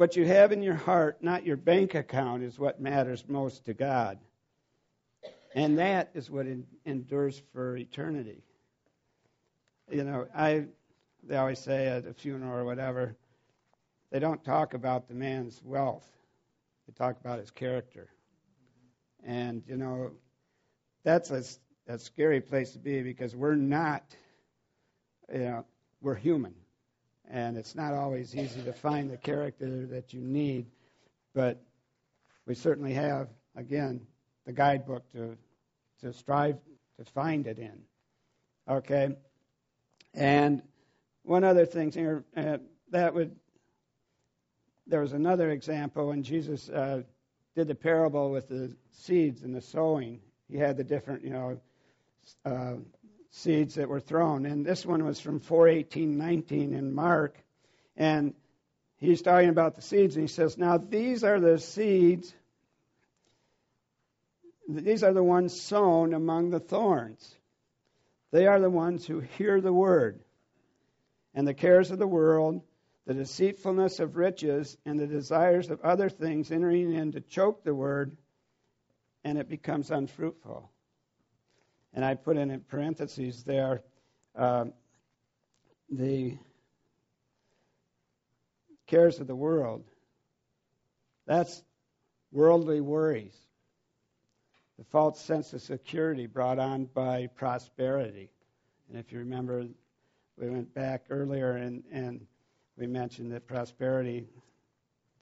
What 0.00 0.16
you 0.16 0.24
have 0.24 0.50
in 0.50 0.62
your 0.62 0.76
heart, 0.76 1.22
not 1.22 1.44
your 1.44 1.58
bank 1.58 1.94
account, 1.94 2.42
is 2.42 2.58
what 2.58 2.80
matters 2.80 3.22
most 3.28 3.66
to 3.66 3.74
God. 3.74 4.18
And 5.54 5.76
that 5.78 6.08
is 6.14 6.30
what 6.30 6.46
endures 6.86 7.42
for 7.52 7.76
eternity. 7.76 8.42
You 9.90 10.04
know, 10.04 10.26
I 10.34 10.64
they 11.22 11.36
always 11.36 11.58
say 11.58 11.88
at 11.88 12.06
a 12.06 12.14
funeral 12.14 12.50
or 12.50 12.64
whatever, 12.64 13.14
they 14.10 14.20
don't 14.20 14.42
talk 14.42 14.72
about 14.72 15.06
the 15.06 15.12
man's 15.12 15.60
wealth. 15.62 16.08
They 16.86 16.94
talk 16.94 17.20
about 17.20 17.38
his 17.38 17.50
character. 17.50 18.08
And, 19.22 19.62
you 19.66 19.76
know, 19.76 20.12
that's 21.04 21.30
a, 21.30 21.44
a 21.92 21.98
scary 21.98 22.40
place 22.40 22.72
to 22.72 22.78
be 22.78 23.02
because 23.02 23.36
we're 23.36 23.54
not, 23.54 24.16
you 25.30 25.40
know, 25.40 25.66
we're 26.00 26.14
human. 26.14 26.54
And 27.30 27.56
it's 27.56 27.74
not 27.74 27.94
always 27.94 28.34
easy 28.34 28.62
to 28.62 28.72
find 28.72 29.10
the 29.10 29.16
character 29.16 29.86
that 29.86 30.12
you 30.12 30.20
need. 30.20 30.66
But 31.32 31.62
we 32.46 32.54
certainly 32.54 32.92
have, 32.94 33.28
again, 33.56 34.00
the 34.46 34.52
guidebook 34.52 35.10
to, 35.12 35.36
to 36.00 36.12
strive 36.12 36.56
to 36.98 37.04
find 37.12 37.46
it 37.46 37.58
in. 37.58 37.80
Okay? 38.68 39.16
And 40.14 40.62
one 41.22 41.44
other 41.44 41.64
thing 41.64 41.92
here, 41.92 42.24
uh, 42.36 42.58
that 42.90 43.14
would 43.14 43.36
there 44.90 45.00
was 45.00 45.12
another 45.12 45.50
example 45.50 46.08
when 46.08 46.22
Jesus 46.22 46.68
uh, 46.68 47.02
did 47.54 47.68
the 47.68 47.74
parable 47.74 48.30
with 48.30 48.48
the 48.48 48.74
seeds 48.90 49.42
and 49.42 49.54
the 49.54 49.60
sowing. 49.60 50.20
He 50.50 50.58
had 50.58 50.76
the 50.76 50.82
different, 50.82 51.22
you 51.22 51.30
know, 51.30 51.60
uh, 52.44 52.74
seeds 53.30 53.76
that 53.76 53.88
were 53.88 54.00
thrown, 54.00 54.46
and 54.46 54.64
this 54.64 54.84
one 54.84 55.04
was 55.04 55.20
from 55.20 55.40
418:19 55.40 56.74
in 56.74 56.92
Mark, 56.92 57.36
and 57.96 58.34
he's 58.96 59.22
talking 59.22 59.48
about 59.48 59.74
the 59.74 59.82
seeds, 59.82 60.16
and 60.16 60.22
he 60.22 60.28
says, 60.28 60.58
"Now 60.58 60.78
these 60.78 61.24
are 61.24 61.40
the 61.40 61.58
seeds. 61.58 62.34
These 64.68 65.02
are 65.02 65.12
the 65.12 65.24
ones 65.24 65.60
sown 65.60 66.14
among 66.14 66.50
the 66.50 66.60
thorns. 66.60 67.36
They 68.30 68.46
are 68.46 68.60
the 68.60 68.70
ones 68.70 69.06
who 69.06 69.20
hear 69.20 69.60
the 69.60 69.72
word, 69.72 70.22
and 71.34 71.46
the 71.46 71.54
cares 71.54 71.90
of 71.90 71.98
the 71.98 72.06
world." 72.06 72.62
the 73.06 73.14
deceitfulness 73.14 73.98
of 73.98 74.16
riches, 74.16 74.76
and 74.84 74.96
the 74.96 75.06
desires 75.06 75.68
of 75.68 75.80
other 75.80 76.08
things 76.08 76.52
entering 76.52 76.92
in 76.92 77.10
to 77.10 77.20
choke 77.20 77.64
the 77.64 77.74
word, 77.74 78.16
and 79.24 79.36
it 79.36 79.48
becomes 79.48 79.90
unfruitful. 79.90 80.70
And 81.94 82.04
I 82.04 82.14
put 82.14 82.36
in 82.36 82.60
parentheses 82.68 83.42
there 83.42 83.82
uh, 84.36 84.66
the 85.90 86.38
cares 88.86 89.20
of 89.20 89.26
the 89.26 89.34
world. 89.34 89.84
That's 91.26 91.62
worldly 92.32 92.80
worries, 92.80 93.36
the 94.78 94.84
false 94.84 95.20
sense 95.20 95.52
of 95.52 95.62
security 95.62 96.26
brought 96.26 96.58
on 96.58 96.86
by 96.86 97.28
prosperity. 97.28 98.30
And 98.88 98.98
if 98.98 99.12
you 99.12 99.18
remember, 99.18 99.66
we 100.36 100.48
went 100.48 100.72
back 100.74 101.04
earlier 101.10 101.56
and, 101.56 101.82
and 101.92 102.26
we 102.76 102.86
mentioned 102.86 103.32
that 103.32 103.46
prosperity 103.46 104.26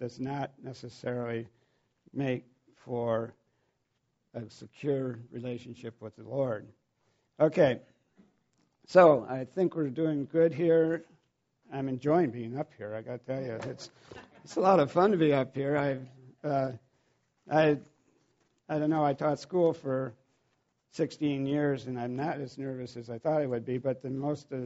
does 0.01 0.21
not 0.21 0.53
necessarily 0.63 1.49
make 2.15 2.45
for 2.85 3.35
a 4.43 4.51
secure 4.51 5.19
relationship 5.31 5.95
with 6.01 6.17
the 6.17 6.23
Lord. 6.23 6.67
Okay, 7.41 7.81
so 8.87 9.27
I 9.29 9.45
think 9.45 9.77
we're 9.77 9.91
doing 9.91 10.29
good 10.31 10.53
here. 10.53 11.05
I'm 11.73 11.89
enjoying 11.89 12.31
being 12.31 12.59
up 12.59 12.71
here. 12.77 12.95
I 12.95 13.03
got 13.03 13.27
to 13.27 13.33
tell 13.33 13.43
you, 13.43 13.59
it's 13.71 13.91
it's 14.45 14.57
a 14.57 14.61
lot 14.61 14.81
of 14.81 14.91
fun 14.91 15.11
to 15.11 15.17
be 15.17 15.33
up 15.33 15.55
here. 15.55 15.77
I 15.77 16.49
uh, 16.49 16.73
I 17.51 17.79
I 18.69 18.79
don't 18.79 18.91
know. 18.91 19.05
I 19.05 19.13
taught 19.13 19.39
school 19.39 19.73
for 19.73 20.15
16 20.93 21.47
years, 21.47 21.87
and 21.87 21.99
I'm 21.99 22.17
not 22.17 22.41
as 22.41 22.59
nervous 22.59 22.97
as 22.97 23.11
I 23.11 23.19
thought 23.19 23.43
I 23.43 23.47
would 23.47 23.65
be. 23.65 23.79
But 23.79 24.03
the 24.03 24.11
most 24.11 24.53
uh, 24.53 24.57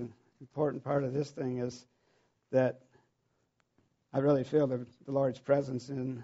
important 0.40 0.82
part 0.82 1.04
of 1.04 1.12
this 1.12 1.30
thing 1.30 1.58
is 1.58 1.86
that 2.50 2.80
I 4.12 4.18
really 4.18 4.44
feel 4.44 4.66
the, 4.66 4.86
the 5.06 5.12
Lord's 5.12 5.38
presence 5.38 5.88
in 5.88 6.22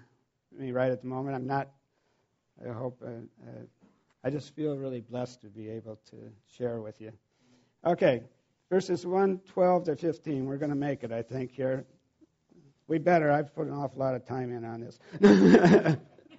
me 0.51 0.71
right 0.71 0.91
at 0.91 1.01
the 1.01 1.07
moment. 1.07 1.35
I'm 1.35 1.47
not, 1.47 1.69
I 2.67 2.73
hope, 2.73 3.01
uh, 3.03 3.09
uh, 3.47 3.63
I 4.23 4.29
just 4.29 4.53
feel 4.55 4.75
really 4.77 5.01
blessed 5.01 5.41
to 5.41 5.47
be 5.47 5.69
able 5.69 5.99
to 6.09 6.17
share 6.57 6.81
with 6.81 6.99
you. 6.99 7.11
Okay, 7.85 8.23
verses 8.69 9.05
1, 9.05 9.39
12 9.47 9.83
to 9.85 9.95
15. 9.95 10.45
We're 10.45 10.57
going 10.57 10.71
to 10.71 10.75
make 10.75 11.03
it, 11.03 11.11
I 11.11 11.21
think, 11.21 11.51
here. 11.51 11.85
We 12.87 12.97
better. 12.97 13.31
I've 13.31 13.53
put 13.55 13.67
an 13.67 13.73
awful 13.73 13.99
lot 13.99 14.15
of 14.15 14.25
time 14.25 14.51
in 14.51 14.65
on 14.65 14.81
this. 14.81 14.99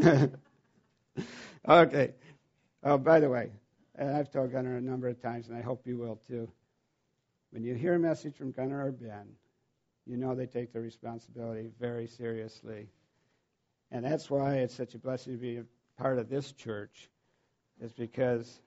okay. 1.69 2.15
Oh, 2.83 2.99
by 2.99 3.21
the 3.21 3.29
way, 3.29 3.51
I've 3.99 4.31
told 4.31 4.53
Gunnar 4.53 4.77
a 4.77 4.81
number 4.81 5.09
of 5.09 5.21
times, 5.23 5.49
and 5.49 5.57
I 5.57 5.63
hope 5.63 5.87
you 5.87 5.97
will 5.97 6.17
too. 6.27 6.51
When 7.51 7.63
you 7.63 7.75
hear 7.75 7.95
a 7.95 7.99
message 7.99 8.37
from 8.37 8.53
Gunnar 8.53 8.87
or 8.87 8.93
Ben, 8.93 9.27
you 10.07 10.17
know 10.17 10.35
they 10.35 10.47
take 10.47 10.73
their 10.73 10.83
responsibility 10.83 11.71
very 11.79 12.07
seriously. 12.07 12.89
And 13.91 14.05
that's 14.05 14.29
why 14.31 14.57
it's 14.57 14.75
such 14.75 14.95
a 14.95 14.99
blessing 14.99 15.35
to 15.35 15.39
be 15.39 15.61
part 16.01 16.19
of 16.19 16.31
this 16.31 16.53
church, 16.53 17.11
is 17.83 17.93
because 17.93 18.61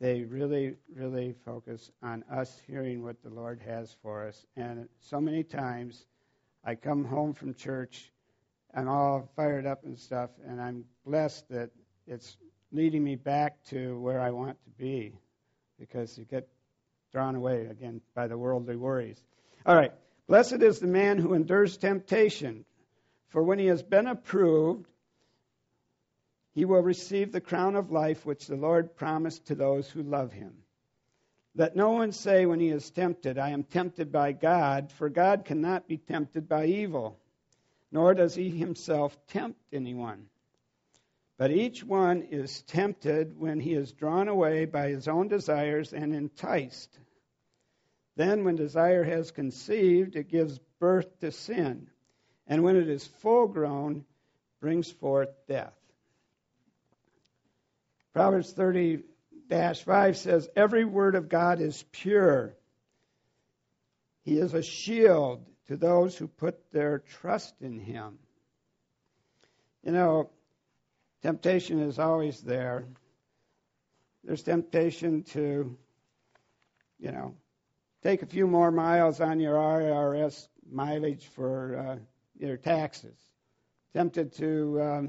they 0.00 0.22
really, 0.22 0.76
really 0.94 1.34
focus 1.44 1.90
on 2.02 2.24
us 2.32 2.58
hearing 2.66 3.02
what 3.02 3.22
the 3.22 3.28
Lord 3.28 3.60
has 3.66 3.94
for 4.02 4.26
us. 4.26 4.46
And 4.56 4.88
so 5.00 5.20
many 5.20 5.42
times 5.42 6.06
I 6.64 6.74
come 6.74 7.04
home 7.04 7.34
from 7.34 7.52
church, 7.52 8.10
I'm 8.74 8.88
all 8.88 9.28
fired 9.36 9.66
up 9.66 9.84
and 9.84 9.98
stuff, 9.98 10.30
and 10.48 10.58
I'm 10.60 10.84
blessed 11.04 11.48
that 11.50 11.70
it's 12.06 12.38
leading 12.72 13.04
me 13.04 13.16
back 13.16 13.62
to 13.66 14.00
where 14.00 14.20
I 14.20 14.30
want 14.30 14.56
to 14.64 14.70
be 14.82 15.12
because 15.78 16.16
you 16.16 16.24
get 16.24 16.48
drawn 17.12 17.34
away 17.34 17.66
again 17.66 18.00
by 18.14 18.26
the 18.26 18.38
worldly 18.38 18.76
worries. 18.76 19.22
All 19.66 19.76
right. 19.76 19.92
Blessed 20.28 20.62
is 20.62 20.78
the 20.78 20.86
man 20.86 21.18
who 21.18 21.34
endures 21.34 21.76
temptation, 21.76 22.64
for 23.28 23.42
when 23.42 23.58
he 23.58 23.66
has 23.66 23.82
been 23.82 24.06
approved, 24.06 24.86
he 26.54 26.64
will 26.64 26.80
receive 26.80 27.32
the 27.32 27.40
crown 27.40 27.74
of 27.74 27.90
life 27.90 28.24
which 28.24 28.46
the 28.46 28.56
Lord 28.56 28.94
promised 28.94 29.46
to 29.46 29.56
those 29.56 29.90
who 29.90 30.02
love 30.02 30.32
him. 30.32 30.54
Let 31.56 31.76
no 31.76 31.90
one 31.90 32.12
say 32.12 32.46
when 32.46 32.60
he 32.60 32.68
is 32.68 32.90
tempted, 32.90 33.38
I 33.38 33.50
am 33.50 33.64
tempted 33.64 34.10
by 34.10 34.32
God, 34.32 34.90
for 34.90 35.08
God 35.08 35.44
cannot 35.44 35.88
be 35.88 35.98
tempted 35.98 36.48
by 36.48 36.66
evil, 36.66 37.18
nor 37.90 38.14
does 38.14 38.34
he 38.34 38.50
himself 38.50 39.16
tempt 39.26 39.60
anyone. 39.72 40.26
But 41.36 41.50
each 41.50 41.82
one 41.82 42.22
is 42.22 42.62
tempted 42.62 43.38
when 43.38 43.58
he 43.58 43.74
is 43.74 43.92
drawn 43.92 44.28
away 44.28 44.64
by 44.64 44.88
his 44.88 45.08
own 45.08 45.26
desires 45.26 45.92
and 45.92 46.14
enticed. 46.14 46.96
Then, 48.16 48.44
when 48.44 48.54
desire 48.54 49.02
has 49.02 49.32
conceived, 49.32 50.14
it 50.14 50.28
gives 50.28 50.60
birth 50.78 51.18
to 51.20 51.32
sin. 51.32 51.88
And 52.46 52.62
when 52.62 52.76
it 52.76 52.88
is 52.88 53.06
full 53.06 53.48
grown, 53.48 54.04
brings 54.60 54.90
forth 54.90 55.30
death. 55.48 55.74
Proverbs 58.14 58.52
30 58.52 59.00
5 59.50 60.16
says, 60.16 60.48
Every 60.56 60.84
word 60.84 61.16
of 61.16 61.28
God 61.28 61.60
is 61.60 61.84
pure. 61.92 62.54
He 64.22 64.38
is 64.38 64.54
a 64.54 64.62
shield 64.62 65.44
to 65.66 65.76
those 65.76 66.16
who 66.16 66.28
put 66.28 66.70
their 66.72 67.00
trust 67.00 67.54
in 67.60 67.78
him. 67.78 68.18
You 69.82 69.92
know, 69.92 70.30
temptation 71.22 71.80
is 71.80 71.98
always 71.98 72.40
there. 72.40 72.86
There's 74.22 74.42
temptation 74.42 75.24
to, 75.34 75.76
you 76.98 77.12
know, 77.12 77.34
take 78.02 78.22
a 78.22 78.26
few 78.26 78.46
more 78.46 78.70
miles 78.70 79.20
on 79.20 79.40
your 79.40 79.56
IRS 79.56 80.48
mileage 80.70 81.26
for 81.26 81.76
uh, 81.76 81.96
your 82.38 82.56
taxes. 82.56 83.18
Tempted 83.92 84.32
to, 84.36 84.80
um, 84.80 85.06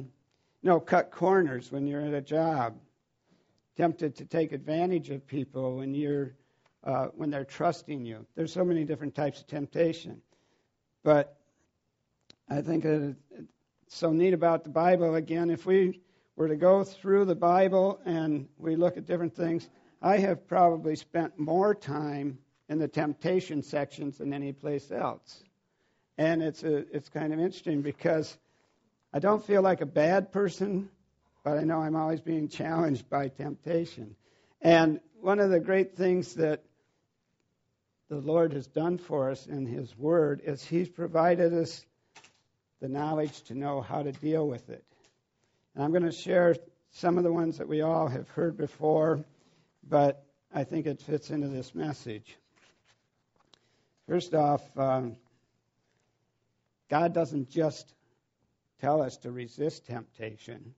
you 0.62 0.70
know, 0.70 0.80
cut 0.80 1.12
corners 1.12 1.72
when 1.72 1.88
you're 1.88 2.01
at 2.01 2.14
a 2.14 2.22
job. 2.22 2.76
Tempted 3.78 4.15
to 4.15 4.26
take 4.26 4.51
advantage 4.51 5.09
of 5.09 5.28
people 5.28 5.78
when 5.78 5.93
you're 5.93 6.34
uh, 6.84 7.07
when 7.15 7.30
they're 7.30 7.45
trusting 7.45 8.05
you. 8.05 8.26
There's 8.36 8.53
so 8.53 8.63
many 8.63 8.86
different 8.86 9.15
types 9.15 9.41
of 9.41 9.47
temptation. 9.47 10.21
But 11.03 11.36
I 12.49 12.61
think 12.61 12.84
that 12.84 13.15
it's 13.38 13.95
so 13.95 14.11
neat 14.11 14.34
about 14.34 14.63
the 14.63 14.69
Bible. 14.69 15.15
Again, 15.15 15.49
if 15.49 15.65
we 15.65 16.01
were 16.36 16.47
to 16.47 16.55
go 16.55 16.84
through 16.84 17.26
the 17.26 17.36
Bible 17.36 17.99
and 18.05 18.47
we 18.57 18.76
look 18.76 18.97
at 18.97 19.05
different 19.05 19.36
things, 19.36 19.69
I 20.01 20.17
have 20.17 20.47
probably 20.47 20.95
spent 20.95 21.38
more 21.39 21.73
time 21.73 22.38
in 22.69 22.78
the 22.78 22.88
temptation 22.88 23.61
sections 23.61 24.17
than 24.17 24.34
any 24.34 24.53
place 24.53 24.91
else. 24.91 25.43
And 26.17 26.41
it's 26.41 26.63
a, 26.63 26.78
it's 26.95 27.09
kind 27.09 27.34
of 27.34 27.39
interesting 27.39 27.82
because 27.82 28.38
I 29.13 29.19
don't 29.19 29.45
feel 29.45 29.61
like 29.61 29.82
a 29.82 29.86
bad 29.86 30.32
person, 30.32 30.89
but 31.45 31.59
I 31.59 31.63
know 31.63 31.79
I'm 31.79 31.95
always 31.95 32.21
being 32.21 32.47
challenged 32.47 33.07
by 33.07 33.27
temptation. 33.27 34.15
And 34.61 34.99
one 35.21 35.39
of 35.39 35.51
the 35.51 35.59
great 35.59 35.95
things 35.95 36.33
that 36.33 36.63
the 38.09 38.17
Lord 38.17 38.51
has 38.53 38.65
done 38.65 38.97
for 38.97 39.29
us 39.29 39.45
in 39.45 39.67
His 39.67 39.95
Word 39.95 40.41
is 40.43 40.65
He's 40.65 40.89
provided 40.89 41.53
us 41.53 41.85
the 42.81 42.89
knowledge 42.89 43.43
to 43.43 43.53
know 43.53 43.79
how 43.79 44.01
to 44.01 44.11
deal 44.11 44.47
with 44.47 44.71
it. 44.71 44.83
And 45.75 45.83
I'm 45.83 45.91
going 45.91 46.01
to 46.01 46.11
share 46.11 46.55
some 46.89 47.15
of 47.19 47.23
the 47.23 47.31
ones 47.31 47.59
that 47.59 47.67
we 47.67 47.81
all 47.81 48.07
have 48.07 48.27
heard 48.29 48.57
before, 48.57 49.23
but 49.87 50.25
I 50.51 50.63
think 50.63 50.87
it 50.87 50.99
fits 50.99 51.29
into 51.29 51.47
this 51.47 51.75
message. 51.75 52.37
First 54.07 54.33
off, 54.33 54.63
um, 54.75 55.15
God 56.89 57.13
doesn't 57.13 57.51
just 57.51 57.93
tell 58.81 58.99
us 58.99 59.17
to 59.17 59.31
resist 59.31 59.85
temptation. 59.85 60.73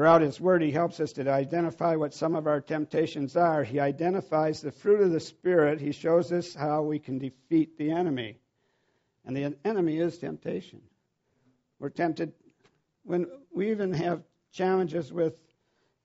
Throughout 0.00 0.22
His 0.22 0.40
Word, 0.40 0.62
He 0.62 0.70
helps 0.70 0.98
us 0.98 1.12
to 1.12 1.30
identify 1.30 1.94
what 1.94 2.14
some 2.14 2.34
of 2.34 2.46
our 2.46 2.62
temptations 2.62 3.36
are. 3.36 3.62
He 3.62 3.78
identifies 3.78 4.62
the 4.62 4.72
fruit 4.72 5.02
of 5.02 5.10
the 5.10 5.20
Spirit. 5.20 5.78
He 5.78 5.92
shows 5.92 6.32
us 6.32 6.54
how 6.54 6.80
we 6.80 6.98
can 6.98 7.18
defeat 7.18 7.76
the 7.76 7.90
enemy. 7.90 8.38
And 9.26 9.36
the 9.36 9.54
enemy 9.62 9.98
is 9.98 10.16
temptation. 10.16 10.80
We're 11.78 11.90
tempted 11.90 12.32
when 13.04 13.26
we 13.52 13.70
even 13.72 13.92
have 13.92 14.22
challenges 14.54 15.12
with 15.12 15.34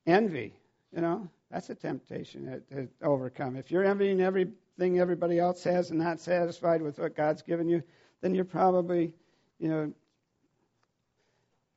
envy. 0.06 0.52
You 0.94 1.00
know, 1.00 1.30
that's 1.50 1.70
a 1.70 1.76
temptation 1.76 2.62
to, 2.72 2.90
overcome. 3.02 3.56
If 3.56 3.72
you're 3.72 3.86
envying 3.86 4.20
everything 4.20 5.00
everybody 5.00 5.40
else 5.40 5.64
has 5.64 5.92
and 5.92 6.00
not 6.00 6.20
satisfied 6.20 6.82
with 6.82 7.00
what 7.00 7.16
God's 7.16 7.44
given 7.44 7.70
you, 7.70 7.82
then 8.20 8.36
you're 8.36 8.44
probably, 8.44 9.14
you 9.58 9.70
know, 9.70 9.94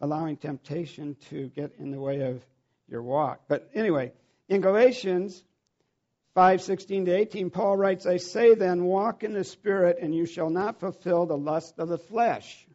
allowing 0.00 0.36
temptation 0.36 1.16
to 1.30 1.48
get 1.48 1.72
in 1.78 1.90
the 1.90 2.00
way 2.00 2.20
of 2.20 2.44
your 2.88 3.02
walk. 3.02 3.42
But 3.48 3.70
anyway, 3.74 4.12
in 4.48 4.60
Galatians 4.60 5.42
5:16 6.34 7.06
to 7.06 7.12
18 7.12 7.50
Paul 7.50 7.76
writes, 7.76 8.06
"I 8.06 8.18
say 8.18 8.54
then, 8.54 8.84
walk 8.84 9.24
in 9.24 9.32
the 9.32 9.44
spirit 9.44 9.98
and 10.00 10.14
you 10.14 10.24
shall 10.24 10.50
not 10.50 10.80
fulfill 10.80 11.26
the 11.26 11.36
lust 11.36 11.78
of 11.78 11.88
the 11.88 11.98
flesh." 11.98 12.66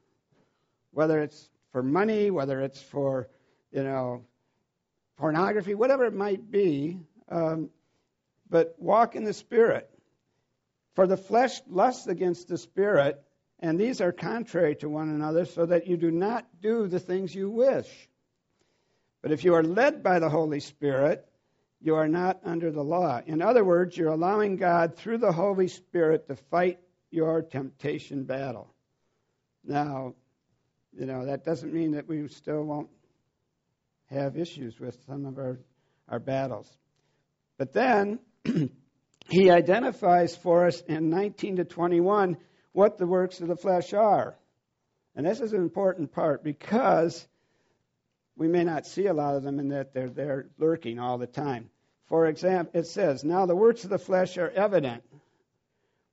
Whether 0.91 1.21
it's 1.21 1.49
for 1.71 1.81
money, 1.81 2.29
whether 2.29 2.61
it's 2.61 2.81
for, 2.81 3.27
you 3.71 3.83
know, 3.83 4.25
pornography, 5.17 5.73
whatever 5.75 6.05
it 6.05 6.13
might 6.13 6.51
be, 6.51 6.99
um, 7.29 7.69
but 8.49 8.75
walk 8.77 9.15
in 9.15 9.23
the 9.23 9.33
spirit. 9.33 9.89
For 10.93 11.07
the 11.07 11.17
flesh 11.17 11.61
lusts 11.67 12.07
against 12.07 12.47
the 12.47 12.57
spirit, 12.57 13.23
and 13.63 13.79
these 13.79 14.01
are 14.01 14.11
contrary 14.11 14.75
to 14.75 14.89
one 14.89 15.07
another, 15.07 15.45
so 15.45 15.65
that 15.65 15.87
you 15.87 15.95
do 15.95 16.11
not 16.11 16.45
do 16.61 16.85
the 16.85 16.99
things 16.99 17.33
you 17.33 17.49
wish. 17.49 17.87
But 19.21 19.31
if 19.31 19.45
you 19.45 19.53
are 19.53 19.63
led 19.63 20.03
by 20.03 20.19
the 20.19 20.29
Holy 20.29 20.59
Spirit, 20.59 21.25
you 21.79 21.95
are 21.95 22.09
not 22.09 22.41
under 22.43 22.71
the 22.71 22.83
law. 22.83 23.21
In 23.25 23.41
other 23.41 23.63
words, 23.63 23.95
you're 23.95 24.11
allowing 24.11 24.57
God 24.57 24.97
through 24.97 25.19
the 25.19 25.31
Holy 25.31 25.69
Spirit 25.69 26.27
to 26.27 26.35
fight 26.35 26.79
your 27.09 27.41
temptation 27.41 28.25
battle. 28.25 28.67
Now, 29.63 30.13
you 30.91 31.05
know, 31.05 31.25
that 31.27 31.45
doesn't 31.45 31.73
mean 31.73 31.91
that 31.91 32.05
we 32.05 32.27
still 32.27 32.63
won't 32.63 32.89
have 34.09 34.37
issues 34.37 34.77
with 34.77 34.97
some 35.07 35.25
of 35.25 35.37
our, 35.37 35.57
our 36.09 36.19
battles. 36.19 36.69
But 37.57 37.71
then 37.71 38.19
he 39.29 39.49
identifies 39.49 40.35
for 40.35 40.67
us 40.67 40.81
in 40.81 41.09
19 41.09 41.55
to 41.55 41.63
21 41.63 42.35
what 42.73 42.97
the 42.97 43.07
works 43.07 43.39
of 43.39 43.47
the 43.47 43.55
flesh 43.55 43.93
are. 43.93 44.35
And 45.15 45.25
this 45.25 45.39
is 45.39 45.53
an 45.53 45.61
important 45.61 46.11
part 46.11 46.43
because 46.43 47.25
we 48.35 48.47
may 48.47 48.63
not 48.63 48.85
see 48.85 49.05
a 49.05 49.13
lot 49.13 49.35
of 49.35 49.43
them 49.43 49.59
in 49.59 49.69
that 49.69 49.93
they're 49.93 50.09
there 50.09 50.47
lurking 50.57 50.99
all 50.99 51.17
the 51.17 51.27
time. 51.27 51.69
For 52.07 52.25
example, 52.25 52.79
it 52.79 52.87
says, 52.87 53.23
Now 53.23 53.45
the 53.45 53.55
works 53.55 53.83
of 53.83 53.89
the 53.89 53.99
flesh 53.99 54.37
are 54.37 54.49
evident, 54.49 55.03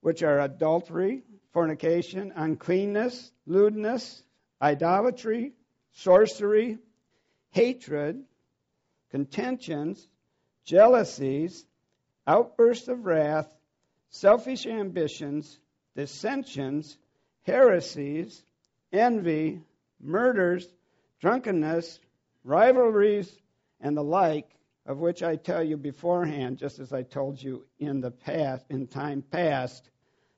which 0.03 0.23
are 0.23 0.41
adultery, 0.41 1.23
fornication, 1.53 2.33
uncleanness, 2.37 3.33
lewdness, 3.47 4.23
idolatry, 4.63 5.53
sorcery, 5.93 6.79
hatred, 7.51 8.23
contentions, 9.11 10.07
jealousies, 10.65 11.65
outbursts 12.27 12.89
of 12.89 13.05
wrath, 13.07 13.49
selfish 14.11 14.67
ambitions, 14.67 15.59
dissensions, 16.01 16.97
heresies, 17.43 18.43
envy, 18.91 19.61
murders, 20.01 20.67
drunkenness, 21.21 22.01
rivalries, 22.43 23.31
and 23.83 23.95
the 23.95 24.03
like, 24.03 24.49
of 24.87 24.97
which 24.97 25.23
I 25.23 25.37
tell 25.37 25.63
you 25.63 25.77
beforehand, 25.77 26.57
just 26.57 26.79
as 26.79 26.91
I 26.95 27.03
told 27.03 27.43
you 27.43 27.67
in 27.79 28.01
the 28.01 28.11
past, 28.11 28.65
in 28.71 28.87
time 28.87 29.21
past, 29.21 29.91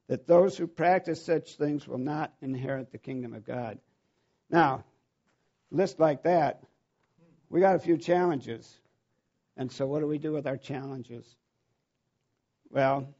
that 0.08 0.26
those 0.26 0.56
who 0.56 0.66
practice 0.66 1.24
such 1.24 1.54
things 1.54 1.86
will 1.86 1.98
not 1.98 2.34
inherit 2.40 2.90
the 2.90 2.98
kingdom 2.98 3.32
of 3.32 3.44
God. 3.44 3.78
Now, 4.50 4.82
list 5.70 6.00
like 6.00 6.24
that, 6.24 6.64
we 7.50 7.60
got 7.60 7.76
a 7.76 7.78
few 7.78 7.96
challenges. 7.96 8.80
And 9.56 9.70
so 9.70 9.86
what 9.86 10.00
do 10.00 10.08
we 10.08 10.18
do 10.18 10.32
with 10.32 10.48
our 10.48 10.56
challenges? 10.56 11.36
Well, 12.68 13.14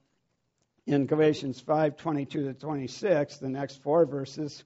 in 0.86 1.06
Galatians 1.06 1.60
5 1.60 1.96
22 1.96 2.44
to 2.44 2.54
26, 2.54 3.36
the 3.38 3.48
next 3.48 3.82
four 3.82 4.04
verses, 4.04 4.64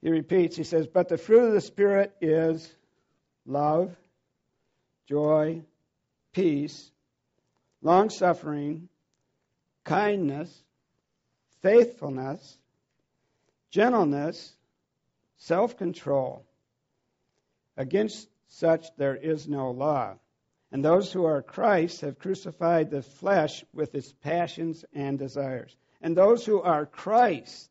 he 0.00 0.10
repeats, 0.10 0.56
he 0.56 0.64
says, 0.64 0.86
But 0.86 1.08
the 1.08 1.18
fruit 1.18 1.48
of 1.48 1.52
the 1.52 1.60
Spirit 1.60 2.14
is 2.20 2.74
love, 3.44 3.94
joy, 5.06 5.62
peace, 6.32 6.90
long 7.82 8.08
suffering, 8.08 8.88
kindness, 9.84 10.62
faithfulness, 11.62 12.58
gentleness, 13.70 14.54
self 15.36 15.76
control. 15.76 16.44
Against 17.76 18.28
such 18.48 18.94
there 18.96 19.16
is 19.16 19.48
no 19.48 19.70
law. 19.70 20.16
And 20.72 20.84
those 20.84 21.12
who 21.12 21.24
are 21.24 21.42
Christ 21.42 22.02
have 22.02 22.18
crucified 22.18 22.90
the 22.90 23.02
flesh 23.02 23.64
with 23.72 23.94
its 23.94 24.12
passions 24.12 24.84
and 24.94 25.18
desires. 25.18 25.76
And 26.00 26.16
those 26.16 26.46
who 26.46 26.60
are 26.62 26.86
Christ 26.86 27.68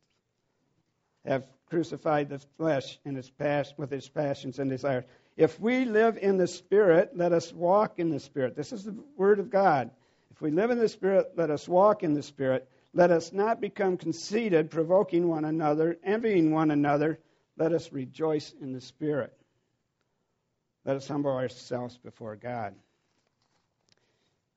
have 1.25 1.47
crucified 1.69 2.29
the 2.29 2.39
flesh 2.57 2.99
in 3.05 3.15
its 3.15 3.29
pas- 3.29 3.73
with 3.77 3.93
its 3.93 4.09
passions 4.09 4.59
and 4.59 4.69
desires. 4.69 5.05
If 5.37 5.59
we 5.59 5.85
live 5.85 6.17
in 6.17 6.37
the 6.37 6.47
Spirit, 6.47 7.15
let 7.15 7.31
us 7.31 7.53
walk 7.53 7.99
in 7.99 8.09
the 8.09 8.19
Spirit. 8.19 8.55
This 8.55 8.73
is 8.73 8.83
the 8.83 8.95
Word 9.15 9.39
of 9.39 9.49
God. 9.49 9.91
If 10.31 10.41
we 10.41 10.51
live 10.51 10.69
in 10.69 10.79
the 10.79 10.89
Spirit, 10.89 11.31
let 11.37 11.49
us 11.49 11.67
walk 11.67 12.03
in 12.03 12.13
the 12.13 12.23
Spirit. 12.23 12.67
Let 12.93 13.11
us 13.11 13.31
not 13.31 13.61
become 13.61 13.97
conceited, 13.97 14.71
provoking 14.71 15.27
one 15.27 15.45
another, 15.45 15.97
envying 16.03 16.51
one 16.51 16.71
another. 16.71 17.19
Let 17.57 17.71
us 17.71 17.93
rejoice 17.93 18.53
in 18.59 18.73
the 18.73 18.81
Spirit. 18.81 19.33
Let 20.85 20.97
us 20.97 21.07
humble 21.07 21.31
ourselves 21.31 21.97
before 21.97 22.35
God. 22.35 22.73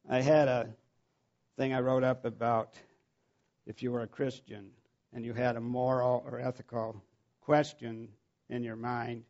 I 0.08 0.20
had 0.20 0.48
a 0.48 0.68
thing 1.56 1.72
I 1.72 1.80
wrote 1.80 2.04
up 2.04 2.24
about 2.24 2.74
if 3.66 3.82
you 3.82 3.92
were 3.92 4.02
a 4.02 4.08
Christian 4.08 4.70
and 5.12 5.24
you 5.24 5.32
had 5.32 5.56
a 5.56 5.60
moral 5.60 6.24
or 6.26 6.40
ethical 6.40 7.02
question 7.40 8.08
in 8.48 8.62
your 8.62 8.76
mind, 8.76 9.24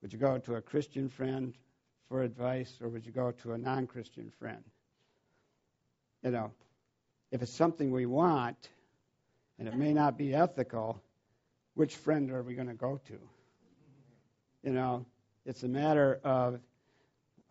would 0.00 0.12
you 0.12 0.18
go 0.18 0.38
to 0.38 0.56
a 0.56 0.62
Christian 0.62 1.08
friend 1.08 1.54
for 2.08 2.22
advice 2.22 2.78
or 2.80 2.88
would 2.88 3.04
you 3.04 3.12
go 3.12 3.30
to 3.32 3.52
a 3.52 3.58
non 3.58 3.86
Christian 3.86 4.30
friend? 4.30 4.64
You 6.22 6.30
know, 6.30 6.52
if 7.30 7.42
it's 7.42 7.52
something 7.52 7.90
we 7.90 8.06
want 8.06 8.70
and 9.58 9.68
it 9.68 9.76
may 9.76 9.92
not 9.92 10.16
be 10.16 10.34
ethical, 10.34 11.02
which 11.74 11.96
friend 11.96 12.30
are 12.30 12.42
we 12.42 12.54
going 12.54 12.68
to 12.68 12.74
go 12.74 13.00
to? 13.08 13.18
You 14.62 14.72
know, 14.72 15.04
it's 15.44 15.62
a 15.64 15.68
matter 15.68 16.20
of 16.24 16.60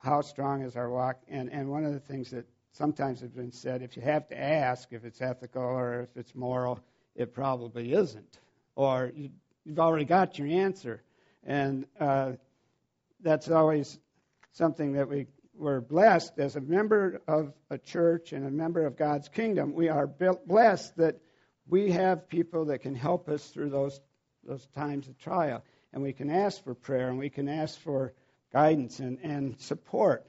how 0.02 0.22
strong 0.22 0.64
is 0.64 0.76
our 0.76 0.90
walk. 0.90 1.22
And, 1.28 1.52
and 1.52 1.70
one 1.70 1.86
of 1.86 1.94
the 1.94 2.00
things 2.00 2.32
that 2.32 2.46
sometimes 2.74 3.22
has 3.22 3.32
been 3.32 3.52
said 3.52 3.82
if 3.82 3.96
you 3.96 4.02
have 4.02 4.28
to 4.28 4.40
ask 4.40 4.92
if 4.92 5.06
it's 5.06 5.22
ethical 5.22 5.62
or 5.62 6.02
if 6.02 6.18
it's 6.18 6.34
moral, 6.36 6.80
it 7.16 7.34
probably 7.34 7.94
isn't. 7.94 8.40
Or 8.76 9.12
you, 9.16 9.30
have 9.68 9.80
already 9.80 10.06
got 10.06 10.40
your 10.40 10.48
answer. 10.48 11.04
And 11.44 11.86
uh, 12.00 12.34
that's 13.22 13.50
always 13.50 14.00
something 14.54 14.94
that 14.94 15.08
we 15.08 15.28
we're 15.54 15.82
blessed 15.82 16.40
as 16.40 16.56
a 16.56 16.62
member 16.62 17.22
of 17.28 17.54
a 17.70 17.78
church 17.78 18.34
and 18.34 18.48
a 18.48 18.50
member 18.50 18.86
of 18.86 18.98
God's 18.98 19.30
kingdom. 19.30 19.74
We 19.74 19.90
are 19.90 20.08
blessed 20.08 20.98
that 20.98 21.20
we 21.68 21.92
have 21.92 22.28
people 22.28 22.66
that 22.66 22.80
can 22.80 22.96
help 22.96 23.30
us 23.30 23.46
through 23.48 23.70
those 23.70 24.00
those 24.44 24.66
times 24.74 25.08
of 25.08 25.20
trial, 25.20 25.64
and 25.94 26.02
we 26.02 26.14
can 26.14 26.32
ask 26.32 26.64
for 26.64 26.74
prayer 26.74 27.10
and 27.10 27.20
we 27.20 27.30
can 27.30 27.48
ask 27.48 27.80
for 27.80 28.14
guidance 28.52 29.00
and, 29.00 29.20
and 29.24 29.60
support. 29.60 30.26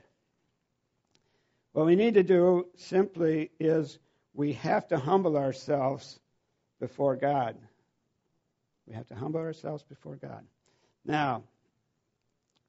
What 1.73 1.87
we 1.87 1.97
need 1.97 2.14
to 2.14 2.23
do 2.23 2.66
simply 2.77 3.51
is 3.59 3.99
we 4.35 4.53
have 4.55 4.89
to 4.89 4.99
humble 4.99 5.37
ourselves 5.37 6.20
before 6.81 7.16
God. 7.16 7.57
We 8.87 8.95
have 8.95 9.07
to 9.09 9.14
humble 9.14 9.41
ourselves 9.41 9.83
before 9.83 10.16
God. 10.16 10.45
Now, 11.05 11.45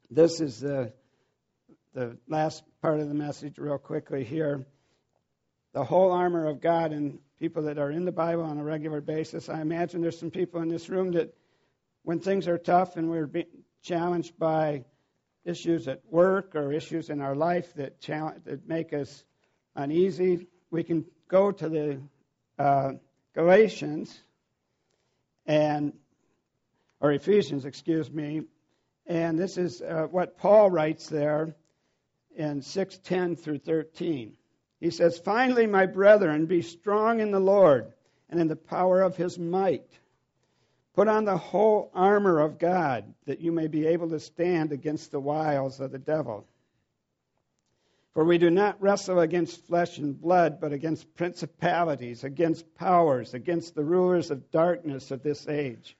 this 0.10 0.40
is 0.40 0.60
the, 0.60 0.94
the 1.94 2.18
last 2.28 2.64
part 2.82 3.00
of 3.00 3.08
the 3.08 3.14
message, 3.14 3.58
real 3.58 3.78
quickly 3.78 4.24
here. 4.24 4.66
The 5.74 5.84
whole 5.84 6.12
armor 6.12 6.48
of 6.48 6.62
God 6.62 6.92
and 6.92 7.20
people 7.40 7.64
that 7.64 7.78
are 7.78 7.92
in 7.92 8.06
the 8.06 8.12
Bible 8.12 8.44
on 8.44 8.58
a 8.58 8.64
regular 8.64 9.02
basis. 9.02 9.50
I 9.50 9.62
imagine 9.62 10.02
there's 10.02 10.20
some 10.20 10.32
people 10.32 10.62
in 10.62 10.70
this 10.70 10.88
room 10.88 11.12
that, 11.14 11.34
when 12.04 12.20
things 12.20 12.48
are 12.48 12.58
tough 12.58 12.96
and 12.98 13.10
we're 13.10 13.30
challenged 13.82 14.38
by 14.38 14.86
issues 15.46 15.88
at 15.88 16.02
work 16.10 16.56
or 16.56 16.72
issues 16.72 17.10
in 17.10 17.22
our 17.22 17.36
life 17.36 17.74
that, 17.76 18.00
that 18.02 18.68
make 18.68 18.94
us 18.94 19.24
uneasy, 19.76 20.48
we 20.72 20.84
can 20.84 21.06
go 21.28 21.52
to 21.52 21.70
the 21.70 22.00
uh, 22.58 22.92
Galatians 23.34 24.22
and 25.46 25.94
or 27.02 27.12
Ephesians, 27.12 27.66
excuse 27.66 28.10
me, 28.10 28.44
and 29.06 29.38
this 29.38 29.58
is 29.58 29.82
uh, 29.82 30.08
what 30.10 30.38
Paul 30.38 30.72
writes 30.72 31.10
there 31.10 31.54
in 32.36 32.62
6:10 32.62 33.38
through 33.38 33.60
13. 33.60 34.38
He 34.80 34.90
says, 34.90 35.20
"Finally, 35.20 35.68
my 35.68 35.86
brethren, 35.86 36.46
be 36.46 36.62
strong 36.62 37.20
in 37.20 37.32
the 37.32 37.40
Lord 37.40 37.92
and 38.30 38.40
in 38.40 38.48
the 38.48 38.56
power 38.56 39.02
of 39.02 39.18
his 39.18 39.38
might." 39.38 39.90
Put 40.94 41.08
on 41.08 41.26
the 41.26 41.38
whole 41.38 41.90
armor 41.94 42.40
of 42.40 42.60
God, 42.60 43.16
that 43.26 43.42
you 43.42 43.52
may 43.52 43.68
be 43.68 43.88
able 43.88 44.10
to 44.10 44.20
stand 44.20 44.72
against 44.72 45.12
the 45.12 45.20
wiles 45.20 45.80
of 45.80 45.92
the 45.92 45.98
devil. 45.98 46.46
For 48.14 48.24
we 48.24 48.38
do 48.38 48.52
not 48.52 48.80
wrestle 48.80 49.20
against 49.20 49.66
flesh 49.66 49.98
and 49.98 50.20
blood, 50.20 50.62
but 50.62 50.72
against 50.72 51.16
principalities, 51.16 52.24
against 52.24 52.76
powers, 52.76 53.34
against 53.34 53.74
the 53.74 53.84
rulers 53.84 54.30
of 54.30 54.52
darkness 54.52 55.10
of 55.10 55.24
this 55.24 55.48
age, 55.48 55.98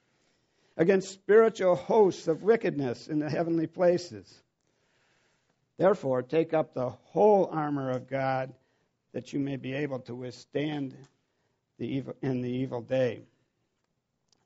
against 0.76 1.10
spiritual 1.10 1.74
hosts 1.74 2.28
of 2.28 2.44
wickedness 2.44 3.08
in 3.08 3.18
the 3.18 3.28
heavenly 3.28 3.66
places. 3.66 4.32
Therefore, 5.76 6.22
take 6.22 6.54
up 6.54 6.72
the 6.72 6.90
whole 6.90 7.46
armor 7.46 7.90
of 7.90 8.06
God, 8.06 8.54
that 9.12 9.32
you 9.32 9.40
may 9.40 9.56
be 9.56 9.74
able 9.74 9.98
to 10.00 10.14
withstand 10.14 10.96
the 11.78 11.88
evil, 11.88 12.14
in 12.22 12.42
the 12.42 12.50
evil 12.50 12.80
day 12.80 13.24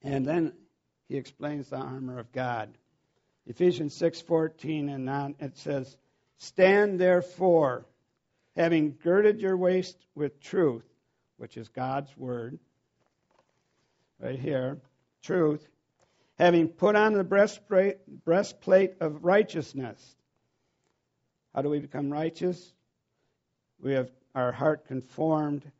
and 0.03 0.25
then 0.25 0.53
he 1.09 1.17
explains 1.17 1.69
the 1.69 1.77
armor 1.77 2.19
of 2.19 2.33
God. 2.33 2.77
Ephesians 3.47 3.95
6:14 3.95 4.89
and 4.89 5.09
on 5.09 5.35
it 5.39 5.57
says, 5.57 5.97
"Stand 6.37 7.01
therefore, 7.01 7.87
having 8.55 8.97
girded 8.97 9.41
your 9.41 9.57
waist 9.57 10.07
with 10.15 10.41
truth, 10.41 10.85
which 11.39 11.57
is 11.57 11.69
God's 11.69 12.15
word." 12.17 12.59
Right 14.21 14.39
here, 14.39 14.81
truth, 15.23 15.67
having 16.37 16.69
put 16.69 16.95
on 16.95 17.15
the 17.15 17.25
breastplate, 17.25 18.25
breastplate 18.25 19.01
of 19.01 19.25
righteousness. 19.25 20.17
How 21.55 21.63
do 21.63 21.71
we 21.71 21.79
become 21.79 22.13
righteous? 22.13 22.75
We 23.81 23.93
have 23.93 24.11
our 24.35 24.53
heart 24.53 24.85
conformed 24.87 25.71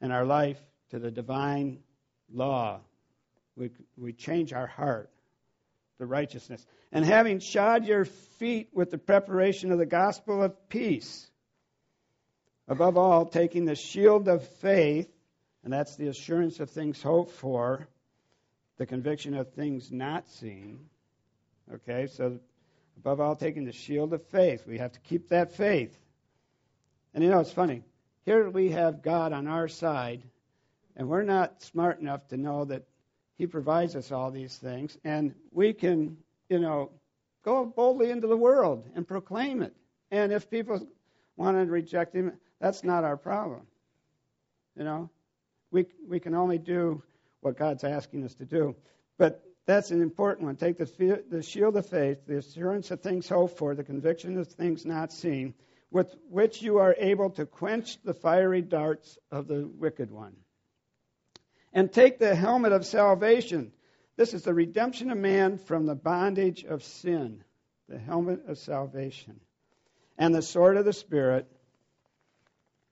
and 0.00 0.12
our 0.12 0.24
life 0.24 0.62
to 0.90 0.98
the 0.98 1.10
divine 1.10 1.82
law 2.32 2.80
we, 3.56 3.70
we 3.96 4.12
change 4.12 4.52
our 4.52 4.66
heart 4.66 5.10
to 5.98 6.06
righteousness. 6.06 6.64
And 6.92 7.04
having 7.04 7.40
shod 7.40 7.86
your 7.86 8.04
feet 8.04 8.70
with 8.72 8.90
the 8.90 8.98
preparation 8.98 9.72
of 9.72 9.78
the 9.78 9.86
gospel 9.86 10.42
of 10.42 10.68
peace, 10.68 11.28
above 12.68 12.96
all, 12.96 13.26
taking 13.26 13.64
the 13.64 13.74
shield 13.74 14.28
of 14.28 14.46
faith, 14.58 15.08
and 15.62 15.72
that's 15.72 15.96
the 15.96 16.08
assurance 16.08 16.60
of 16.60 16.70
things 16.70 17.02
hoped 17.02 17.32
for, 17.32 17.86
the 18.76 18.86
conviction 18.86 19.34
of 19.34 19.52
things 19.52 19.90
not 19.90 20.28
seen. 20.28 20.78
Okay, 21.72 22.06
so 22.08 22.38
above 22.98 23.20
all, 23.20 23.36
taking 23.36 23.64
the 23.64 23.72
shield 23.72 24.12
of 24.12 24.22
faith. 24.26 24.66
We 24.66 24.78
have 24.78 24.92
to 24.92 25.00
keep 25.00 25.28
that 25.28 25.52
faith. 25.56 25.96
And 27.14 27.22
you 27.22 27.30
know, 27.30 27.40
it's 27.40 27.52
funny. 27.52 27.82
Here 28.24 28.48
we 28.50 28.70
have 28.70 29.02
God 29.02 29.32
on 29.32 29.46
our 29.46 29.68
side, 29.68 30.22
and 30.96 31.08
we're 31.08 31.22
not 31.22 31.62
smart 31.62 32.00
enough 32.00 32.26
to 32.28 32.36
know 32.36 32.64
that 32.64 32.84
he 33.36 33.46
provides 33.46 33.96
us 33.96 34.12
all 34.12 34.30
these 34.30 34.56
things, 34.56 34.96
and 35.04 35.34
we 35.50 35.72
can, 35.72 36.16
you 36.48 36.58
know, 36.58 36.90
go 37.44 37.64
boldly 37.64 38.10
into 38.10 38.26
the 38.26 38.36
world 38.36 38.86
and 38.94 39.06
proclaim 39.06 39.62
it. 39.62 39.74
And 40.10 40.32
if 40.32 40.50
people 40.50 40.86
want 41.36 41.56
to 41.56 41.70
reject 41.70 42.14
him, 42.14 42.32
that's 42.60 42.84
not 42.84 43.04
our 43.04 43.16
problem. 43.16 43.62
You 44.76 44.84
know, 44.84 45.10
we 45.70 45.86
we 46.08 46.20
can 46.20 46.34
only 46.34 46.58
do 46.58 47.02
what 47.40 47.58
God's 47.58 47.84
asking 47.84 48.24
us 48.24 48.34
to 48.34 48.44
do. 48.44 48.76
But 49.18 49.42
that's 49.66 49.90
an 49.90 50.02
important 50.02 50.46
one. 50.46 50.56
Take 50.56 50.78
the, 50.78 51.24
the 51.28 51.42
shield 51.42 51.76
of 51.76 51.86
faith, 51.86 52.26
the 52.26 52.38
assurance 52.38 52.90
of 52.90 53.00
things 53.00 53.28
hoped 53.28 53.58
for, 53.58 53.74
the 53.74 53.84
conviction 53.84 54.38
of 54.38 54.48
things 54.48 54.84
not 54.84 55.12
seen, 55.12 55.54
with 55.90 56.14
which 56.28 56.62
you 56.62 56.78
are 56.78 56.94
able 56.98 57.30
to 57.30 57.46
quench 57.46 58.00
the 58.02 58.14
fiery 58.14 58.62
darts 58.62 59.18
of 59.30 59.48
the 59.48 59.66
wicked 59.78 60.10
one 60.10 60.34
and 61.74 61.92
take 61.92 62.18
the 62.18 62.36
helmet 62.36 62.72
of 62.72 62.86
salvation. 62.86 63.72
This 64.16 64.32
is 64.32 64.44
the 64.44 64.54
redemption 64.54 65.10
of 65.10 65.18
man 65.18 65.58
from 65.58 65.86
the 65.86 65.96
bondage 65.96 66.64
of 66.64 66.84
sin, 66.84 67.42
the 67.88 67.98
helmet 67.98 68.46
of 68.46 68.58
salvation. 68.58 69.40
And 70.16 70.32
the 70.32 70.40
sword 70.40 70.76
of 70.76 70.84
the 70.84 70.92
Spirit. 70.92 71.50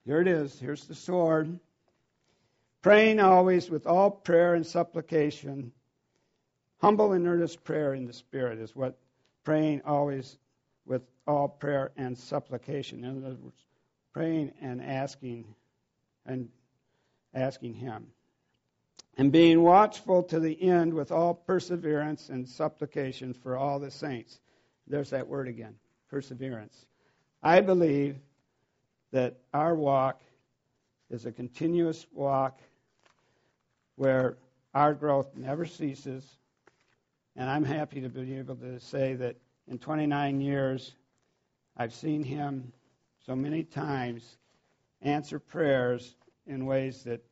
Here 0.03 0.19
it 0.19 0.27
is. 0.27 0.59
Here's 0.59 0.85
the 0.85 0.95
sword. 0.95 1.57
Praying 2.81 3.21
always 3.21 3.69
with 3.69 3.87
all 3.87 4.11
prayer 4.11 4.53
and 4.53 4.67
supplication. 4.67 5.71
Humble 6.81 7.13
and 7.13 7.25
earnest 7.25 7.63
prayer 7.63 7.93
in 7.93 8.05
the 8.05 8.11
Spirit 8.11 8.59
is 8.59 8.75
what 8.75 8.97
praying 9.45 9.83
always 9.85 10.37
with 10.85 11.03
all 11.25 11.47
prayer 11.47 11.93
and 11.95 12.17
supplication. 12.17 13.05
In 13.05 13.25
other 13.25 13.37
words, 13.41 13.65
praying 14.11 14.51
and 14.61 14.81
asking 14.81 15.45
and 16.25 16.49
asking 17.33 17.75
Him 17.75 18.07
and 19.17 19.31
being 19.31 19.61
watchful 19.61 20.23
to 20.23 20.39
the 20.39 20.61
end 20.61 20.93
with 20.93 21.11
all 21.11 21.33
perseverance 21.33 22.29
and 22.29 22.47
supplication 22.47 23.33
for 23.33 23.57
all 23.57 23.79
the 23.79 23.91
saints. 23.91 24.39
There's 24.87 25.11
that 25.11 25.27
word 25.27 25.47
again 25.47 25.75
perseverance. 26.09 26.85
I 27.41 27.61
believe 27.61 28.17
that 29.11 29.37
our 29.53 29.75
walk 29.75 30.21
is 31.09 31.25
a 31.25 31.31
continuous 31.31 32.05
walk 32.13 32.59
where 33.95 34.37
our 34.73 34.93
growth 34.93 35.35
never 35.35 35.65
ceases. 35.65 36.37
And 37.35 37.49
I'm 37.49 37.63
happy 37.63 38.01
to 38.01 38.09
be 38.09 38.35
able 38.37 38.55
to 38.57 38.79
say 38.79 39.13
that 39.15 39.35
in 39.67 39.77
29 39.79 40.41
years, 40.41 40.93
I've 41.77 41.93
seen 41.93 42.23
him 42.23 42.71
so 43.25 43.35
many 43.35 43.63
times 43.63 44.37
answer 45.01 45.39
prayers 45.39 46.15
in 46.45 46.65
ways 46.65 47.03
that 47.03 47.23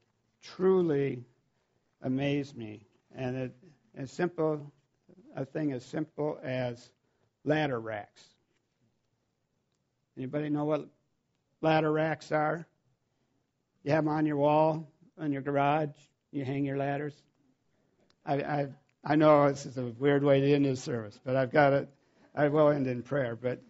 truly 0.41 1.23
amazed 2.01 2.55
me. 2.57 2.85
And 3.15 3.35
it, 3.35 3.55
as 3.95 4.11
simple, 4.11 4.71
a 5.35 5.45
thing 5.45 5.71
as 5.71 5.85
simple 5.85 6.39
as 6.43 6.91
ladder 7.43 7.79
racks. 7.79 8.23
Anybody 10.17 10.49
know 10.49 10.65
what 10.65 10.87
ladder 11.61 11.91
racks 11.91 12.31
are? 12.31 12.65
You 13.83 13.91
have 13.91 14.05
them 14.05 14.13
on 14.13 14.25
your 14.25 14.37
wall, 14.37 14.87
on 15.19 15.31
your 15.31 15.41
garage. 15.41 15.89
You 16.31 16.45
hang 16.45 16.65
your 16.65 16.77
ladders. 16.77 17.15
I, 18.25 18.35
I, 18.35 18.67
I 19.03 19.15
know 19.15 19.49
this 19.49 19.65
is 19.65 19.77
a 19.77 19.85
weird 19.85 20.23
way 20.23 20.41
to 20.41 20.53
end 20.53 20.65
this 20.65 20.83
service, 20.83 21.19
but 21.25 21.35
I've 21.35 21.51
got 21.51 21.73
it. 21.73 21.89
I 22.35 22.47
will 22.47 22.69
end 22.69 22.87
in 22.87 23.01
prayer, 23.01 23.35
but 23.35 23.61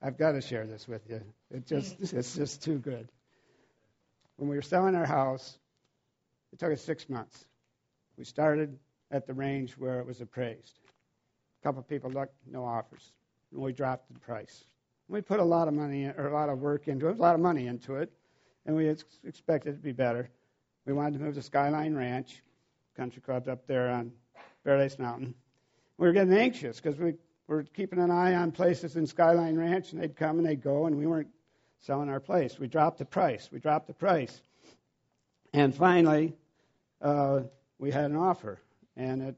I've 0.00 0.18
got 0.18 0.32
to 0.32 0.40
share 0.40 0.66
this 0.66 0.86
with 0.86 1.08
you. 1.08 1.22
It 1.50 1.66
just, 1.66 1.96
it's 2.00 2.36
just 2.36 2.62
too 2.62 2.78
good. 2.78 3.08
When 4.36 4.50
we 4.50 4.56
were 4.56 4.62
selling 4.62 4.94
our 4.94 5.06
house, 5.06 5.58
it 6.54 6.60
took 6.60 6.72
us 6.72 6.80
six 6.80 7.10
months. 7.10 7.46
We 8.16 8.22
started 8.22 8.78
at 9.10 9.26
the 9.26 9.34
range 9.34 9.72
where 9.72 9.98
it 9.98 10.06
was 10.06 10.20
appraised. 10.20 10.78
A 11.60 11.64
couple 11.64 11.80
of 11.80 11.88
people 11.88 12.10
looked, 12.10 12.36
no 12.46 12.64
offers. 12.64 13.10
And 13.50 13.60
we 13.60 13.72
dropped 13.72 14.12
the 14.14 14.20
price. 14.20 14.62
We 15.08 15.20
put 15.20 15.40
a 15.40 15.44
lot 15.44 15.66
of 15.66 15.74
money 15.74 16.04
or 16.04 16.28
a 16.28 16.32
lot 16.32 16.48
of 16.48 16.60
work 16.60 16.86
into 16.86 17.08
it, 17.08 17.18
a 17.18 17.20
lot 17.20 17.34
of 17.34 17.40
money 17.40 17.66
into 17.66 17.96
it, 17.96 18.12
and 18.66 18.76
we 18.76 18.88
expected 18.88 19.74
it 19.74 19.76
to 19.78 19.82
be 19.82 19.90
better. 19.90 20.30
We 20.86 20.92
wanted 20.92 21.18
to 21.18 21.24
move 21.24 21.34
to 21.34 21.42
Skyline 21.42 21.96
Ranch, 21.96 22.40
country 22.96 23.20
club 23.20 23.48
up 23.48 23.66
there 23.66 23.88
on 23.90 24.12
Paradise 24.64 24.96
Mountain. 24.96 25.34
We 25.98 26.06
were 26.06 26.12
getting 26.12 26.34
anxious 26.34 26.80
because 26.80 27.00
we 27.00 27.14
were 27.48 27.64
keeping 27.64 27.98
an 27.98 28.12
eye 28.12 28.34
on 28.34 28.52
places 28.52 28.94
in 28.94 29.08
Skyline 29.08 29.56
Ranch, 29.56 29.90
and 29.92 30.00
they'd 30.00 30.14
come 30.14 30.38
and 30.38 30.46
they'd 30.46 30.62
go, 30.62 30.86
and 30.86 30.96
we 30.96 31.08
weren't 31.08 31.30
selling 31.80 32.08
our 32.08 32.20
place. 32.20 32.60
We 32.60 32.68
dropped 32.68 32.98
the 32.98 33.04
price. 33.04 33.48
We 33.52 33.58
dropped 33.58 33.88
the 33.88 33.94
price. 33.94 34.40
And 35.52 35.74
finally, 35.74 36.34
uh, 37.04 37.42
we 37.78 37.92
had 37.92 38.06
an 38.10 38.16
offer, 38.16 38.60
and 38.96 39.22
it 39.22 39.36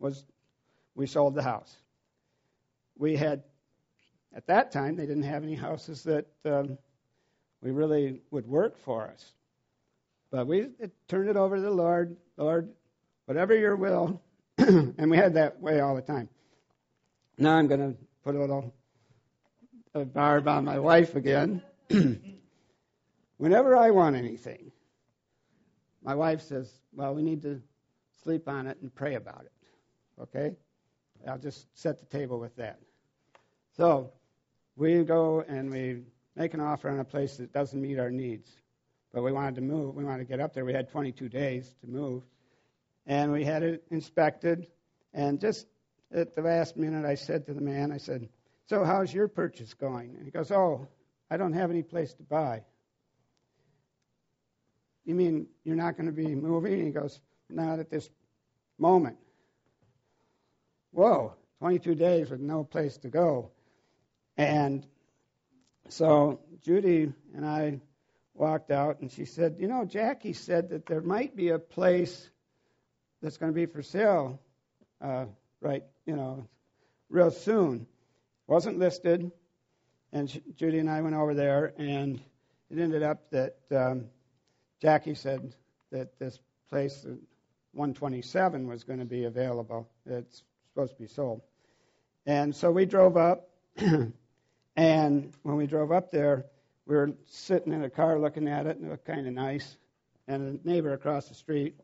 was 0.00 0.24
we 0.94 1.06
sold 1.06 1.34
the 1.34 1.42
house. 1.42 1.76
We 2.96 3.16
had, 3.16 3.42
at 4.34 4.46
that 4.46 4.72
time, 4.72 4.96
they 4.96 5.06
didn't 5.06 5.24
have 5.24 5.42
any 5.42 5.54
houses 5.54 6.02
that 6.04 6.26
um, 6.44 6.78
we 7.60 7.70
really 7.70 8.20
would 8.30 8.46
work 8.46 8.78
for 8.78 9.02
us. 9.08 9.32
But 10.30 10.46
we 10.46 10.68
it, 10.80 10.92
turned 11.08 11.28
it 11.28 11.36
over 11.36 11.56
to 11.56 11.62
the 11.62 11.70
Lord. 11.70 12.16
Lord, 12.36 12.68
whatever 13.26 13.56
your 13.56 13.76
will. 13.76 14.20
and 14.58 15.10
we 15.10 15.16
had 15.16 15.34
that 15.34 15.60
way 15.60 15.80
all 15.80 15.94
the 15.94 16.02
time. 16.02 16.28
Now 17.38 17.56
I'm 17.56 17.66
going 17.66 17.80
to 17.80 17.98
put 18.22 18.34
a 18.34 18.38
little 18.38 18.72
a 19.94 20.04
barb 20.04 20.48
on 20.48 20.64
my 20.64 20.78
wife 20.78 21.14
again. 21.14 21.62
Whenever 23.36 23.76
I 23.76 23.90
want 23.90 24.16
anything, 24.16 24.72
my 26.04 26.14
wife 26.14 26.42
says, 26.42 26.70
Well, 26.92 27.14
we 27.14 27.22
need 27.22 27.42
to 27.42 27.60
sleep 28.22 28.48
on 28.48 28.66
it 28.66 28.78
and 28.82 28.94
pray 28.94 29.14
about 29.14 29.44
it. 29.44 30.22
Okay? 30.22 30.54
I'll 31.26 31.38
just 31.38 31.66
set 31.74 31.98
the 31.98 32.06
table 32.06 32.38
with 32.38 32.54
that. 32.56 32.78
So 33.76 34.12
we 34.76 35.02
go 35.04 35.44
and 35.46 35.70
we 35.70 36.02
make 36.36 36.54
an 36.54 36.60
offer 36.60 36.88
on 36.90 37.00
a 37.00 37.04
place 37.04 37.38
that 37.38 37.52
doesn't 37.52 37.80
meet 37.80 37.98
our 37.98 38.10
needs. 38.10 38.50
But 39.12 39.22
we 39.22 39.32
wanted 39.32 39.54
to 39.56 39.60
move. 39.60 39.94
We 39.94 40.04
wanted 40.04 40.24
to 40.24 40.28
get 40.28 40.40
up 40.40 40.54
there. 40.54 40.64
We 40.64 40.72
had 40.72 40.90
22 40.90 41.28
days 41.28 41.72
to 41.80 41.86
move. 41.86 42.22
And 43.06 43.32
we 43.32 43.44
had 43.44 43.62
it 43.62 43.84
inspected. 43.90 44.66
And 45.12 45.40
just 45.40 45.66
at 46.12 46.34
the 46.34 46.42
last 46.42 46.76
minute, 46.76 47.04
I 47.04 47.14
said 47.14 47.46
to 47.46 47.54
the 47.54 47.60
man, 47.60 47.92
I 47.92 47.98
said, 47.98 48.28
So 48.68 48.84
how's 48.84 49.14
your 49.14 49.28
purchase 49.28 49.72
going? 49.74 50.16
And 50.16 50.24
he 50.24 50.30
goes, 50.30 50.50
Oh, 50.50 50.88
I 51.30 51.36
don't 51.36 51.52
have 51.52 51.70
any 51.70 51.82
place 51.82 52.12
to 52.14 52.22
buy. 52.22 52.62
You 55.04 55.14
mean 55.14 55.46
you're 55.64 55.76
not 55.76 55.96
going 55.96 56.06
to 56.06 56.12
be 56.12 56.34
moving? 56.34 56.84
He 56.84 56.90
goes, 56.90 57.20
Not 57.50 57.78
at 57.78 57.90
this 57.90 58.08
moment. 58.78 59.16
Whoa, 60.92 61.34
22 61.58 61.94
days 61.94 62.30
with 62.30 62.40
no 62.40 62.64
place 62.64 62.96
to 62.98 63.08
go. 63.08 63.50
And 64.36 64.86
so 65.88 66.40
Judy 66.62 67.12
and 67.34 67.44
I 67.44 67.80
walked 68.34 68.70
out, 68.70 69.00
and 69.00 69.10
she 69.10 69.24
said, 69.24 69.56
You 69.58 69.68
know, 69.68 69.84
Jackie 69.84 70.32
said 70.32 70.70
that 70.70 70.86
there 70.86 71.00
might 71.00 71.36
be 71.36 71.50
a 71.50 71.58
place 71.58 72.30
that's 73.22 73.36
going 73.36 73.52
to 73.52 73.54
be 73.54 73.66
for 73.66 73.82
sale, 73.82 74.40
uh, 75.00 75.26
right, 75.60 75.84
you 76.06 76.16
know, 76.16 76.46
real 77.08 77.30
soon. 77.30 77.86
Wasn't 78.46 78.78
listed. 78.78 79.30
And 80.12 80.42
Judy 80.56 80.78
and 80.78 80.90
I 80.90 81.00
went 81.00 81.16
over 81.16 81.34
there, 81.34 81.72
and 81.76 82.20
it 82.70 82.78
ended 82.78 83.02
up 83.02 83.30
that 83.30 83.56
um, 83.74 84.06
Jackie 84.80 85.14
said 85.14 85.54
that 85.90 86.18
this 86.18 86.40
place, 86.68 87.04
uh, 87.04 87.14
127, 87.72 88.66
was 88.66 88.84
going 88.84 88.98
to 88.98 89.04
be 89.04 89.24
available. 89.24 89.88
It's 90.06 90.42
supposed 90.72 90.94
to 90.94 91.02
be 91.02 91.08
sold. 91.08 91.42
And 92.26 92.54
so 92.54 92.70
we 92.70 92.86
drove 92.86 93.16
up, 93.16 93.48
and 94.76 95.32
when 95.42 95.56
we 95.56 95.66
drove 95.66 95.92
up 95.92 96.10
there, 96.10 96.46
we 96.86 96.96
were 96.96 97.12
sitting 97.26 97.72
in 97.72 97.84
a 97.84 97.90
car 97.90 98.18
looking 98.18 98.48
at 98.48 98.66
it, 98.66 98.76
and 98.76 98.86
it 98.86 98.90
looked 98.90 99.06
kind 99.06 99.26
of 99.26 99.32
nice. 99.32 99.76
And 100.26 100.60
a 100.64 100.68
neighbor 100.68 100.92
across 100.92 101.28
the 101.28 101.34
street, 101.34 101.74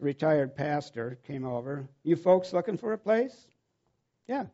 a 0.00 0.04
retired 0.04 0.56
pastor, 0.56 1.18
came 1.26 1.44
over. 1.44 1.88
You 2.02 2.16
folks 2.16 2.52
looking 2.52 2.76
for 2.76 2.92
a 2.92 2.98
place? 2.98 3.48
Yeah, 4.26 4.46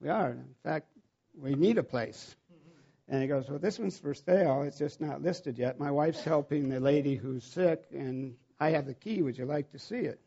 we 0.00 0.08
are. 0.08 0.30
In 0.30 0.54
fact, 0.62 0.86
we 1.36 1.54
need 1.54 1.78
a 1.78 1.82
place. 1.82 2.36
And 3.08 3.20
he 3.20 3.28
goes, 3.28 3.48
Well, 3.48 3.58
this 3.58 3.78
one's 3.78 3.98
for 3.98 4.14
sale. 4.14 4.62
It's 4.62 4.78
just 4.78 5.00
not 5.00 5.22
listed 5.22 5.58
yet. 5.58 5.78
My 5.78 5.90
wife's 5.90 6.22
helping 6.22 6.68
the 6.68 6.80
lady 6.80 7.14
who's 7.16 7.44
sick, 7.44 7.84
and 7.92 8.34
I 8.58 8.70
have 8.70 8.86
the 8.86 8.94
key. 8.94 9.22
Would 9.22 9.36
you 9.36 9.44
like 9.44 9.70
to 9.72 9.78
see 9.78 10.00
it? 10.00 10.20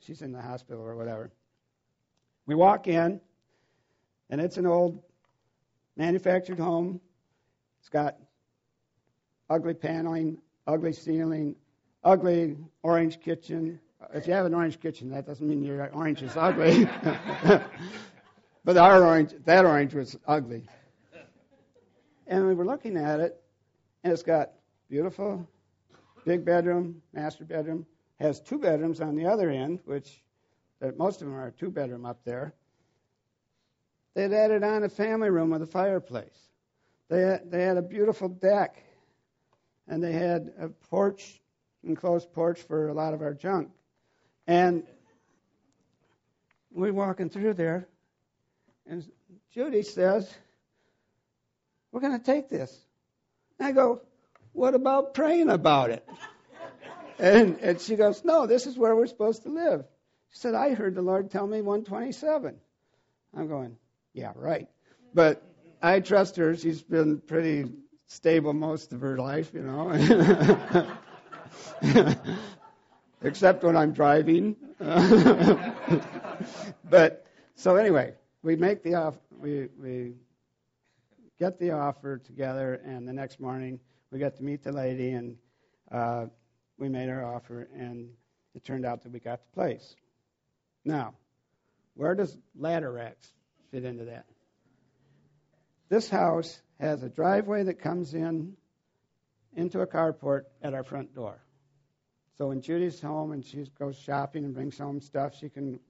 She's 0.00 0.22
in 0.22 0.32
the 0.32 0.40
hospital 0.40 0.82
or 0.82 0.96
whatever. 0.96 1.30
We 2.46 2.54
walk 2.54 2.86
in, 2.86 3.20
and 4.30 4.40
it's 4.40 4.56
an 4.56 4.66
old 4.66 5.02
manufactured 5.96 6.58
home. 6.58 7.00
It's 7.80 7.88
got 7.88 8.16
ugly 9.50 9.74
paneling, 9.74 10.38
ugly 10.66 10.92
ceiling, 10.92 11.56
ugly 12.04 12.56
orange 12.82 13.20
kitchen. 13.20 13.80
If 14.14 14.26
you 14.26 14.32
have 14.32 14.46
an 14.46 14.54
orange 14.54 14.80
kitchen, 14.80 15.10
that 15.10 15.26
doesn't 15.26 15.46
mean 15.46 15.62
your 15.62 15.90
orange 15.92 16.22
is 16.22 16.36
ugly. 16.36 16.88
but 18.64 18.76
our 18.76 19.04
orange, 19.04 19.34
that 19.44 19.64
orange 19.64 19.94
was 19.94 20.16
ugly. 20.26 20.68
And 22.26 22.46
we 22.46 22.54
were 22.54 22.66
looking 22.66 22.96
at 22.96 23.20
it, 23.20 23.40
and 24.02 24.12
it's 24.12 24.22
got 24.22 24.52
beautiful 24.88 25.48
big 26.26 26.44
bedroom, 26.44 27.00
master 27.12 27.44
bedroom, 27.44 27.86
has 28.18 28.40
two 28.40 28.58
bedrooms 28.58 29.00
on 29.00 29.14
the 29.14 29.26
other 29.26 29.48
end, 29.48 29.78
which 29.84 30.22
most 30.96 31.22
of 31.22 31.28
them 31.28 31.36
are 31.36 31.52
two 31.52 31.70
bedroom 31.70 32.04
up 32.04 32.24
there. 32.24 32.52
They 34.14 34.22
had 34.22 34.32
added 34.32 34.64
on 34.64 34.82
a 34.82 34.88
family 34.88 35.30
room 35.30 35.50
with 35.50 35.62
a 35.62 35.66
fireplace. 35.66 36.48
They 37.08 37.20
had, 37.20 37.50
they 37.50 37.62
had 37.62 37.76
a 37.76 37.82
beautiful 37.82 38.28
deck, 38.28 38.82
and 39.86 40.02
they 40.02 40.12
had 40.12 40.52
a 40.58 40.68
porch, 40.68 41.40
enclosed 41.84 42.32
porch 42.32 42.60
for 42.60 42.88
a 42.88 42.94
lot 42.94 43.14
of 43.14 43.22
our 43.22 43.34
junk. 43.34 43.70
And 44.48 44.82
we're 46.72 46.92
walking 46.92 47.30
through 47.30 47.54
there, 47.54 47.86
and 48.86 49.08
Judy 49.52 49.82
says, 49.82 50.34
We're 51.92 52.00
going 52.00 52.18
to 52.18 52.24
take 52.24 52.48
this. 52.48 52.76
And 53.58 53.68
I 53.68 53.72
go, 53.72 54.02
What 54.52 54.74
about 54.74 55.14
praying 55.14 55.48
about 55.50 55.90
it? 55.90 56.06
and, 57.18 57.58
and 57.60 57.80
she 57.80 57.96
goes, 57.96 58.24
No, 58.24 58.46
this 58.46 58.66
is 58.66 58.76
where 58.76 58.94
we're 58.94 59.06
supposed 59.06 59.42
to 59.44 59.48
live. 59.48 59.84
She 60.30 60.38
said, 60.38 60.54
I 60.54 60.74
heard 60.74 60.94
the 60.94 61.02
Lord 61.02 61.30
tell 61.30 61.46
me 61.46 61.62
127. 61.62 62.56
I'm 63.34 63.48
going, 63.48 63.76
Yeah, 64.12 64.32
right. 64.34 64.68
But 65.14 65.42
I 65.82 66.00
trust 66.00 66.36
her. 66.36 66.56
She's 66.56 66.82
been 66.82 67.20
pretty 67.20 67.70
stable 68.06 68.52
most 68.52 68.92
of 68.92 69.00
her 69.00 69.16
life, 69.18 69.50
you 69.54 69.62
know. 69.62 69.90
Except 73.22 73.64
when 73.64 73.76
I'm 73.76 73.92
driving. 73.92 74.56
but 76.90 77.26
so 77.54 77.76
anyway, 77.76 78.14
we 78.42 78.56
make 78.56 78.82
the 78.82 78.94
off, 78.94 79.14
We 79.40 79.68
we 79.80 80.12
get 81.38 81.58
the 81.58 81.72
offer 81.72 82.18
together, 82.18 82.80
and 82.84 83.06
the 83.06 83.12
next 83.12 83.40
morning 83.40 83.80
we 84.10 84.18
got 84.18 84.36
to 84.36 84.42
meet 84.42 84.62
the 84.62 84.72
lady, 84.72 85.10
and 85.10 85.36
uh, 85.92 86.26
we 86.78 86.88
made 86.88 87.08
our 87.08 87.24
offer, 87.24 87.68
and 87.74 88.10
it 88.54 88.64
turned 88.64 88.86
out 88.86 89.02
that 89.02 89.12
we 89.12 89.20
got 89.20 89.40
the 89.42 89.52
place. 89.54 89.94
Now, 90.84 91.14
where 91.94 92.14
does 92.14 92.36
ladder 92.58 92.92
racks 92.92 93.32
fit 93.70 93.84
into 93.84 94.06
that? 94.06 94.26
This 95.88 96.08
house 96.08 96.60
has 96.80 97.02
a 97.02 97.08
driveway 97.08 97.64
that 97.64 97.80
comes 97.80 98.14
in 98.14 98.56
into 99.54 99.80
a 99.80 99.86
carport 99.86 100.42
at 100.62 100.74
our 100.74 100.84
front 100.84 101.14
door. 101.14 101.40
So 102.36 102.48
when 102.48 102.60
Judy's 102.60 103.00
home 103.00 103.32
and 103.32 103.44
she 103.44 103.64
goes 103.78 103.96
shopping 103.96 104.44
and 104.44 104.54
brings 104.54 104.76
home 104.76 105.00
stuff, 105.00 105.34
she 105.38 105.48
can 105.48 105.80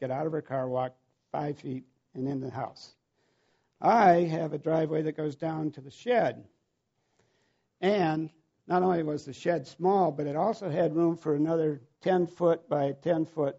get 0.00 0.10
out 0.10 0.26
of 0.26 0.32
her 0.32 0.42
car, 0.42 0.68
walk 0.68 0.94
five 1.32 1.58
feet, 1.58 1.84
and 2.14 2.28
in 2.28 2.40
the 2.40 2.50
house. 2.50 2.95
I 3.80 4.22
have 4.22 4.52
a 4.52 4.58
driveway 4.58 5.02
that 5.02 5.16
goes 5.16 5.36
down 5.36 5.70
to 5.72 5.80
the 5.80 5.90
shed. 5.90 6.44
And 7.80 8.30
not 8.66 8.82
only 8.82 9.02
was 9.02 9.24
the 9.24 9.32
shed 9.32 9.66
small, 9.66 10.10
but 10.10 10.26
it 10.26 10.36
also 10.36 10.70
had 10.70 10.96
room 10.96 11.16
for 11.16 11.34
another 11.34 11.80
10 12.02 12.26
foot 12.26 12.68
by 12.68 12.92
10 13.02 13.26
foot 13.26 13.56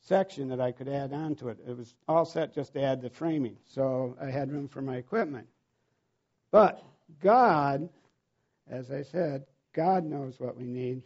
section 0.00 0.48
that 0.48 0.60
I 0.60 0.72
could 0.72 0.88
add 0.88 1.12
onto 1.12 1.48
it. 1.48 1.58
It 1.66 1.76
was 1.76 1.94
all 2.08 2.24
set 2.24 2.54
just 2.54 2.72
to 2.72 2.82
add 2.82 3.02
the 3.02 3.10
framing, 3.10 3.56
so 3.66 4.16
I 4.20 4.26
had 4.26 4.50
room 4.50 4.68
for 4.68 4.80
my 4.80 4.96
equipment. 4.96 5.46
But 6.50 6.82
God, 7.20 7.88
as 8.68 8.90
I 8.90 9.02
said, 9.02 9.44
God 9.74 10.04
knows 10.04 10.40
what 10.40 10.56
we 10.56 10.64
need. 10.64 11.02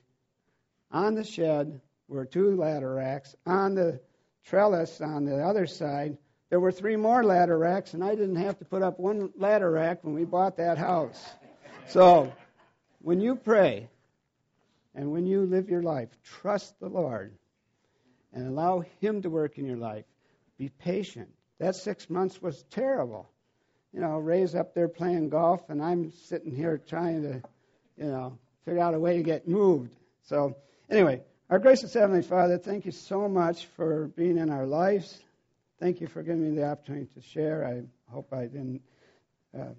On 0.92 1.14
the 1.14 1.24
shed 1.24 1.80
were 2.08 2.24
two 2.24 2.56
ladder 2.56 2.94
racks. 2.94 3.34
On 3.46 3.74
the 3.74 4.00
trellis 4.44 5.00
on 5.00 5.24
the 5.24 5.44
other 5.44 5.66
side, 5.66 6.16
there 6.52 6.60
were 6.60 6.70
three 6.70 6.96
more 6.96 7.24
ladder 7.24 7.56
racks, 7.56 7.94
and 7.94 8.04
I 8.04 8.10
didn't 8.10 8.36
have 8.36 8.58
to 8.58 8.66
put 8.66 8.82
up 8.82 9.00
one 9.00 9.30
ladder 9.38 9.70
rack 9.70 10.04
when 10.04 10.12
we 10.12 10.26
bought 10.26 10.58
that 10.58 10.76
house. 10.76 11.18
So, 11.88 12.30
when 13.00 13.22
you 13.22 13.36
pray 13.36 13.88
and 14.94 15.12
when 15.12 15.24
you 15.24 15.46
live 15.46 15.70
your 15.70 15.82
life, 15.82 16.10
trust 16.22 16.78
the 16.78 16.90
Lord 16.90 17.32
and 18.34 18.46
allow 18.46 18.84
Him 19.00 19.22
to 19.22 19.30
work 19.30 19.56
in 19.56 19.64
your 19.64 19.78
life. 19.78 20.04
Be 20.58 20.68
patient. 20.68 21.30
That 21.58 21.74
six 21.74 22.10
months 22.10 22.42
was 22.42 22.62
terrible. 22.64 23.30
You 23.94 24.00
know, 24.00 24.18
Ray's 24.18 24.54
up 24.54 24.74
there 24.74 24.88
playing 24.88 25.30
golf, 25.30 25.70
and 25.70 25.82
I'm 25.82 26.12
sitting 26.12 26.54
here 26.54 26.76
trying 26.86 27.22
to, 27.22 27.42
you 27.96 28.10
know, 28.10 28.36
figure 28.66 28.82
out 28.82 28.92
a 28.92 29.00
way 29.00 29.16
to 29.16 29.22
get 29.22 29.48
moved. 29.48 29.96
So, 30.24 30.54
anyway, 30.90 31.22
our 31.48 31.58
gracious 31.58 31.94
Heavenly 31.94 32.20
Father, 32.20 32.58
thank 32.58 32.84
you 32.84 32.92
so 32.92 33.26
much 33.26 33.64
for 33.74 34.08
being 34.08 34.36
in 34.36 34.50
our 34.50 34.66
lives. 34.66 35.18
Thank 35.82 36.00
you 36.00 36.06
for 36.06 36.22
giving 36.22 36.48
me 36.48 36.54
the 36.54 36.64
opportunity 36.64 37.08
to 37.12 37.20
share. 37.20 37.66
I 37.66 37.82
hope 38.08 38.32
I 38.32 38.42
didn't 38.42 38.80
uh, 39.52 39.70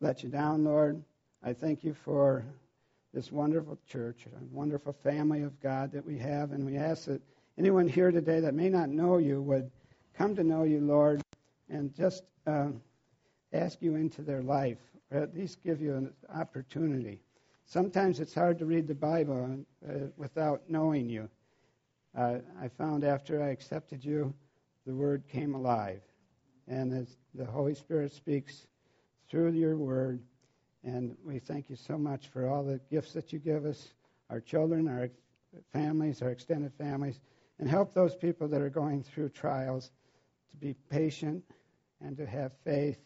let 0.00 0.24
you 0.24 0.30
down, 0.30 0.64
Lord. 0.64 1.00
I 1.44 1.52
thank 1.52 1.84
you 1.84 1.94
for 1.94 2.44
this 3.14 3.30
wonderful 3.30 3.78
church, 3.88 4.26
a 4.26 4.44
wonderful 4.52 4.94
family 4.94 5.42
of 5.42 5.60
God 5.60 5.92
that 5.92 6.04
we 6.04 6.18
have, 6.18 6.50
and 6.50 6.66
we 6.66 6.76
ask 6.76 7.04
that 7.04 7.22
anyone 7.56 7.86
here 7.86 8.10
today 8.10 8.40
that 8.40 8.52
may 8.52 8.68
not 8.68 8.88
know 8.88 9.18
you 9.18 9.40
would 9.40 9.70
come 10.16 10.34
to 10.34 10.42
know 10.42 10.64
you, 10.64 10.80
Lord, 10.80 11.22
and 11.70 11.94
just 11.94 12.24
uh, 12.48 12.70
ask 13.52 13.80
you 13.80 13.94
into 13.94 14.22
their 14.22 14.42
life, 14.42 14.78
or 15.12 15.20
at 15.20 15.36
least 15.36 15.62
give 15.62 15.80
you 15.80 15.94
an 15.94 16.12
opportunity. 16.34 17.20
Sometimes 17.64 18.18
it's 18.18 18.34
hard 18.34 18.58
to 18.58 18.66
read 18.66 18.88
the 18.88 18.94
Bible 18.96 19.64
uh, 19.88 19.92
without 20.16 20.62
knowing 20.68 21.08
you. 21.08 21.28
Uh, 22.18 22.38
I 22.60 22.66
found 22.66 23.04
after 23.04 23.40
I 23.40 23.50
accepted 23.50 24.04
you, 24.04 24.34
the 24.88 24.94
Word 24.94 25.28
came 25.28 25.54
alive. 25.54 26.00
And 26.66 26.94
as 26.94 27.18
the 27.34 27.44
Holy 27.44 27.74
Spirit 27.74 28.10
speaks 28.10 28.66
through 29.28 29.52
your 29.52 29.76
Word, 29.76 30.22
and 30.82 31.14
we 31.22 31.38
thank 31.38 31.68
you 31.68 31.76
so 31.76 31.98
much 31.98 32.28
for 32.28 32.48
all 32.48 32.64
the 32.64 32.80
gifts 32.90 33.12
that 33.12 33.30
you 33.30 33.38
give 33.38 33.66
us, 33.66 33.88
our 34.30 34.40
children, 34.40 34.88
our 34.88 35.10
families, 35.74 36.22
our 36.22 36.30
extended 36.30 36.72
families, 36.72 37.20
and 37.58 37.68
help 37.68 37.92
those 37.92 38.16
people 38.16 38.48
that 38.48 38.62
are 38.62 38.70
going 38.70 39.02
through 39.02 39.28
trials 39.28 39.90
to 40.50 40.56
be 40.56 40.74
patient 40.88 41.44
and 42.00 42.16
to 42.16 42.24
have 42.24 42.52
faith 42.64 42.98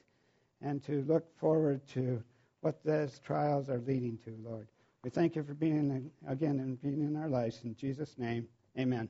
and 0.60 0.84
to 0.84 1.02
look 1.08 1.36
forward 1.38 1.84
to 1.88 2.22
what 2.60 2.84
those 2.84 3.18
trials 3.18 3.68
are 3.68 3.80
leading 3.80 4.18
to, 4.18 4.36
Lord. 4.44 4.68
We 5.02 5.10
thank 5.10 5.34
you 5.34 5.42
for 5.42 5.54
being, 5.54 6.12
again, 6.28 6.60
and 6.60 6.80
being 6.80 7.02
in 7.02 7.16
our 7.16 7.28
lives. 7.28 7.60
In 7.64 7.74
Jesus' 7.74 8.16
name, 8.18 8.46
amen. 8.78 9.08